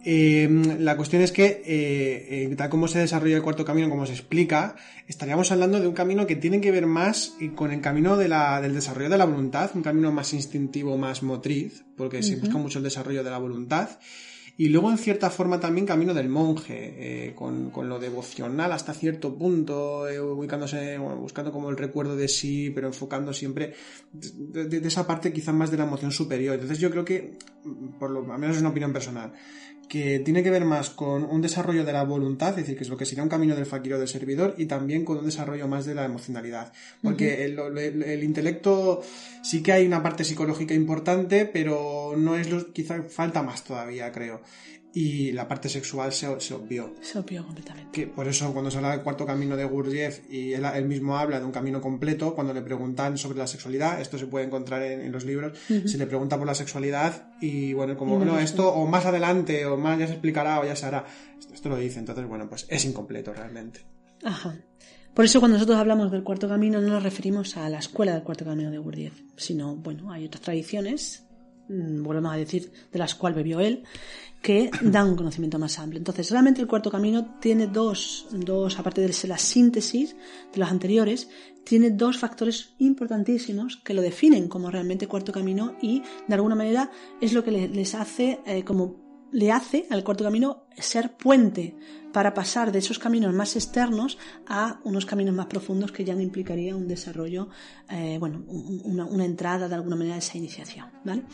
Eh, 0.05 0.49
la 0.79 0.97
cuestión 0.97 1.23
es 1.23 1.33
que, 1.33 1.45
eh, 1.65 2.47
eh, 2.51 2.55
tal 2.57 2.69
como 2.69 2.87
se 2.89 2.99
desarrolla 3.01 3.37
el 3.37 3.43
cuarto 3.43 3.65
camino, 3.65 3.89
como 3.89 4.07
se 4.07 4.13
explica, 4.13 4.77
estaríamos 5.09 5.51
hablando 5.51 5.81
de 5.81 5.89
un 5.89 5.95
camino 5.95 6.27
que 6.27 6.37
tiene 6.37 6.61
que 6.61 6.71
ver 6.71 6.87
más 6.87 7.35
con 7.57 7.73
el 7.73 7.81
camino 7.81 7.99
camino 7.99 8.19
de 8.19 8.29
la, 8.29 8.61
del 8.61 8.75
desarrollo 8.75 9.09
de 9.09 9.19
la 9.19 9.25
voluntad, 9.25 9.71
un 9.75 9.83
camino 9.83 10.13
más 10.13 10.35
instintivo, 10.35 10.97
más 10.99 11.23
motriz, 11.23 11.85
porque 11.97 12.23
se 12.23 12.37
busca 12.37 12.59
mucho 12.59 12.79
el 12.79 12.85
desarrollo 12.85 13.25
de 13.25 13.31
la 13.31 13.39
voluntad. 13.39 13.89
Y 14.57 14.69
luego, 14.69 14.91
en 14.91 14.99
cierta 14.99 15.31
forma, 15.31 15.59
también 15.59 15.87
camino 15.87 16.13
del 16.13 16.29
monje, 16.29 17.29
eh, 17.29 17.35
con, 17.35 17.71
con, 17.71 17.89
lo 17.89 17.99
devocional 17.99 18.73
hasta 18.73 18.93
cierto 18.93 19.37
punto, 19.37 20.09
eh, 20.09 20.21
ubicándose, 20.21 20.99
bueno, 20.99 21.17
buscando 21.17 21.51
como 21.51 21.71
el 21.71 21.77
recuerdo 21.77 22.15
de 22.15 22.29
sí, 22.29 22.71
pero 22.75 22.89
enfocando 22.89 23.33
siempre 23.33 23.75
de, 24.13 24.65
de, 24.67 24.81
de, 24.81 24.89
esa 24.89 25.07
parte 25.07 25.33
quizás 25.33 25.55
más 25.55 25.71
de 25.71 25.79
la 25.79 25.85
emoción 25.85 26.11
superior. 26.11 26.55
Entonces 26.55 26.79
yo 26.79 26.91
creo 26.91 27.05
que, 27.05 27.39
por 27.99 28.11
lo 28.11 28.23
menos 28.23 28.57
es 28.57 28.61
una 28.61 28.71
opinión 28.71 28.93
personal, 28.93 29.33
que 29.89 30.19
tiene 30.21 30.43
que 30.43 30.51
ver 30.51 30.65
más 30.65 30.91
con 30.91 31.25
un 31.25 31.41
desarrollo 31.41 31.85
de 31.85 31.93
la 31.93 32.05
voluntad, 32.05 32.51
es 32.51 32.57
decir, 32.57 32.77
que 32.77 32.85
es 32.85 32.91
lo 32.91 32.97
que 32.97 33.07
sería 33.07 33.23
un 33.23 33.29
camino 33.29 33.57
del 33.57 33.67
faquiro 33.67 33.99
del 33.99 34.09
servidor, 34.09 34.55
y 34.59 34.67
también 34.67 35.05
con 35.05 35.19
un 35.19 35.25
desarrollo 35.25 35.67
más 35.67 35.87
de 35.87 35.95
la 35.95 36.05
emocionalidad. 36.05 36.73
Porque 37.03 37.25
uh 37.25 37.61
-huh. 37.61 37.79
el, 37.79 37.79
el, 37.79 38.03
el, 38.03 38.25
intelecto 38.25 39.03
sí 39.43 39.63
que 39.63 39.73
hay 39.73 39.87
una 39.87 40.03
parte 40.03 40.25
psicológica 40.25 40.75
importante, 40.75 41.47
pero 41.47 42.15
no 42.17 42.37
es 42.37 42.51
lo, 42.51 42.73
quizá 42.73 43.03
falta 43.03 43.43
más 43.43 43.65
todavía, 43.65 44.13
creo 44.13 44.43
y 44.95 45.33
la 45.33 45.47
parte 45.47 45.69
sexual 45.69 46.13
se, 46.13 46.41
se, 46.41 46.55
obvió. 46.55 46.95
Se 47.01 47.19
obvió 47.19 47.45
completamente. 47.45 47.91
Que 47.93 48.07
por 48.07 48.27
eso 48.27 48.53
cuando 48.53 48.71
se 48.71 48.79
habla 48.79 48.93
del 48.93 49.03
cuarto 49.03 49.27
camino 49.27 49.57
de 49.57 49.65
Gurdjieff 49.65 50.21
y 50.31 50.55
él, 50.55 50.65
él, 50.65 50.85
mismo 50.87 51.17
habla 51.17 51.39
de 51.39 51.47
un 51.47 51.53
camino 51.53 51.81
completo, 51.81 52.35
cuando 52.35 52.55
le 52.55 52.63
preguntan 52.63 53.19
sobre 53.19 53.39
la 53.39 53.47
sexualidad, 53.47 54.01
esto 54.01 54.19
se 54.19 54.27
puede 54.27 54.47
encontrar 54.47 54.83
en, 54.83 55.01
en 55.01 55.13
los 55.13 55.25
libros, 55.25 55.59
uh 55.69 55.75
-huh. 55.75 55.87
se 55.87 55.99
le 55.99 56.07
pregunta 56.07 56.39
por 56.39 56.47
la 56.47 56.55
sexualidad 56.55 57.33
y 57.41 57.73
bueno, 57.75 57.97
como, 57.97 58.25
no, 58.25 58.39
esto 58.39 58.73
o 58.73 58.87
más 58.87 59.07
adelante 59.07 59.67
o 59.67 59.77
más 59.77 59.99
ya 59.99 60.07
se 60.07 60.15
explicará 60.15 60.61
o 60.61 60.65
ya 60.65 60.75
se 60.75 60.87
hará. 60.87 61.05
Esto, 61.39 61.55
esto 61.55 61.69
lo 61.69 61.77
dice, 61.77 61.99
entonces 61.99 62.27
bueno, 62.27 62.49
pues 62.49 62.67
es 62.69 62.85
incompleto 62.85 63.33
realmente. 63.33 63.81
Ajá. 64.25 64.57
Por 65.19 65.25
eso 65.25 65.41
cuando 65.41 65.57
nosotros 65.57 65.79
hablamos 65.79 66.13
del 66.13 66.23
cuarto 66.23 66.49
camino 66.49 66.81
no 66.81 66.91
nos 66.91 67.03
referimos 67.03 67.57
a 67.57 67.69
la 67.69 67.81
escuela 67.81 68.15
del 68.15 68.23
cuarto 68.23 68.45
camino 68.45 68.71
de 68.71 68.79
Gurdjieff, 68.79 69.21
sino, 69.37 69.75
bueno, 69.75 70.13
hay 70.13 70.27
otras 70.27 70.43
tradiciones, 70.43 71.27
mm, 71.69 72.05
volvemos 72.05 72.33
a 72.33 72.37
decir, 72.37 72.71
de 72.93 72.99
las 73.01 73.17
cuales 73.17 73.37
bebió 73.37 73.59
él, 73.59 73.83
que 74.43 74.71
dan 74.83 75.09
un 75.09 75.17
conocimiento 75.17 75.59
más 75.59 75.79
amplio. 75.79 75.99
Entonces, 75.99 76.31
realmente 76.31 76.61
el 76.61 76.67
cuarto 76.67 76.91
camino 76.91 77.39
tiene 77.41 77.67
dos, 77.67 78.27
dos, 78.31 78.79
aparte 78.79 79.01
de 79.01 79.29
la 79.29 79.39
síntesis 79.39 80.17
de 80.53 80.59
los 80.59 80.71
anteriores, 80.71 81.29
tiene 81.65 81.91
dos 81.91 82.19
factores 82.19 82.75
importantísimos 82.79 83.77
que 83.85 83.95
lo 83.95 84.03
definen 84.03 84.49
como 84.49 84.71
realmente 84.71 85.07
cuarto 85.07 85.33
camino 85.33 85.75
y, 85.83 86.03
de 86.27 86.35
alguna 86.35 86.55
manera, 86.55 86.91
es 87.21 87.33
lo 87.33 87.45
que 87.45 87.51
les 87.51 87.95
hace 87.95 88.41
eh, 88.47 88.65
como 88.65 89.08
le 89.33 89.53
hace 89.53 89.87
al 89.91 90.05
cuarto 90.05 90.25
camino 90.25 90.65
ser 90.77 91.17
puente 91.17 91.77
para 92.13 92.33
pasar 92.33 92.73
de 92.73 92.79
esos 92.79 92.99
caminos 92.99 93.35
más 93.35 93.55
externos 93.57 94.19
a 94.47 94.81
unos 94.85 95.05
caminos 95.05 95.35
más 95.35 95.47
profundos 95.47 95.93
que 95.93 96.05
ya 96.05 96.15
implicaría 96.15 96.75
un 96.75 96.89
desarrollo, 96.89 97.49
eh, 97.91 98.17
bueno, 98.19 98.45
una, 98.49 99.25
entrada 99.25 99.69
de 99.69 99.75
alguna 99.75 99.97
manera 99.97 100.17
a 100.17 100.19
esa 100.19 100.39
iniciación. 100.39 100.87
¿vale? 101.05 101.25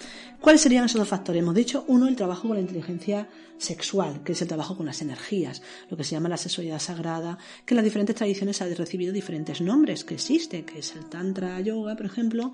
¿Cuáles 0.40 0.62
serían 0.62 0.84
esos 0.84 0.98
dos 0.98 1.08
factores? 1.08 1.40
Hemos 1.40 1.54
dicho, 1.54 1.84
uno, 1.88 2.08
el 2.08 2.16
trabajo 2.16 2.48
con 2.48 2.56
la 2.56 2.60
inteligencia 2.60 3.28
sexual, 3.56 4.22
que 4.24 4.32
es 4.32 4.42
el 4.42 4.48
trabajo 4.48 4.76
con 4.76 4.86
las 4.86 5.00
energías, 5.00 5.62
lo 5.88 5.96
que 5.96 6.04
se 6.04 6.12
llama 6.12 6.28
la 6.28 6.36
sexualidad 6.36 6.80
sagrada, 6.80 7.38
que 7.64 7.74
en 7.74 7.76
las 7.76 7.84
diferentes 7.84 8.16
tradiciones 8.16 8.60
ha 8.60 8.66
recibido 8.66 9.12
diferentes 9.12 9.60
nombres 9.60 10.04
que 10.04 10.14
existe, 10.14 10.64
que 10.64 10.80
es 10.80 10.96
el 10.96 11.06
Tantra 11.06 11.60
Yoga, 11.60 11.94
por 11.94 12.06
ejemplo, 12.06 12.52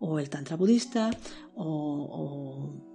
o 0.00 0.18
el 0.18 0.28
Tantra 0.28 0.56
Budista, 0.56 1.10
o 1.54 2.89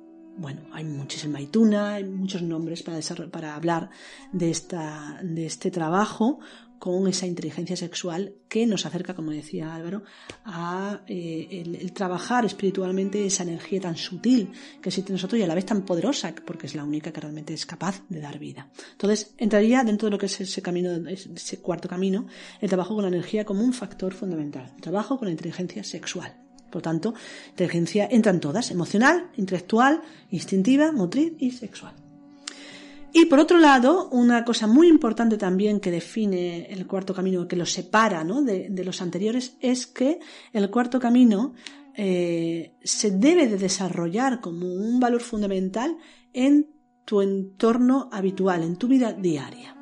bueno, 0.46 0.62
hay 0.74 0.84
muchísima 0.84 1.40
maituna, 1.40 1.96
hay 1.96 2.04
muchos 2.04 2.44
nombres 2.44 2.84
para, 2.84 3.00
para 3.32 3.56
hablar 3.56 3.90
de, 4.32 4.52
esta, 4.52 5.20
de 5.24 5.48
este 5.48 5.72
trabajo 5.72 6.38
con 6.78 7.08
esa 7.08 7.26
inteligencia 7.26 7.76
sexual 7.76 8.36
que 8.48 8.68
nos 8.68 8.86
acerca, 8.86 9.16
como 9.16 9.32
decía 9.32 9.74
Álvaro, 9.74 10.04
a 10.44 11.02
eh, 11.08 11.48
el, 11.50 11.78
el, 11.78 11.94
trabajar 11.94 12.46
espiritualmente 12.46 13.26
esa 13.26 13.42
energía 13.42 13.82
tan 13.82 13.96
sutil 13.98 14.52
que 14.84 14.90
existe 14.90 15.12
en 15.12 15.16
nosotros 15.16 15.40
y 15.40 15.44
a 15.44 15.48
la 15.48 15.56
vez 15.56 15.66
tan 15.66 15.82
poderosa, 15.82 16.36
porque 16.46 16.68
es 16.68 16.76
la 16.76 16.84
única 16.84 17.12
que 17.12 17.22
realmente 17.22 17.56
es 17.56 17.66
capaz 17.66 18.04
de 18.08 18.20
dar 18.20 18.38
vida. 18.38 18.70
Entonces, 18.92 19.34
entraría 19.40 19.84
dentro 19.84 20.06
de 20.06 20.12
lo 20.12 20.20
que 20.20 20.28
es 20.28 20.42
ese 20.42 20.62
camino, 20.62 20.92
ese 21.10 21.60
cuarto 21.60 21.90
camino, 21.90 22.28
el 22.62 22.70
trabajo 22.70 22.94
con 22.94 23.02
la 23.02 23.10
energía 23.10 23.46
como 23.46 23.64
un 23.64 23.74
factor 23.74 24.14
fundamental, 24.14 24.72
el 24.76 24.82
trabajo 24.84 25.18
con 25.18 25.28
la 25.28 25.32
inteligencia 25.32 25.84
sexual. 25.84 26.45
Por 26.76 26.82
tanto, 26.82 27.14
inteligencia 27.52 28.06
entran 28.12 28.42
todas, 28.42 28.70
emocional, 28.70 29.32
intelectual, 29.38 30.02
instintiva, 30.30 30.92
motriz 30.92 31.32
y 31.40 31.52
sexual. 31.52 31.94
Y 33.14 33.28
por 33.28 33.40
otro 33.40 33.60
lado, 33.60 34.10
una 34.10 34.44
cosa 34.44 34.68
muy 34.68 34.90
importante 34.90 35.38
también 35.38 35.80
que 35.80 35.90
define 35.90 36.66
el 36.66 36.86
cuarto 36.86 37.14
camino, 37.14 37.48
que 37.48 37.56
lo 37.56 37.66
separa 37.66 38.26
¿no? 38.26 38.42
de, 38.42 38.84
los 38.84 39.02
anteriores, 39.02 39.56
es 39.62 39.88
que 39.88 40.20
el 40.52 40.70
cuarto 40.70 41.00
camino 41.00 41.54
eh, 41.94 42.76
se 42.84 43.12
debe 43.12 43.48
de 43.48 43.58
desarrollar 43.58 44.42
como 44.42 44.68
un 44.68 45.00
valor 45.00 45.22
fundamental 45.22 45.96
en 46.34 46.68
tu 47.06 47.22
entorno 47.22 48.10
habitual, 48.12 48.64
en 48.64 48.76
tu 48.76 48.90
vida 48.90 49.14
diaria. 49.14 49.75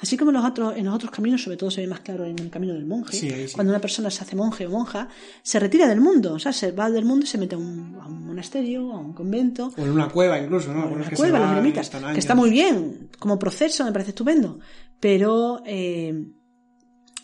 Así 0.00 0.16
como 0.16 0.30
en 0.30 0.36
los, 0.36 0.44
otros, 0.44 0.76
en 0.76 0.84
los 0.84 0.94
otros 0.94 1.10
caminos, 1.10 1.42
sobre 1.42 1.56
todo 1.56 1.70
se 1.70 1.80
ve 1.80 1.86
más 1.86 2.00
claro 2.00 2.24
en 2.24 2.38
el 2.38 2.50
camino 2.50 2.74
del 2.74 2.86
monje, 2.86 3.16
sí, 3.16 3.30
sí. 3.30 3.54
cuando 3.54 3.72
una 3.72 3.80
persona 3.80 4.10
se 4.10 4.22
hace 4.22 4.36
monje 4.36 4.66
o 4.66 4.70
monja, 4.70 5.08
se 5.42 5.58
retira 5.58 5.88
del 5.88 6.00
mundo, 6.00 6.34
o 6.34 6.38
sea, 6.38 6.52
se 6.52 6.72
va 6.72 6.90
del 6.90 7.04
mundo 7.04 7.24
y 7.24 7.28
se 7.28 7.38
mete 7.38 7.54
a 7.54 7.58
un, 7.58 7.98
a 8.00 8.06
un 8.06 8.26
monasterio, 8.26 8.92
a 8.92 8.98
un 8.98 9.12
convento. 9.12 9.72
O 9.76 9.82
en 9.82 9.90
una 9.90 10.08
cueva 10.08 10.38
incluso, 10.38 10.72
¿no? 10.72 10.86
En 10.86 10.94
una 10.94 11.10
cueva, 11.10 11.38
los 11.38 11.52
eremitas, 11.52 11.90
que 11.90 12.18
está 12.18 12.34
muy 12.34 12.50
bien, 12.50 13.10
como 13.18 13.38
proceso 13.38 13.84
me 13.84 13.92
parece 13.92 14.10
estupendo, 14.10 14.58
pero... 15.00 15.62
Eh, 15.64 16.32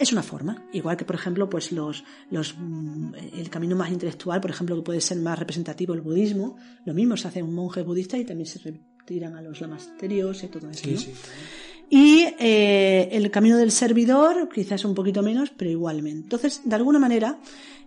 es 0.02 0.12
una 0.12 0.22
forma, 0.22 0.66
igual 0.72 0.96
que 0.96 1.04
por 1.04 1.14
ejemplo, 1.14 1.48
pues 1.48 1.70
los, 1.70 2.02
los 2.30 2.56
el 3.34 3.48
camino 3.50 3.76
más 3.76 3.90
intelectual, 3.90 4.40
por 4.40 4.50
ejemplo, 4.50 4.74
que 4.76 4.82
puede 4.82 5.00
ser 5.00 5.18
más 5.18 5.38
representativo 5.38 5.94
el 5.94 6.00
budismo, 6.00 6.56
lo 6.84 6.92
mismo 6.92 7.16
se 7.16 7.28
hace 7.28 7.42
un 7.42 7.54
monje 7.54 7.82
budista 7.82 8.18
y 8.18 8.24
también 8.24 8.46
se 8.46 8.58
retiran 8.58 9.36
a 9.36 9.42
los 9.42 9.60
lamasterios 9.60 10.42
y 10.42 10.48
todo 10.48 10.70
eso. 10.70 10.82
Sí, 10.82 10.92
¿no? 10.92 10.98
sí. 10.98 11.12
Y 11.94 12.24
eh, 12.38 13.10
el 13.12 13.30
camino 13.30 13.58
del 13.58 13.70
servidor, 13.70 14.48
quizás 14.48 14.82
un 14.86 14.94
poquito 14.94 15.22
menos, 15.22 15.50
pero 15.54 15.70
igualmente. 15.70 16.22
Entonces, 16.22 16.62
de 16.64 16.74
alguna 16.74 16.98
manera, 16.98 17.38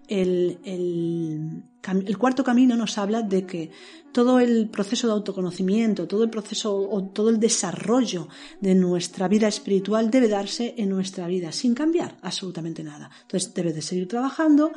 el, 0.08 0.60
el, 0.64 1.64
el, 2.06 2.18
cuarto 2.20 2.44
camino 2.44 2.76
nos 2.76 3.00
habla 3.00 3.24
de 3.24 3.48
que 3.48 3.72
todo 4.12 4.40
el 4.40 4.70
proceso 4.70 5.08
de 5.08 5.14
autoconocimiento, 5.14 6.08
todo 6.08 6.24
el 6.24 6.30
proceso 6.30 6.88
o 6.88 7.04
todo 7.06 7.32
el 7.32 7.40
desarrollo 7.40 8.28
de 8.62 8.76
nuestra 8.76 9.28
vida 9.28 9.48
espiritual 9.48 10.12
debe 10.12 10.28
darse 10.28 10.76
en 10.78 10.90
nuestra 10.90 11.26
vida 11.26 11.52
sin 11.52 11.74
cambiar 11.74 12.16
absolutamente 12.22 12.84
nada. 12.84 13.10
Entonces, 13.24 13.56
debes 13.56 13.74
de 13.74 13.82
seguir 13.82 14.08
trabajando, 14.08 14.72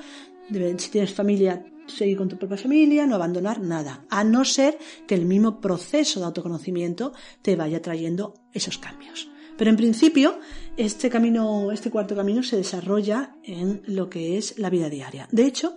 si 0.78 0.90
tienes 0.90 1.12
familia, 1.12 1.64
seguir 1.86 2.16
con 2.16 2.28
tu 2.28 2.36
propia 2.36 2.57
familia, 2.57 3.07
no 3.07 3.14
abandonar 3.14 3.61
nada, 3.61 4.05
a 4.11 4.24
no 4.24 4.44
ser 4.44 4.78
que 5.07 5.14
el 5.14 5.24
mismo 5.24 5.61
proceso 5.61 6.20
de 6.20 6.26
autoconocimiento 6.26 7.12
te 7.42 7.57
vaya 7.57 7.82
trayendo 7.82 8.34
esos 8.53 8.78
cambios. 8.78 9.28
Pero 9.57 9.70
en 9.70 9.76
principio, 9.76 10.38
este 10.76 11.11
camino, 11.11 11.72
este 11.72 11.90
cuarto 11.90 12.14
camino 12.14 12.44
se 12.44 12.57
desarrolla 12.57 13.34
en 13.42 13.82
lo 13.86 14.09
que 14.09 14.38
es 14.38 14.57
la 14.57 14.70
vida 14.70 14.88
diaria. 14.88 15.28
De 15.32 15.46
hecho, 15.46 15.74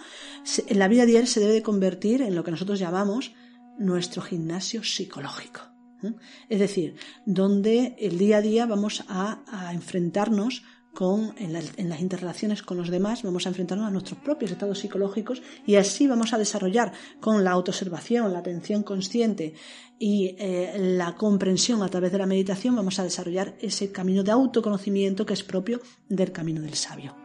en 0.67 0.77
la 0.77 0.87
vida 0.87 1.05
diaria 1.05 1.25
se 1.25 1.39
debe 1.39 1.53
de 1.53 1.63
convertir 1.63 2.21
en 2.21 2.35
lo 2.35 2.43
que 2.43 2.51
nosotros 2.51 2.77
llamamos 2.77 3.33
nuestro 3.79 4.21
gimnasio 4.21 4.83
psicológico. 4.83 5.61
¿eh? 6.03 6.13
Es 6.47 6.59
decir, 6.59 6.95
donde 7.25 7.95
el 7.97 8.19
día 8.19 8.37
a 8.37 8.41
día 8.41 8.67
vamos 8.67 9.03
a 9.07 9.71
enfrentarnos 9.73 10.61
con, 10.93 11.33
en, 11.37 11.53
la, 11.53 11.61
en, 11.77 11.89
las 11.89 12.01
interrelaciones 12.01 12.63
con 12.63 12.77
los 12.77 12.89
demás, 12.89 13.23
vamos 13.23 13.45
a 13.45 13.49
enfrentarnos 13.49 13.87
a 13.87 13.91
nuestros 13.91 14.19
propios 14.19 14.51
estados 14.51 14.79
psicológicos 14.79 15.41
y 15.65 15.75
así 15.75 16.07
vamos 16.07 16.33
a 16.33 16.37
desarrollar 16.37 16.91
con 17.19 17.43
la 17.43 17.51
autoobservación, 17.51 18.31
la 18.33 18.39
atención 18.39 18.83
consciente 18.83 19.53
y 19.99 20.35
eh, 20.39 20.73
la 20.77 21.15
comprensión 21.15 21.83
a 21.83 21.87
través 21.87 22.11
de 22.11 22.17
la 22.17 22.25
meditación, 22.25 22.75
vamos 22.75 22.99
a 22.99 23.03
desarrollar 23.03 23.55
ese 23.59 23.91
camino 23.91 24.23
de 24.23 24.31
autoconocimiento 24.31 25.25
que 25.25 25.33
es 25.33 25.43
propio 25.43 25.79
del 26.09 26.31
camino 26.31 26.61
del 26.61 26.73
sabio. 26.73 27.15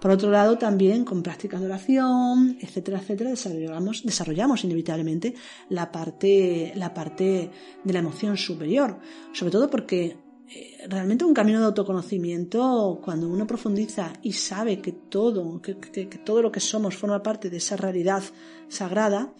Por 0.00 0.10
otro 0.10 0.30
lado, 0.30 0.56
también 0.56 1.04
con 1.04 1.22
prácticas 1.22 1.60
de 1.60 1.66
oración, 1.66 2.56
etcétera, 2.60 2.98
etcétera, 2.98 3.30
desarrollamos, 3.30 4.02
desarrollamos 4.02 4.64
inevitablemente 4.64 5.34
la 5.68 5.92
parte, 5.92 6.72
la 6.74 6.94
parte 6.94 7.50
de 7.84 7.92
la 7.92 7.98
emoción 7.98 8.38
superior. 8.38 8.98
Sobre 9.34 9.52
todo 9.52 9.68
porque 9.68 10.16
realmente 10.88 11.24
un 11.24 11.34
camino 11.34 11.60
de 11.60 11.66
autoconocimiento 11.66 13.00
cuando 13.02 13.28
uno 13.28 13.46
profundiza 13.46 14.12
y 14.22 14.32
sabe 14.32 14.80
que 14.80 14.92
todo, 14.92 15.60
que, 15.60 15.74
todo 16.24 16.42
lo 16.42 16.50
que 16.50 16.60
somos 16.60 16.96
forma 16.96 17.22
parte 17.22 17.50
de 17.50 17.58
esa 17.58 17.76
realidad 17.76 18.22
sagrada, 18.68 19.32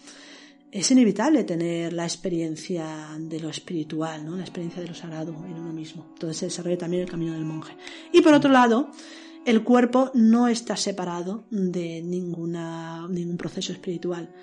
es 0.71 0.89
inevitable 0.89 1.43
tener 1.43 1.91
la 1.91 2.05
experiencia 2.05 3.09
de 3.19 3.41
lo 3.41 3.49
espiritual, 3.49 4.25
¿no? 4.25 4.37
la 4.37 4.43
experiencia 4.43 4.81
de 4.81 4.87
lo 4.87 4.93
sagrado 4.93 5.33
en 5.45 5.53
uno 5.53 5.73
mismo. 5.73 6.07
Entonces 6.13 6.37
se 6.37 6.45
desarrolla 6.45 6.77
también 6.77 7.03
el 7.03 7.09
camino 7.09 7.33
del 7.33 7.43
monje. 7.43 7.75
Y 8.13 8.21
por 8.21 8.33
otro 8.33 8.49
lado, 8.49 8.89
el 9.45 9.63
cuerpo 9.63 10.11
no 10.13 10.47
está 10.47 10.77
separado 10.77 11.43
de 11.49 12.01
ninguna, 12.01 13.05
ningún 13.09 13.35
proceso 13.35 13.73
espiritual. 13.73 14.33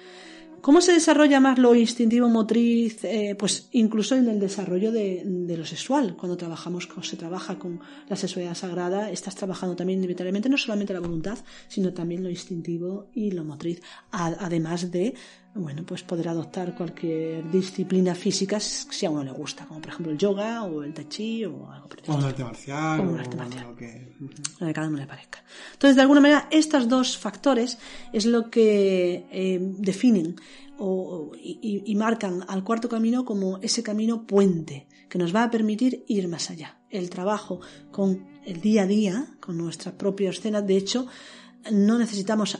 ¿Cómo 0.60 0.80
se 0.80 0.92
desarrolla 0.92 1.40
más 1.40 1.58
lo 1.58 1.74
instintivo 1.74 2.28
motriz? 2.28 3.04
Eh, 3.04 3.36
pues 3.38 3.68
incluso 3.72 4.16
en 4.16 4.28
el 4.28 4.40
desarrollo 4.40 4.90
de, 4.90 5.22
lo 5.24 5.64
sexual. 5.64 6.16
Cuando 6.16 6.36
trabajamos, 6.36 6.88
se 7.02 7.16
trabaja 7.16 7.58
con 7.58 7.80
la 8.08 8.16
sexualidad 8.16 8.54
sagrada, 8.54 9.10
estás 9.10 9.34
trabajando 9.34 9.76
también 9.76 10.00
inevitable, 10.00 10.32
no 10.48 10.58
solamente 10.58 10.92
la 10.92 11.00
voluntad, 11.00 11.38
sino 11.68 11.92
también 11.92 12.22
lo 12.22 12.30
instintivo 12.30 13.08
y 13.14 13.30
lo 13.30 13.44
motriz. 13.44 13.80
además 14.10 14.90
de, 14.90 15.14
bueno, 15.54 15.82
pues 15.84 16.02
poder 16.02 16.28
adoptar 16.28 16.74
cualquier 16.74 17.50
disciplina 17.50 18.14
física 18.14 18.60
si 18.60 19.06
a 19.06 19.10
uno 19.10 19.24
le 19.24 19.32
gusta, 19.32 19.66
como 19.66 19.80
por 19.80 19.90
ejemplo 19.90 20.12
el 20.12 20.18
yoga 20.18 20.62
o 20.62 20.82
el 20.82 20.94
tai 20.94 21.06
chi 21.06 21.44
o 21.44 21.70
algo 21.70 21.88
O 22.06 22.14
un 22.14 22.24
arte 22.24 22.44
marcial. 22.44 23.00
O 23.00 23.02
un 23.02 23.18
arte 23.18 23.36
marcial. 23.36 23.64
Lo 23.64 23.76
que... 23.76 24.14
Lo 24.60 24.66
que 24.66 24.72
cada 24.72 24.88
uno 24.88 24.98
le 24.98 25.06
parezca. 25.06 25.42
Entonces, 25.72 25.96
de 25.96 26.02
alguna 26.02 26.20
manera, 26.20 26.48
estos 26.50 26.88
dos 26.88 27.18
factores 27.18 27.78
es 28.12 28.26
lo 28.26 28.50
que 28.50 29.26
eh, 29.30 29.58
definen 29.60 30.36
o, 30.78 31.32
y, 31.36 31.94
marcan 31.96 32.44
al 32.46 32.62
cuarto 32.62 32.88
camino 32.88 33.24
como 33.24 33.58
ese 33.58 33.82
camino 33.82 34.26
puente 34.26 34.86
que 35.08 35.18
nos 35.18 35.34
va 35.34 35.42
a 35.42 35.50
permitir 35.50 36.04
ir 36.06 36.28
más 36.28 36.50
allá. 36.50 36.78
El 36.88 37.10
trabajo 37.10 37.60
con 37.90 38.26
el 38.44 38.60
día 38.60 38.82
a 38.82 38.86
día, 38.86 39.36
con 39.40 39.58
nuestra 39.58 39.98
propia 39.98 40.30
escena, 40.30 40.62
de 40.62 40.76
hecho, 40.76 41.06
no 41.70 41.98
necesitamos, 41.98 42.58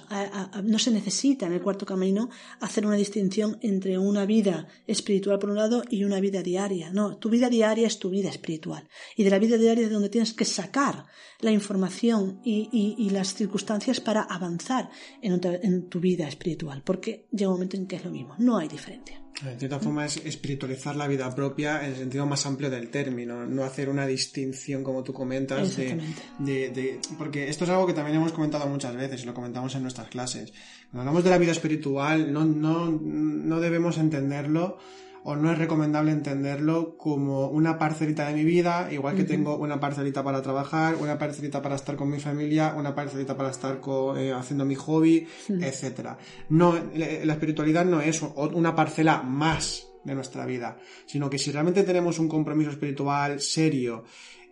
no 0.62 0.78
se 0.78 0.90
necesita 0.90 1.46
en 1.46 1.52
el 1.52 1.62
cuarto 1.62 1.86
camino 1.86 2.28
hacer 2.60 2.86
una 2.86 2.96
distinción 2.96 3.58
entre 3.62 3.98
una 3.98 4.26
vida 4.26 4.68
espiritual 4.86 5.38
por 5.38 5.50
un 5.50 5.56
lado 5.56 5.82
y 5.88 6.04
una 6.04 6.20
vida 6.20 6.42
diaria. 6.42 6.90
No, 6.90 7.16
tu 7.16 7.30
vida 7.30 7.48
diaria 7.48 7.86
es 7.86 7.98
tu 7.98 8.10
vida 8.10 8.28
espiritual. 8.28 8.88
Y 9.16 9.24
de 9.24 9.30
la 9.30 9.38
vida 9.38 9.56
diaria 9.56 9.86
es 9.86 9.92
donde 9.92 10.08
tienes 10.08 10.34
que 10.34 10.44
sacar 10.44 11.06
la 11.40 11.50
información 11.50 12.40
y, 12.44 13.08
las 13.10 13.34
circunstancias 13.34 14.00
para 14.00 14.22
avanzar 14.22 14.90
en, 15.22 15.40
en 15.62 15.88
tu 15.88 16.00
vida 16.00 16.28
espiritual. 16.28 16.82
Porque 16.82 17.26
llega 17.30 17.48
un 17.48 17.54
momento 17.54 17.76
en 17.76 17.86
que 17.86 17.96
es 17.96 18.04
lo 18.04 18.10
mismo. 18.10 18.34
No 18.38 18.58
hay 18.58 18.68
diferencia. 18.68 19.27
De 19.42 19.56
cierta 19.56 19.78
forma 19.78 20.04
es 20.04 20.16
espiritualizar 20.16 20.96
la 20.96 21.06
vida 21.06 21.32
propia 21.32 21.84
en 21.84 21.92
el 21.92 21.96
sentido 21.96 22.26
más 22.26 22.44
amplio 22.44 22.70
del 22.70 22.88
término, 22.88 23.46
no 23.46 23.62
hacer 23.62 23.88
una 23.88 24.04
distinción 24.04 24.82
como 24.82 25.04
tú 25.04 25.12
comentas 25.12 25.76
de, 25.76 27.00
porque 27.16 27.48
esto 27.48 27.64
es 27.64 27.70
algo 27.70 27.86
que 27.86 27.92
también 27.92 28.16
hemos 28.16 28.32
comentado 28.32 28.66
muchas 28.66 28.96
veces 28.96 29.22
y 29.22 29.26
lo 29.26 29.34
comentamos 29.34 29.74
en 29.76 29.82
nuestras 29.82 30.08
clases. 30.08 30.52
Cuando 30.90 31.02
hablamos 31.02 31.22
de 31.22 31.30
la 31.30 31.38
vida 31.38 31.52
espiritual 31.52 32.32
no, 32.32 32.44
no, 32.44 32.90
no 32.90 33.60
debemos 33.60 33.98
entenderlo 33.98 34.78
o 35.24 35.36
no 35.36 35.52
es 35.52 35.58
recomendable 35.58 36.12
entenderlo 36.12 36.96
como 36.96 37.48
una 37.48 37.78
parcelita 37.78 38.26
de 38.28 38.34
mi 38.34 38.44
vida, 38.44 38.88
igual 38.92 39.16
que 39.16 39.24
tengo 39.24 39.56
una 39.56 39.80
parcelita 39.80 40.22
para 40.22 40.42
trabajar, 40.42 40.96
una 40.96 41.18
parcelita 41.18 41.62
para 41.62 41.76
estar 41.76 41.96
con 41.96 42.10
mi 42.10 42.20
familia, 42.20 42.74
una 42.76 42.94
parcelita 42.94 43.36
para 43.36 43.50
estar 43.50 43.80
eh, 44.16 44.32
haciendo 44.32 44.64
mi 44.64 44.74
hobby, 44.74 45.26
etcétera. 45.48 46.18
No, 46.48 46.74
la 46.94 47.32
espiritualidad 47.32 47.84
no 47.84 48.00
es 48.00 48.22
una 48.22 48.74
parcela 48.74 49.22
más 49.22 49.88
de 50.04 50.14
nuestra 50.14 50.46
vida, 50.46 50.78
sino 51.06 51.28
que 51.28 51.38
si 51.38 51.52
realmente 51.52 51.82
tenemos 51.82 52.18
un 52.18 52.28
compromiso 52.28 52.70
espiritual 52.70 53.40
serio 53.40 54.04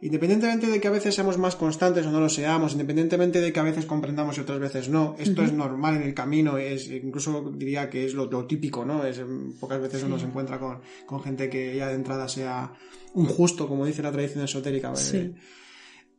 Independientemente 0.03 0.66
de 0.66 0.78
que 0.78 0.88
a 0.88 0.90
veces 0.90 1.14
seamos 1.14 1.38
más 1.38 1.57
constantes 1.57 2.05
o 2.05 2.11
no 2.11 2.20
lo 2.20 2.28
seamos, 2.28 2.72
independientemente 2.72 3.40
de 3.40 3.51
que 3.51 3.61
a 3.61 3.62
veces 3.62 3.86
comprendamos 3.86 4.36
y 4.36 4.40
otras 4.40 4.59
veces 4.59 4.90
no, 4.90 5.16
esto 5.18 5.42
es 5.42 5.53
normal 5.55 5.97
en 5.97 6.03
el 6.03 6.12
camino, 6.12 6.59
es 6.59 6.90
incluso 6.90 7.51
diría 7.57 7.88
que 7.88 8.05
es 8.05 8.12
lo, 8.12 8.28
típico, 8.47 8.84
¿no? 8.84 9.07
Es, 9.07 9.22
pocas 9.59 9.80
veces 9.80 10.03
uno 10.03 10.18
se 10.18 10.26
encuentra 10.26 10.59
con, 10.59 11.22
gente 11.22 11.49
que 11.49 11.76
ya 11.76 11.88
de 11.88 11.94
entrada 11.94 12.28
sea 12.28 12.74
un 13.14 13.24
justo, 13.24 13.66
como 13.66 13.86
dice 13.86 14.03
la 14.03 14.12
tradición 14.12 14.44
esotérica. 14.44 14.92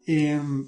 Em, 0.08 0.68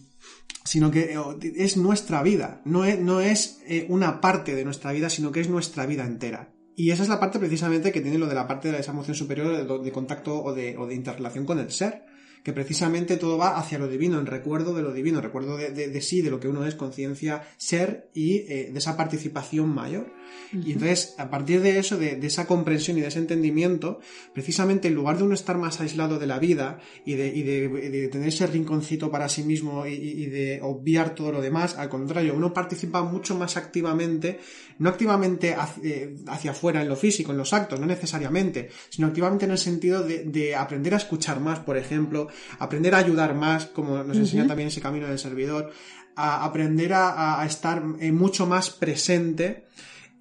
sino 0.64 0.92
que 0.92 1.14
eh, 1.14 1.54
es 1.56 1.78
nuestra 1.78 2.22
vida, 2.22 2.62
no 2.66 2.86
es, 2.86 3.00
no 3.00 3.22
es 3.22 3.60
eh, 3.66 3.88
una 3.90 4.22
parte 4.22 4.54
de 4.54 4.66
nuestra 4.66 4.92
vida, 4.92 5.10
sino 5.10 5.32
que 5.32 5.40
es 5.40 5.50
nuestra 5.50 5.88
vida 5.88 6.06
entera. 6.06 6.54
Y 6.76 6.92
esa 6.92 7.04
es 7.04 7.10
la 7.10 7.20
parte 7.20 7.40
precisamente 7.40 7.92
que 7.92 8.02
tiene 8.02 8.20
lo 8.20 8.28
de 8.28 8.36
la 8.36 8.48
parte 8.48 8.72
de 8.72 8.80
esa 8.80 8.92
emoción 8.92 9.16
superior 9.16 9.66
de, 9.68 9.84
de 9.84 9.92
contacto 9.92 10.44
o 10.44 10.54
de, 10.54 10.78
o 10.78 10.86
de 10.86 10.94
interrelación 10.94 11.46
con 11.46 11.58
el 11.58 11.72
ser 11.72 12.09
que 12.44 12.54
precisamente 12.54 13.18
todo 13.18 13.38
va 13.38 13.58
hacia 13.58 13.80
lo 13.80 13.88
divino, 13.88 14.20
en 14.20 14.26
recuerdo 14.26 14.74
de 14.74 14.82
lo 14.82 14.94
divino, 14.94 15.22
recuerdo 15.22 15.58
de, 15.58 16.02
sí, 16.02 16.22
de 16.22 16.32
lo 16.32 16.40
que 16.40 16.48
uno 16.48 16.66
es, 16.66 16.76
conciencia, 16.76 17.44
ser 17.58 18.10
y 18.14 18.38
eh, 18.38 18.70
de 18.72 18.80
esa 18.80 18.96
participación 18.96 19.70
mayor. 19.70 20.14
Y 20.52 20.72
entonces, 20.72 21.16
a 21.18 21.30
partir 21.30 21.62
de 21.62 21.78
eso, 21.78 21.98
de, 21.98 22.20
esa 22.24 22.48
comprensión 22.48 22.98
y 22.98 23.02
de 23.02 23.08
ese 23.08 23.20
entendimiento, 23.20 24.00
precisamente 24.34 24.88
en 24.88 24.96
lugar 24.96 25.18
de 25.18 25.24
uno 25.24 25.34
estar 25.34 25.58
más 25.58 25.80
aislado 25.80 26.18
de 26.18 26.28
la 26.28 26.40
vida 26.40 26.80
y 27.06 27.16
de, 27.16 28.10
tener 28.12 28.28
ese 28.28 28.48
rinconcito 28.48 29.12
para 29.12 29.30
sí 29.30 29.44
mismo 29.44 29.86
y, 29.86 30.26
de 30.26 30.60
obviar 30.62 31.14
todo 31.14 31.32
lo 31.32 31.42
demás, 31.42 31.78
al 31.78 31.90
contrario, 31.90 32.34
uno 32.36 32.54
participa 32.54 33.04
mucho 33.04 33.36
más 33.36 33.58
activamente, 33.58 34.40
no 34.80 34.90
activamente 34.90 35.56
eh, 35.84 36.16
hacia, 36.28 36.52
afuera 36.52 36.82
en 36.82 36.90
lo 36.90 36.96
físico, 36.96 37.32
en 37.32 37.38
los 37.38 37.54
actos, 37.54 37.80
no 37.80 37.86
necesariamente, 37.86 38.70
sino 38.90 39.08
activamente 39.08 39.46
en 39.46 39.52
el 39.52 39.58
sentido 39.58 40.04
de 40.04 40.56
aprender 40.56 40.94
a 40.94 40.98
escuchar 40.98 41.40
más, 41.40 41.60
por 41.60 41.78
ejemplo, 41.78 42.29
aprender 42.60 42.96
a 42.96 43.00
ayudar 43.00 43.36
más, 43.36 43.66
como 43.68 44.04
nos 44.04 44.18
enseña 44.18 44.48
también 44.48 44.70
ese 44.70 44.82
camino 44.82 45.08
del 45.08 45.20
servidor, 45.20 45.72
a 46.16 46.44
aprender 46.44 46.94
a, 46.94 47.44
estar 47.46 47.84
eh, 48.00 48.12
mucho 48.12 48.46
más 48.46 48.70
presente 48.70 49.66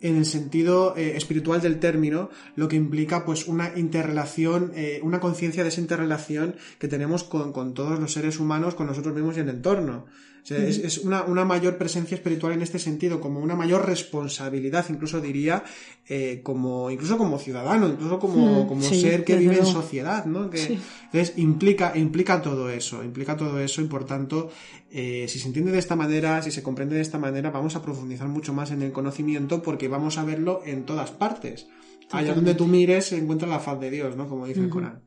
en 0.01 0.17
el 0.17 0.27
sentido 0.27 0.97
eh, 0.97 1.17
espiritual 1.17 1.61
del 1.61 1.81
término, 1.81 2.31
lo 2.55 2.69
que 2.69 2.77
implica 2.77 3.25
pues 3.25 3.49
una 3.49 3.73
interrelación, 3.77 4.73
eh, 4.77 5.01
una 5.03 5.19
conciencia 5.19 5.65
de 5.65 5.71
esa 5.71 5.81
interrelación 5.81 6.55
que 6.79 6.87
tenemos 6.87 7.25
con, 7.25 7.53
con, 7.53 7.75
todos 7.75 7.99
los 7.99 8.13
seres 8.13 8.39
humanos, 8.39 8.77
con 8.77 8.87
nosotros 8.87 9.15
mismos 9.15 9.37
y 9.37 9.41
en 9.41 9.49
el 9.49 9.57
entorno 9.57 10.07
es, 10.49 10.99
una, 10.99 11.25
mayor 11.45 11.77
presencia 11.77 12.15
espiritual 12.15 12.53
en 12.53 12.63
este 12.63 12.79
sentido, 12.79 13.21
como 13.21 13.41
una 13.41 13.55
mayor 13.55 13.87
responsabilidad, 13.87 14.87
incluso 14.89 15.21
diría, 15.21 15.63
eh, 16.09 16.41
como, 16.43 16.91
incluso 16.91 17.19
como 17.19 17.39
ciudadano, 17.39 17.89
incluso 17.89 18.19
como, 18.19 18.67
como 18.67 18.83
ser 18.83 19.25
que 19.25 19.37
vive 19.37 19.59
en 19.59 19.67
sociedad, 19.67 20.25
¿no? 20.25 20.51
Que, 20.51 20.79
Entonces, 21.05 21.35
implica, 21.37 21.97
implica 21.97 22.41
todo 22.41 22.71
eso, 22.71 23.05
implica 23.05 23.37
todo 23.37 23.61
eso 23.61 23.83
y 23.83 23.87
por 23.87 24.05
tanto, 24.05 24.51
eh, 24.91 25.27
si 25.29 25.39
se 25.39 25.49
entiende 25.49 25.73
de 25.73 25.79
esta 25.79 25.97
manera, 25.97 26.43
si 26.43 26.51
se 26.51 26.63
comprende 26.63 26.97
de 26.97 27.03
esta 27.03 27.19
manera, 27.19 27.51
vamos 27.51 27.77
a 27.77 27.83
profundizar 27.83 28.29
mucho 28.29 28.53
más 28.53 28.71
en 28.71 28.83
el 28.83 28.93
conocimiento 28.93 29.63
porque 29.63 29.89
vamos 29.89 30.19
a 30.19 30.25
verlo 30.25 30.63
en 30.65 30.85
todas 30.85 31.11
partes. 31.11 31.67
Allá 32.11 32.35
donde 32.35 32.55
tú 32.55 32.67
mires 32.67 33.07
se 33.07 33.19
encuentra 33.19 33.47
la 33.47 33.59
faz 33.59 33.79
de 33.81 33.91
Dios, 33.91 34.17
¿no? 34.17 34.29
Como 34.29 34.47
dice 34.47 34.61
el 34.61 34.71
Corán. 34.71 35.03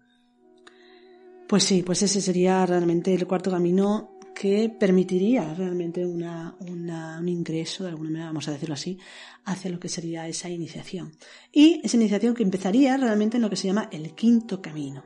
Pues 1.47 1.63
sí, 1.63 1.83
pues 1.83 2.01
ese 2.01 2.21
sería 2.21 2.65
realmente 2.65 3.13
el 3.13 3.27
cuarto 3.27 3.51
camino 3.51 4.10
que 4.41 4.69
permitiría 4.69 5.53
realmente 5.53 6.03
una, 6.03 6.57
un 6.61 7.29
ingreso, 7.29 7.83
de 7.83 7.91
alguna 7.91 8.09
manera, 8.09 8.25
vamos 8.25 8.47
a 8.47 8.51
decirlo 8.51 8.73
así, 8.73 8.97
hacia 9.45 9.69
lo 9.69 9.79
que 9.79 9.87
sería 9.87 10.27
esa 10.27 10.49
iniciación. 10.49 11.11
Y 11.51 11.79
esa 11.83 11.97
iniciación 11.97 12.33
que 12.33 12.41
empezaría 12.41 12.97
realmente 12.97 13.37
en 13.37 13.43
lo 13.43 13.51
que 13.51 13.55
se 13.55 13.67
llama 13.67 13.87
el 13.91 14.15
quinto 14.15 14.59
camino. 14.59 15.03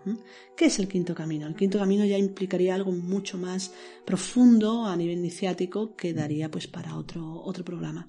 ¿Qué 0.56 0.68
es 0.68 0.80
el 0.80 0.88
quinto 0.88 1.14
camino? 1.14 1.48
El 1.48 1.56
quinto 1.58 1.78
camino 1.78 2.06
ya 2.06 2.18
implicaría 2.18 2.76
algo 2.76 2.94
mucho 2.94 3.38
más 3.38 3.74
profundo 4.06 4.86
a 4.86 4.96
nivel 4.96 5.18
iniciático 5.18 5.98
que 5.98 6.14
daría 6.14 6.50
pues 6.50 6.68
para 6.68 6.96
otro, 6.96 7.42
otro 7.44 7.66
programa, 7.66 8.08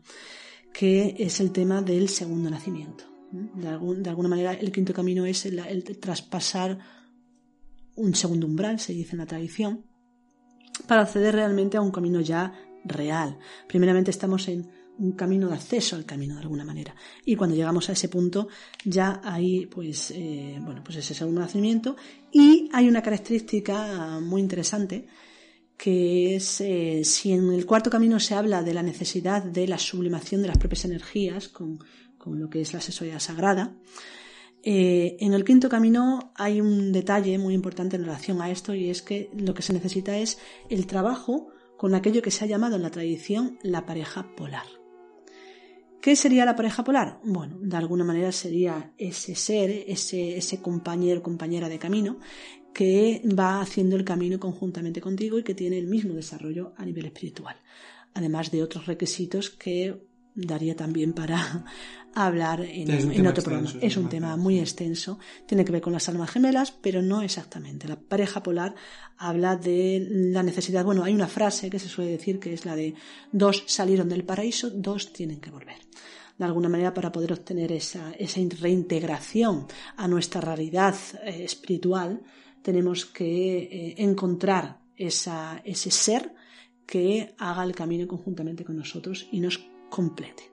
que 0.72 1.16
es 1.18 1.40
el 1.40 1.50
tema 1.50 1.82
del 1.82 2.08
segundo 2.08 2.48
nacimiento. 2.50 3.02
De, 3.32 4.08
alguna 4.08 4.28
manera, 4.28 4.52
el 4.52 4.70
quinto 4.70 4.94
camino 4.94 5.26
es 5.26 5.44
el 5.44 5.82
traspasar 5.98 6.78
un 7.96 8.14
segundo 8.14 8.46
umbral, 8.46 8.78
se 8.78 8.92
dice 8.92 9.14
en 9.14 9.18
la 9.18 9.26
tradición, 9.26 9.86
para 10.86 11.02
acceder 11.02 11.34
realmente 11.34 11.76
a 11.76 11.80
un 11.80 11.90
camino 11.90 12.20
ya 12.20 12.52
real. 12.84 13.38
Primeramente 13.66 14.10
estamos 14.10 14.48
en 14.48 14.68
un 14.98 15.12
camino 15.12 15.48
de 15.48 15.54
acceso 15.54 15.96
al 15.96 16.06
camino 16.06 16.34
de 16.34 16.42
alguna 16.42 16.64
manera. 16.64 16.94
Y 17.24 17.36
cuando 17.36 17.56
llegamos 17.56 17.88
a 17.88 17.92
ese 17.92 18.08
punto, 18.08 18.48
ya 18.84 19.20
hay 19.22 19.66
pues, 19.66 20.10
eh, 20.12 20.58
bueno, 20.60 20.82
pues 20.84 20.96
ese 20.96 21.14
segundo 21.14 21.40
nacimiento. 21.40 21.96
Y 22.32 22.68
hay 22.72 22.88
una 22.88 23.02
característica 23.02 24.20
muy 24.20 24.40
interesante 24.40 25.06
que 25.76 26.36
es 26.36 26.60
eh, 26.62 27.02
si 27.04 27.32
en 27.32 27.52
el 27.52 27.66
cuarto 27.66 27.90
camino 27.90 28.18
se 28.18 28.34
habla 28.34 28.62
de 28.62 28.72
la 28.72 28.82
necesidad 28.82 29.42
de 29.42 29.68
la 29.68 29.78
sublimación 29.78 30.40
de 30.40 30.48
las 30.48 30.56
propias 30.56 30.86
energías 30.86 31.48
con, 31.48 31.78
con 32.16 32.40
lo 32.40 32.48
que 32.48 32.62
es 32.62 32.72
la 32.72 32.80
sexualidad 32.80 33.20
sagrada, 33.20 33.74
eh, 34.68 35.16
en 35.20 35.32
el 35.32 35.44
quinto 35.44 35.68
camino 35.68 36.32
hay 36.34 36.60
un 36.60 36.90
detalle 36.90 37.38
muy 37.38 37.54
importante 37.54 37.94
en 37.94 38.02
relación 38.02 38.42
a 38.42 38.50
esto 38.50 38.74
y 38.74 38.90
es 38.90 39.00
que 39.00 39.30
lo 39.32 39.54
que 39.54 39.62
se 39.62 39.72
necesita 39.72 40.18
es 40.18 40.38
el 40.68 40.88
trabajo 40.88 41.52
con 41.76 41.94
aquello 41.94 42.20
que 42.20 42.32
se 42.32 42.44
ha 42.44 42.48
llamado 42.48 42.74
en 42.74 42.82
la 42.82 42.90
tradición 42.90 43.60
la 43.62 43.86
pareja 43.86 44.34
polar. 44.36 44.66
¿Qué 46.00 46.16
sería 46.16 46.44
la 46.44 46.56
pareja 46.56 46.82
polar? 46.82 47.20
Bueno, 47.22 47.58
de 47.60 47.76
alguna 47.76 48.02
manera 48.02 48.32
sería 48.32 48.92
ese 48.98 49.36
ser, 49.36 49.70
ese, 49.86 50.36
ese 50.36 50.60
compañero, 50.60 51.22
compañera 51.22 51.68
de 51.68 51.78
camino, 51.78 52.18
que 52.74 53.22
va 53.38 53.60
haciendo 53.60 53.94
el 53.94 54.04
camino 54.04 54.40
conjuntamente 54.40 55.00
contigo 55.00 55.38
y 55.38 55.44
que 55.44 55.54
tiene 55.54 55.78
el 55.78 55.86
mismo 55.86 56.14
desarrollo 56.14 56.74
a 56.76 56.84
nivel 56.84 57.06
espiritual. 57.06 57.54
Además 58.14 58.50
de 58.50 58.64
otros 58.64 58.86
requisitos 58.86 59.48
que 59.48 60.05
daría 60.36 60.76
también 60.76 61.14
para 61.14 61.64
hablar 62.14 62.60
en, 62.60 63.26
otro 63.26 63.42
programa. 63.42 63.70
Es 63.80 63.96
un 63.96 64.08
tema 64.08 64.36
muy 64.36 64.58
extenso, 64.58 65.18
tiene 65.46 65.64
que 65.64 65.72
ver 65.72 65.80
con 65.80 65.92
las 65.92 66.08
almas 66.08 66.30
gemelas, 66.30 66.70
pero 66.70 67.02
no 67.02 67.22
exactamente. 67.22 67.88
La 67.88 67.98
pareja 67.98 68.42
polar 68.42 68.74
habla 69.16 69.56
de 69.56 70.06
la 70.08 70.42
necesidad, 70.42 70.84
bueno, 70.84 71.02
hay 71.02 71.14
una 71.14 71.26
frase 71.26 71.70
que 71.70 71.78
se 71.78 71.88
suele 71.88 72.12
decir 72.12 72.38
que 72.38 72.52
es 72.52 72.64
la 72.64 72.76
de 72.76 72.94
dos 73.32 73.64
salieron 73.66 74.08
del 74.08 74.24
paraíso, 74.24 74.70
dos 74.70 75.12
tienen 75.12 75.40
que 75.40 75.50
volver. 75.50 75.78
de 76.38 76.44
alguna 76.44 76.68
manera 76.68 76.92
para 76.92 77.10
poder 77.10 77.32
obtener 77.32 77.72
esa, 77.72 78.12
esa 78.12 78.40
reintegración 78.60 79.66
a 79.96 80.06
nuestra 80.06 80.40
realidad 80.42 80.94
eh, 81.24 81.44
espiritual, 81.44 82.20
tenemos 82.60 83.06
que 83.06 83.58
eh, 83.58 83.94
encontrar 83.98 84.80
esa, 84.96 85.62
ese 85.64 85.90
ser 85.90 86.34
que 86.86 87.34
haga 87.38 87.64
el 87.64 87.74
camino 87.74 88.06
conjuntamente 88.06 88.64
con 88.64 88.76
nosotros 88.76 89.28
y 89.32 89.40
nos 89.40 89.58
complete. 89.90 90.52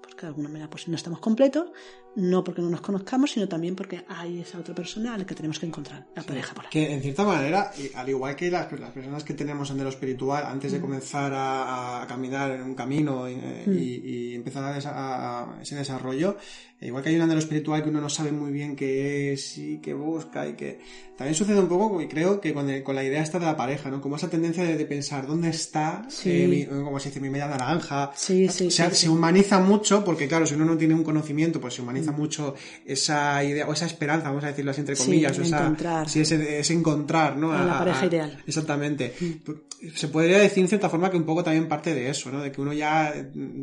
Porque 0.00 0.20
de 0.22 0.26
alguna 0.28 0.48
manera 0.48 0.70
pues 0.70 0.86
no 0.86 0.96
estamos 0.96 1.18
completos, 1.20 1.70
no 2.16 2.44
porque 2.44 2.62
no 2.62 2.70
nos 2.70 2.80
conozcamos, 2.80 3.32
sino 3.32 3.48
también 3.48 3.74
porque 3.74 4.04
hay 4.08 4.40
esa 4.40 4.58
otra 4.58 4.74
persona 4.74 5.14
a 5.14 5.18
la 5.18 5.26
que 5.26 5.34
tenemos 5.34 5.58
que 5.58 5.66
encontrar, 5.66 6.06
la 6.14 6.22
pareja 6.22 6.54
por 6.54 6.68
Que 6.68 6.92
en 6.92 7.02
cierta 7.02 7.24
manera, 7.24 7.72
al 7.94 8.08
igual 8.08 8.36
que 8.36 8.50
las, 8.50 8.66
personas 8.66 9.24
que 9.24 9.34
tenemos 9.34 9.70
en 9.70 9.82
lo 9.82 9.88
espiritual, 9.88 10.44
antes 10.46 10.72
de 10.72 10.78
mm. 10.78 10.82
comenzar 10.82 11.32
a, 11.34 12.04
caminar 12.08 12.52
en 12.52 12.62
un 12.62 12.74
camino 12.74 13.28
y, 13.28 13.34
mm. 13.34 14.34
empezar 14.36 14.64
a, 14.64 15.58
ese 15.60 15.76
desarrollo, 15.76 16.36
igual 16.80 17.02
que 17.02 17.08
hay 17.08 17.16
un 17.16 17.22
andero 17.22 17.40
espiritual 17.40 17.82
que 17.82 17.88
uno 17.88 18.00
no 18.00 18.08
sabe 18.08 18.30
muy 18.30 18.52
bien 18.52 18.76
qué 18.76 19.32
es 19.32 19.56
y 19.58 19.78
qué 19.78 19.94
busca 19.94 20.46
y 20.46 20.54
que 20.54 20.80
también 21.16 21.34
sucede 21.34 21.60
un 21.60 21.68
poco 21.68 22.00
y 22.02 22.08
creo 22.08 22.40
que 22.40 22.52
con, 22.52 22.68
con 22.82 22.94
la 22.94 23.04
idea 23.04 23.22
esta 23.22 23.38
de 23.38 23.46
la 23.46 23.56
pareja 23.56 23.90
no 23.90 24.00
como 24.00 24.16
esa 24.16 24.28
tendencia 24.28 24.64
de, 24.64 24.84
pensar 24.84 25.26
dónde 25.26 25.48
está 25.48 26.06
eh, 26.24 26.68
como 26.68 27.00
se 27.00 27.08
dice 27.08 27.20
mi 27.20 27.30
media 27.30 27.46
naranja. 27.46 28.10
Sí, 28.14 28.48
sí, 28.48 28.70
se 28.70 29.08
humaniza 29.08 29.60
mucho 29.60 30.04
porque 30.04 30.28
claro 30.28 30.46
si 30.46 30.54
uno 30.54 30.66
no 30.66 30.76
tiene 30.76 30.94
un 30.94 31.04
conocimiento 31.04 31.60
pues 31.60 31.74
se 31.74 31.82
humaniza 31.82 32.03
mm. 32.12 32.16
mucho 32.16 32.54
esa 32.84 33.42
idea 33.44 33.66
o 33.66 33.72
esa 33.72 33.86
esperanza 33.86 34.28
vamos 34.28 34.44
a 34.44 34.48
decirlo 34.48 34.70
así 34.70 34.80
entre 34.80 34.96
comillas 34.96 35.38
o 35.38 35.42
esa, 35.42 35.60
encontrar. 35.60 36.08
sí, 36.08 36.20
ese, 36.20 36.72
encontrar 36.72 37.36
no 37.36 37.52
a, 37.52 37.64
la 37.64 37.78
pareja 37.78 38.06
ideal 38.06 38.42
exactamente 38.46 39.14
mm. 39.20 39.88
se 39.94 40.08
podría 40.08 40.38
decir 40.38 40.62
en 40.62 40.68
cierta 40.68 40.88
forma 40.88 41.10
que 41.10 41.16
un 41.16 41.24
poco 41.24 41.44
también 41.44 41.68
parte 41.68 41.94
de 41.94 42.10
eso 42.10 42.30
no 42.30 42.40
de 42.40 42.52
que 42.52 42.60
uno 42.60 42.72
ya 42.72 43.12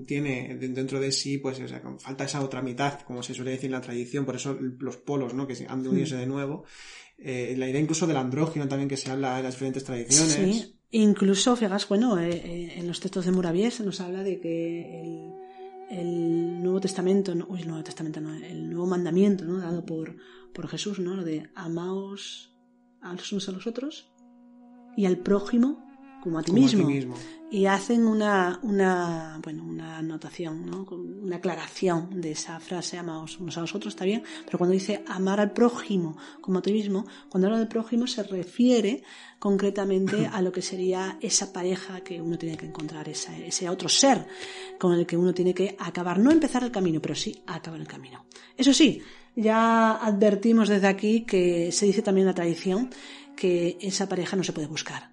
tiene 0.05 0.55
dentro 0.59 0.99
de 0.99 1.11
sí 1.11 1.37
pues 1.37 1.59
o 1.59 1.67
sea, 1.67 1.81
falta 1.99 2.23
esa 2.23 2.41
otra 2.41 2.61
mitad 2.61 2.99
como 3.01 3.23
se 3.23 3.33
suele 3.33 3.51
decir 3.51 3.67
en 3.67 3.73
la 3.73 3.81
tradición, 3.81 4.25
por 4.25 4.35
eso 4.35 4.57
los 4.79 4.97
polos, 4.97 5.33
¿no? 5.33 5.47
Que 5.47 5.55
han 5.67 5.83
de 5.83 5.89
unirse 5.89 6.15
de 6.15 6.25
nuevo. 6.25 6.65
Eh, 7.17 7.55
la 7.57 7.67
idea 7.67 7.79
incluso 7.79 8.07
del 8.07 8.17
andrógino 8.17 8.67
también 8.67 8.89
que 8.89 8.97
se 8.97 9.11
habla 9.11 9.37
en 9.37 9.43
las 9.43 9.53
diferentes 9.53 9.83
tradiciones. 9.83 10.33
Sí, 10.33 10.75
incluso, 10.91 11.55
fíjate, 11.55 11.85
bueno, 11.87 12.19
eh, 12.19 12.29
eh, 12.31 12.73
en 12.77 12.87
los 12.87 12.99
textos 12.99 13.25
de 13.25 13.31
Muravies 13.31 13.75
se 13.75 13.83
nos 13.83 14.01
habla 14.01 14.23
de 14.23 14.39
que 14.39 15.01
el, 15.01 15.31
Nuevo 16.63 16.79
Testamento, 16.79 17.33
uy, 17.47 17.61
el 17.61 17.67
Nuevo 17.67 17.83
Testamento 17.83 18.21
no, 18.21 18.33
el 18.33 18.69
Nuevo 18.69 18.87
Mandamiento, 18.87 19.43
¿no? 19.43 19.57
Dado 19.57 19.85
por, 19.85 20.15
por 20.53 20.67
Jesús, 20.67 20.99
¿no? 20.99 21.15
Lo 21.15 21.23
de 21.23 21.49
amaos 21.53 22.55
a 23.01 23.13
los 23.13 23.31
unos 23.31 23.49
a 23.49 23.51
los 23.51 23.67
otros 23.67 24.11
y 24.95 25.05
al 25.05 25.17
prójimo 25.17 25.90
como 26.22 26.39
a 26.39 26.43
ti, 26.43 26.51
mismo. 26.51 26.88
Y 27.49 27.65
hacen 27.65 28.07
una, 28.07 28.59
una, 28.63 29.38
bueno, 29.43 29.65
una 29.65 29.97
anotación, 29.97 30.65
¿no? 30.65 30.88
una 30.89 31.36
aclaración 31.36 32.22
de 32.22 32.32
esa 32.32 32.59
frase, 32.61 32.97
amaos 32.97 33.39
unos 33.39 33.57
a 33.57 33.61
los 33.61 33.76
otros, 33.76 33.93
está 33.93 34.05
bien, 34.05 34.24
pero 34.45 34.57
cuando 34.57 34.74
dice 34.74 35.03
amar 35.07 35.41
al 35.41 35.51
prójimo 35.51 36.15
como 36.39 36.59
a 36.59 36.61
ti 36.61 36.72
mismo, 36.72 37.05
cuando 37.28 37.47
habla 37.47 37.59
del 37.59 37.67
prójimo 37.67 38.07
se 38.07 38.24
refiere 38.24 39.03
concretamente 39.38 40.28
a 40.32 40.41
lo 40.41 40.53
que 40.53 40.61
sería 40.61 41.17
esa 41.19 41.51
pareja 41.51 41.99
que 42.01 42.22
uno 42.22 42.38
tiene 42.38 42.55
que 42.55 42.67
encontrar, 42.67 43.09
ese, 43.09 43.47
ese 43.47 43.67
otro 43.67 43.89
ser 43.89 44.26
con 44.80 44.93
el 44.93 45.05
que 45.05 45.17
uno 45.17 45.34
tiene 45.34 45.53
que 45.53 45.76
acabar, 45.78 46.19
no 46.19 46.32
empezar 46.32 46.63
el 46.63 46.72
camino, 46.72 47.01
pero 47.01 47.15
sí 47.15 47.43
acabar 47.47 47.82
el 47.82 47.88
camino. 47.88 48.26
Eso 48.55 48.74
sí, 48.74 49.01
ya 49.36 49.97
advertimos 49.97 50.69
desde 50.69 50.88
aquí 50.88 51.26
que 51.26 51.72
se 51.74 51.86
dice 51.86 52.01
también 52.01 52.24
en 52.28 52.32
la 52.32 52.36
tradición 52.36 52.89
que 53.36 53.78
esa 53.82 54.07
pareja 54.07 54.38
no 54.38 54.43
se 54.43 54.53
puede 54.53 54.67
buscar 54.67 55.11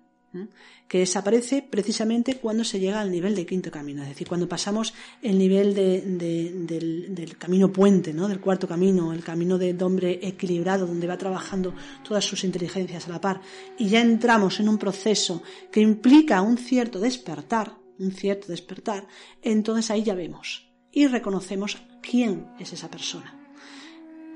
que 0.89 0.99
desaparece 0.99 1.63
precisamente 1.63 2.37
cuando 2.37 2.65
se 2.65 2.81
llega 2.81 3.01
al 3.01 3.13
nivel 3.13 3.37
de 3.37 3.45
quinto 3.45 3.71
camino, 3.71 4.03
es 4.03 4.09
decir, 4.09 4.27
cuando 4.27 4.49
pasamos 4.49 4.95
el 5.21 5.39
nivel 5.39 5.75
del, 5.75 7.37
camino 7.39 7.71
puente, 7.71 8.15
¿no? 8.15 8.27
del 8.27 8.41
cuarto 8.41 8.67
camino, 8.67 9.13
el 9.13 9.23
camino 9.23 9.59
del 9.59 9.81
hombre 9.83 10.19
equilibrado, 10.23 10.87
donde 10.87 11.07
va 11.07 11.19
trabajando 11.19 11.75
todas 12.03 12.25
sus 12.25 12.43
inteligencias 12.43 13.07
a 13.07 13.11
la 13.11 13.21
par, 13.21 13.43
y 13.77 13.89
ya 13.89 14.01
entramos 14.01 14.59
en 14.61 14.69
un 14.69 14.79
proceso 14.79 15.43
que 15.71 15.81
implica 15.81 16.41
un 16.41 16.57
cierto 16.57 16.99
despertar, 16.99 17.77
un 17.99 18.11
cierto 18.13 18.47
despertar, 18.49 19.07
entonces 19.43 19.91
ahí 19.91 20.03
ya 20.03 20.15
vemos 20.15 20.73
y 20.91 21.07
reconocemos 21.07 21.77
quién 22.01 22.49
es 22.59 22.73
esa 22.73 22.91
persona. 22.91 23.35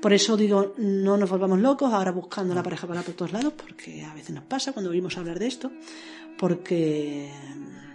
Por 0.03 0.11
eso 0.11 0.35
digo, 0.35 0.73
no 0.77 1.15
nos 1.15 1.29
volvamos 1.29 1.59
locos 1.59 1.93
ahora 1.93 2.11
buscando 2.11 2.53
la 2.53 2.61
pareja 2.61 2.85
para 2.85 3.03
por 3.03 3.13
todos 3.13 3.31
lados, 3.31 3.53
porque 3.53 4.03
a 4.03 4.13
veces 4.13 4.35
nos 4.35 4.43
pasa 4.43 4.73
cuando 4.73 4.91
oímos 4.91 5.17
hablar 5.17 5.39
de 5.39 5.47
esto, 5.47 5.71
porque 6.37 7.31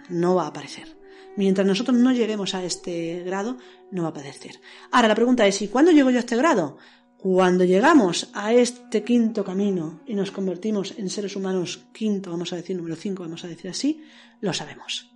no 0.09 0.35
va 0.35 0.45
a 0.45 0.47
aparecer. 0.47 0.97
Mientras 1.35 1.65
nosotros 1.65 1.95
no 1.97 2.11
lleguemos 2.11 2.53
a 2.53 2.63
este 2.63 3.23
grado, 3.23 3.57
no 3.91 4.01
va 4.01 4.09
a 4.09 4.11
aparecer. 4.11 4.59
Ahora 4.91 5.07
la 5.07 5.15
pregunta 5.15 5.47
es, 5.47 5.61
¿y 5.61 5.67
cuándo 5.67 5.91
llego 5.91 6.09
yo 6.09 6.17
a 6.17 6.21
este 6.21 6.35
grado? 6.35 6.77
Cuando 7.17 7.63
llegamos 7.65 8.29
a 8.33 8.53
este 8.53 9.03
quinto 9.03 9.43
camino 9.43 10.01
y 10.05 10.15
nos 10.15 10.31
convertimos 10.31 10.93
en 10.97 11.09
seres 11.09 11.35
humanos 11.35 11.85
quinto, 11.93 12.31
vamos 12.31 12.53
a 12.53 12.55
decir 12.55 12.75
número 12.75 12.95
cinco, 12.95 13.23
vamos 13.23 13.43
a 13.43 13.47
decir 13.47 13.69
así, 13.69 14.03
lo 14.41 14.53
sabemos. 14.53 15.11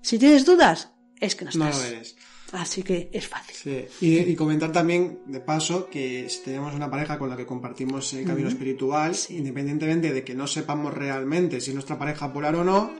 Si 0.00 0.18
tienes 0.18 0.44
dudas, 0.44 0.90
es 1.20 1.34
que 1.34 1.44
no 1.44 1.50
estás. 1.50 1.76
No 1.76 1.82
lo 1.82 1.88
eres. 1.88 2.16
Así 2.52 2.82
que 2.82 3.10
es 3.12 3.28
fácil. 3.28 3.54
Sí. 3.54 4.06
Y, 4.06 4.34
comentar 4.34 4.72
también, 4.72 5.20
de 5.26 5.40
paso, 5.40 5.88
que 5.90 6.28
si 6.28 6.42
tenemos 6.44 6.74
una 6.74 6.90
pareja 6.90 7.18
con 7.18 7.28
la 7.28 7.36
que 7.36 7.44
compartimos 7.44 8.12
el 8.14 8.24
camino 8.24 8.48
espiritual, 8.48 9.14
independientemente 9.28 10.12
de 10.12 10.24
que 10.24 10.34
no 10.34 10.46
sepamos 10.46 10.94
realmente 10.94 11.60
si 11.60 11.70
es 11.70 11.74
nuestra 11.74 11.98
pareja 11.98 12.32
polar 12.32 12.56
o 12.56 12.64
no, 12.64 12.92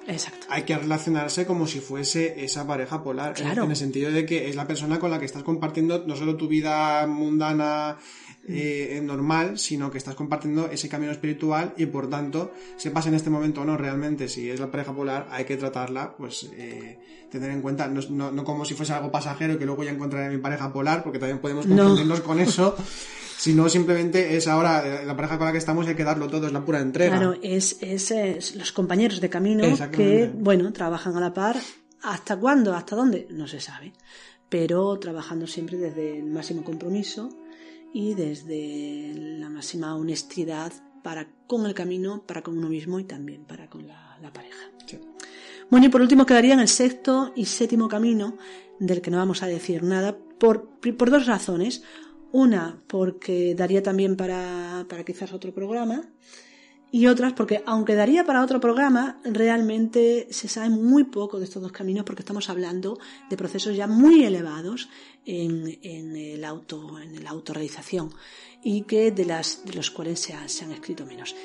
hay 0.48 0.62
que 0.62 0.76
relacionarse 0.76 1.46
como 1.46 1.66
si 1.66 1.80
fuese 1.80 2.44
esa 2.44 2.66
pareja 2.66 3.02
polar. 3.02 3.34
En, 3.40 3.58
el 3.58 3.76
sentido 3.76 4.10
de 4.10 4.26
que 4.26 4.48
es 4.48 4.56
la 4.56 4.66
persona 4.66 4.98
con 4.98 5.10
la 5.10 5.18
que 5.18 5.26
estás 5.26 5.42
compartiendo 5.42 6.04
no 6.06 6.16
solo 6.16 6.36
tu 6.36 6.48
vida 6.48 7.06
mundana 7.06 7.96
eh, 8.46 9.00
normal, 9.02 9.58
sino 9.58 9.90
que 9.90 9.98
estás 9.98 10.14
compartiendo 10.14 10.70
ese 10.70 10.88
camino 10.88 11.12
espiritual 11.12 11.74
y 11.76 11.86
por 11.86 12.08
tanto, 12.08 12.52
sepas 12.76 13.06
en 13.06 13.14
este 13.14 13.30
momento 13.30 13.60
o 13.60 13.64
no 13.64 13.76
realmente 13.76 14.28
si 14.28 14.48
es 14.50 14.60
la 14.60 14.70
pareja 14.70 14.94
polar, 14.94 15.28
hay 15.30 15.44
que 15.44 15.56
tratarla, 15.56 16.16
pues 16.16 16.48
eh, 16.54 16.98
tener 17.30 17.50
en 17.50 17.60
cuenta, 17.60 17.88
no, 17.88 18.44
como 18.44 18.64
si 18.64 18.74
fuese 18.74 18.92
algo 18.92 19.10
pasajero 19.10 19.58
que 19.58 19.66
luego 19.66 19.84
ya 19.84 19.90
encontraré 19.90 20.26
a 20.26 20.30
mi 20.30 20.38
pareja 20.38 20.72
polar, 20.72 21.02
porque 21.02 21.18
también 21.18 21.40
podemos 21.40 21.66
confundirnos 21.66 22.20
con 22.20 22.40
eso. 22.40 22.76
sino 23.38 23.68
simplemente 23.68 24.36
es 24.36 24.48
ahora 24.48 25.02
eh, 25.02 25.06
la 25.06 25.14
pareja 25.14 25.38
con 25.38 25.46
la 25.46 25.52
que 25.52 25.58
estamos 25.58 25.86
hay 25.86 25.94
que 25.94 26.02
darlo 26.02 26.28
todo, 26.28 26.48
es 26.48 26.52
la 26.52 26.64
pura 26.64 26.80
entrega. 26.80 27.16
Claro, 27.16 27.36
es, 27.40 27.76
es, 27.80 28.56
los 28.56 28.72
compañeros 28.72 29.20
de 29.20 29.30
camino 29.30 29.64
que, 29.92 30.28
bueno, 30.34 30.72
trabajan 30.72 31.16
a 31.16 31.20
la 31.20 31.32
par. 31.32 31.56
¿Hasta 32.02 32.36
cuándo? 32.36 32.74
¿Hasta 32.74 32.96
dónde? 32.96 33.28
No 33.30 33.46
se 33.46 33.60
sabe. 33.60 33.92
Pero 34.48 34.98
trabajando 34.98 35.46
siempre 35.46 35.76
desde 35.76 36.18
el 36.18 36.26
máximo 36.26 36.64
compromiso 36.64 37.30
y 37.92 38.14
desde 38.14 39.12
la 39.14 39.48
máxima 39.48 39.96
honestidad 39.96 40.72
para 41.02 41.28
con 41.46 41.66
el 41.66 41.74
camino, 41.74 42.22
para 42.26 42.42
con 42.42 42.58
uno 42.58 42.68
mismo 42.68 42.98
y 43.00 43.04
también 43.04 43.44
para 43.44 43.68
con 43.68 43.86
la, 43.86 44.18
pareja. 44.32 44.70
Bueno, 45.70 45.86
y 45.86 45.88
por 45.88 46.00
último 46.00 46.26
quedaría 46.26 46.54
en 46.54 46.60
el 46.60 46.68
sexto 46.68 47.32
y 47.34 47.46
séptimo 47.46 47.88
camino, 47.88 48.36
del 48.78 49.00
que 49.00 49.10
no 49.10 49.18
vamos 49.18 49.42
a 49.42 49.46
decir 49.46 49.82
nada, 49.82 50.16
por, 50.38 50.68
por 50.96 51.10
dos 51.10 51.26
razones. 51.26 51.82
Una, 52.30 52.82
porque 52.86 53.54
daría 53.54 53.82
también 53.82 54.16
para, 54.16 54.84
para 54.88 55.04
quizás 55.04 55.32
otro 55.32 55.54
programa, 55.54 56.02
y 56.90 57.06
otras 57.06 57.32
porque 57.32 57.62
aunque 57.66 57.94
daría 57.94 58.24
para 58.24 58.42
otro 58.42 58.60
programa, 58.60 59.20
realmente 59.24 60.28
se 60.30 60.48
sabe 60.48 60.70
muy 60.70 61.04
poco 61.04 61.38
de 61.38 61.44
estos 61.44 61.62
dos 61.62 61.72
caminos 61.72 62.04
porque 62.04 62.22
estamos 62.22 62.48
hablando 62.48 62.98
de 63.28 63.36
procesos 63.36 63.76
ya 63.76 63.86
muy 63.86 64.24
elevados 64.24 64.88
en, 65.26 65.78
en 65.82 66.16
el 66.16 66.44
auto, 66.44 66.98
en 67.00 67.22
la 67.22 67.30
autorrealización 67.30 68.10
y 68.62 68.82
que 68.82 69.10
de, 69.10 69.24
las, 69.24 69.64
de 69.64 69.74
los 69.74 69.90
cuales 69.90 70.20
se, 70.20 70.34
se 70.48 70.64
han 70.64 70.72
escrito 70.72 71.04
menos. 71.06 71.36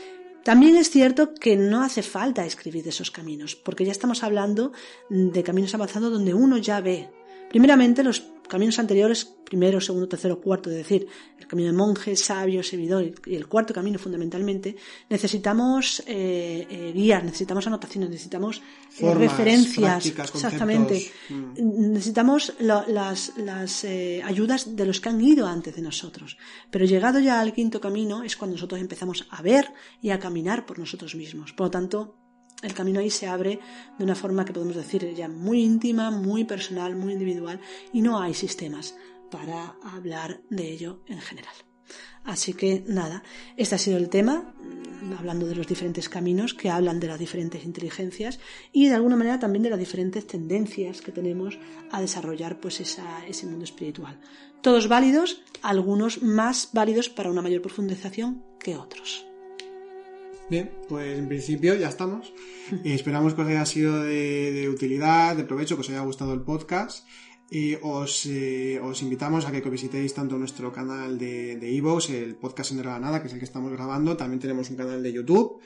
También 0.44 0.76
es 0.76 0.89
cierto 0.89 1.34
que 1.34 1.56
no 1.56 1.84
hace 1.84 2.04
falta 2.04 2.46
escribir 2.46 2.84
de 2.84 2.89
esos 2.89 3.12
caminos, 3.12 3.56
porque 3.56 3.86
ya 3.86 3.94
estamos 3.94 4.24
hablando 4.24 4.74
de 5.10 5.41
caminos 5.41 5.74
avanzados 5.74 6.12
donde 6.12 6.34
uno 6.34 6.58
ya 6.58 6.82
ve 6.82 7.10
Primeramente, 7.54 8.04
los 8.04 8.32
caminos 8.48 8.80
anteriores, 8.80 9.26
primero, 9.26 9.80
segundo, 9.80 10.08
tercero, 10.08 10.39
cuarto, 10.39 10.70
es 10.70 10.78
decir, 10.78 11.08
el 11.39 11.48
camino 11.48 11.72
de 11.72 11.78
monje, 11.78 12.16
sabio, 12.16 12.64
servidor 12.64 13.14
y 13.26 13.36
el 13.36 13.48
cuarto 13.48 13.74
camino 13.74 14.00
fundamentalmente, 14.00 14.76
necesitamos 15.10 16.04
eh, 16.08 16.68
eh, 16.70 16.91
guías, 16.94 17.24
necesitamos 17.24 17.66
anotaciones, 17.68 18.10
necesitamos 18.10 18.62
eh, 19.00 19.14
referencias, 19.14 20.06
exactamente, 20.06 21.12
mm. 21.30 21.91
necesitamos 21.91 22.54
las, 22.60 23.34
las 23.38 23.86
ayudas 24.24 24.76
de 24.76 24.86
los 24.86 25.00
que 25.00 25.10
han 25.10 25.22
ido 25.22 25.48
antes 25.48 25.76
de 25.76 25.82
nosotros. 25.82 26.38
Pero 26.70 26.86
llegado 26.86 27.20
ya 27.20 27.39
al 27.39 27.54
quinto 27.54 27.80
camino 27.80 28.24
es 28.24 28.36
cuando 28.36 28.56
nosotros 28.56 28.80
empezamos 28.82 29.28
a 29.30 29.41
ver 29.41 29.74
y 30.02 30.10
a 30.12 30.20
caminar 30.20 30.66
por 30.66 30.80
nosotros 30.80 31.16
mismos. 31.16 31.54
Por 31.54 31.68
lo 31.68 31.72
tanto, 31.72 32.22
el 32.64 32.74
camino 32.74 32.99
ahí 32.99 33.09
se 33.09 33.28
abre 33.28 33.59
de 33.97 34.03
una 34.03 34.16
forma 34.16 34.45
que 34.45 34.53
podemos 34.53 34.76
decir 34.76 35.14
ya 35.14 35.28
muy 35.28 35.61
íntima, 35.61 36.09
muy 36.09 36.45
personal, 36.45 36.95
muy 36.95 37.14
individual 37.14 37.59
y 37.91 38.01
no 38.01 38.20
hay 38.20 38.34
sistemas 38.34 38.95
para 39.30 39.76
hablar 39.84 40.41
de 40.49 40.72
ello 40.72 41.01
en 41.07 41.20
general. 41.20 41.53
Así 42.24 42.53
que 42.53 42.84
nada, 42.88 43.24
este 43.57 43.76
ha 43.76 43.78
sido 43.78 43.97
el 43.97 44.09
tema, 44.09 44.55
hablando 45.18 45.45
de 45.45 45.55
los 45.55 45.68
diferentes 45.68 46.07
caminos 46.07 46.53
que 46.53 46.70
hablan 46.70 46.99
de 46.99 47.07
las 47.07 47.20
diferentes 47.20 47.66
inteligencias 47.66 48.39
y 48.72 48.88
de 48.88 48.95
alguna 48.95 49.18
manera 49.18 49.39
también 49.39 49.64
de 49.64 49.70
las 49.70 49.80
diferentes 49.80 50.26
tendencias 50.26 51.01
que 51.01 51.11
tenemos 51.11 51.59
a 51.91 51.99
desarrollar 51.99 52.61
pues 52.61 52.80
ese 52.80 53.45
mundo 53.45 53.66
espiritual. 53.66 54.20
Todos 54.61 54.88
válidos, 54.88 55.43
algunos 55.61 56.24
más 56.24 56.70
válidos 56.72 57.09
para 57.09 57.30
una 57.30 57.41
mayor 57.41 57.61
profundización 57.61 58.41
que 58.57 58.78
otros. 58.78 59.32
Bien, 60.50 60.72
pues 60.89 61.18
en 61.18 61.28
principio 61.28 61.76
ya 61.76 61.89
estamos. 61.89 62.34
esperamos 62.84 63.34
que 63.34 63.41
os 63.41 63.48
haya 63.48 63.66
sido 63.66 64.04
de, 64.04 64.70
utilidad, 64.70 65.36
de 65.36 65.44
provecho, 65.44 65.76
que 65.76 65.82
os 65.82 65.89
haya 65.89 66.02
gustado 66.02 66.34
el 66.34 66.41
podcast. 66.41 67.08
Y 67.50 67.76
os, 67.82 68.26
eh, 68.26 68.80
os 68.82 69.02
invitamos 69.04 69.46
a 69.46 69.52
que 69.52 69.62
visitéis 69.70 70.14
tanto 70.14 70.38
nuestro 70.38 70.72
canal 70.72 71.20
de 71.20 71.78
Evox, 71.78 72.10
el 72.10 72.36
podcast 72.36 72.72
en 72.72 72.84
la 72.84 73.00
nada, 73.00 73.22
que 73.22 73.28
es 73.28 73.34
el 73.34 73.39
que 73.39 73.46
estamos 73.46 73.72
grabando. 73.72 74.18
También 74.18 74.39
tenemos 74.39 74.70
un 74.70 74.78
canal 74.78 75.04
de 75.04 75.14
YouTube. 75.14 75.62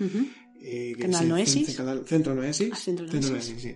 Eh, 0.60 0.96
canal 1.00 1.30
Noesis. 1.30 1.78
Centro 2.06 2.36
Noesis. 2.36 2.70
Ah, 2.74 2.76
Centro 2.76 3.06
Noesis. 3.06 3.62
sí. 3.62 3.76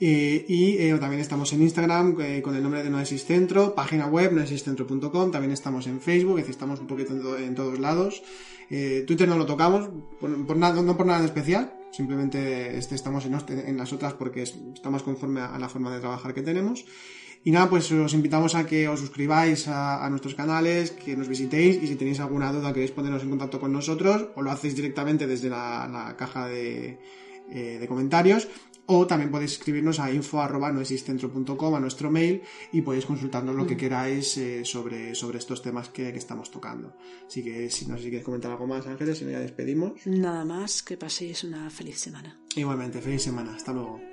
Eh, 0.00 0.44
y 0.46 0.90
también 1.00 1.20
estamos 1.20 1.52
en 1.52 1.62
Instagram 1.62 2.14
con 2.42 2.54
el 2.54 2.62
nombre 2.62 2.84
de 2.84 2.90
Noesis 2.90 3.24
Centro, 3.24 3.74
página 3.74 4.06
web 4.06 4.32
noesiscentro.com, 4.32 5.32
también 5.32 5.50
estamos 5.50 5.88
en 5.88 6.00
Facebook, 6.00 6.38
es 6.38 6.48
estamos 6.48 6.78
un 6.78 6.86
poquito 6.86 7.36
en, 7.36 7.54
todos 7.56 7.80
lados. 7.80 8.22
Twitter 8.68 9.28
no 9.28 9.36
lo 9.36 9.46
tocamos, 9.46 9.88
por, 10.20 10.56
nada, 10.56 10.82
no 10.82 10.96
por 10.96 11.06
nada 11.06 11.20
en 11.20 11.24
especial, 11.24 11.72
simplemente 11.90 12.76
este, 12.76 12.94
estamos 12.94 13.24
en, 13.24 13.76
las 13.76 13.92
otras 13.92 14.14
porque 14.14 14.42
está 14.42 14.90
más 14.90 15.02
conforme 15.02 15.40
a 15.40 15.58
la 15.58 15.68
forma 15.68 15.94
de 15.94 16.00
trabajar 16.00 16.34
que 16.34 16.42
tenemos. 16.42 16.84
Y 17.44 17.50
nada, 17.50 17.70
pues 17.70 17.90
os 17.92 18.12
invitamos 18.14 18.54
a 18.54 18.66
que 18.66 18.88
os 18.88 19.00
suscribáis 19.00 19.68
a, 19.68 20.06
nuestros 20.10 20.34
canales, 20.34 20.90
que 20.90 21.16
nos 21.16 21.28
visitéis 21.28 21.82
y 21.82 21.86
si 21.86 21.96
tenéis 21.96 22.20
alguna 22.20 22.52
duda 22.52 22.72
queréis 22.72 22.90
ponernos 22.90 23.22
en 23.22 23.30
contacto 23.30 23.60
con 23.60 23.72
nosotros 23.72 24.28
o 24.34 24.42
lo 24.42 24.50
hacéis 24.50 24.74
directamente 24.74 25.26
desde 25.26 25.48
la, 25.48 26.14
caja 26.18 26.48
de, 26.48 26.98
eh, 27.50 27.78
de 27.80 27.86
comentarios 27.86 28.48
o 28.88 29.06
también 29.06 29.30
podéis 29.30 29.52
escribirnos 29.52 30.00
a 30.00 30.10
info.noesiscentro.com 30.10 31.74
a 31.74 31.80
nuestro 31.80 32.10
mail 32.10 32.42
y 32.72 32.82
podéis 32.82 33.06
consultarnos 33.06 33.54
lo 33.54 33.66
que 33.66 33.74
mm. 33.74 33.78
queráis 33.78 34.36
eh, 34.38 34.64
sobre, 34.64 35.14
sobre 35.14 35.38
estos 35.38 35.62
temas 35.62 35.90
que, 35.90 36.10
que, 36.12 36.18
estamos 36.18 36.50
tocando. 36.50 36.96
Así 37.26 37.44
que 37.44 37.70
si 37.70 37.86
no 37.86 37.96
sé 37.96 38.04
si 38.04 38.08
quieres 38.08 38.24
comentar 38.24 38.50
algo 38.50 38.66
más, 38.66 38.86
Ángeles, 38.86 39.18
si 39.18 39.24
no 39.24 39.30
ya 39.30 39.40
despedimos. 39.40 39.92
Nada 40.06 40.44
más, 40.44 40.82
que 40.82 40.96
paséis 40.96 41.44
una 41.44 41.68
feliz 41.70 41.98
semana. 41.98 42.40
Igualmente, 42.56 43.00
feliz 43.00 43.22
semana. 43.22 43.54
Hasta 43.54 43.72
luego. 43.72 44.07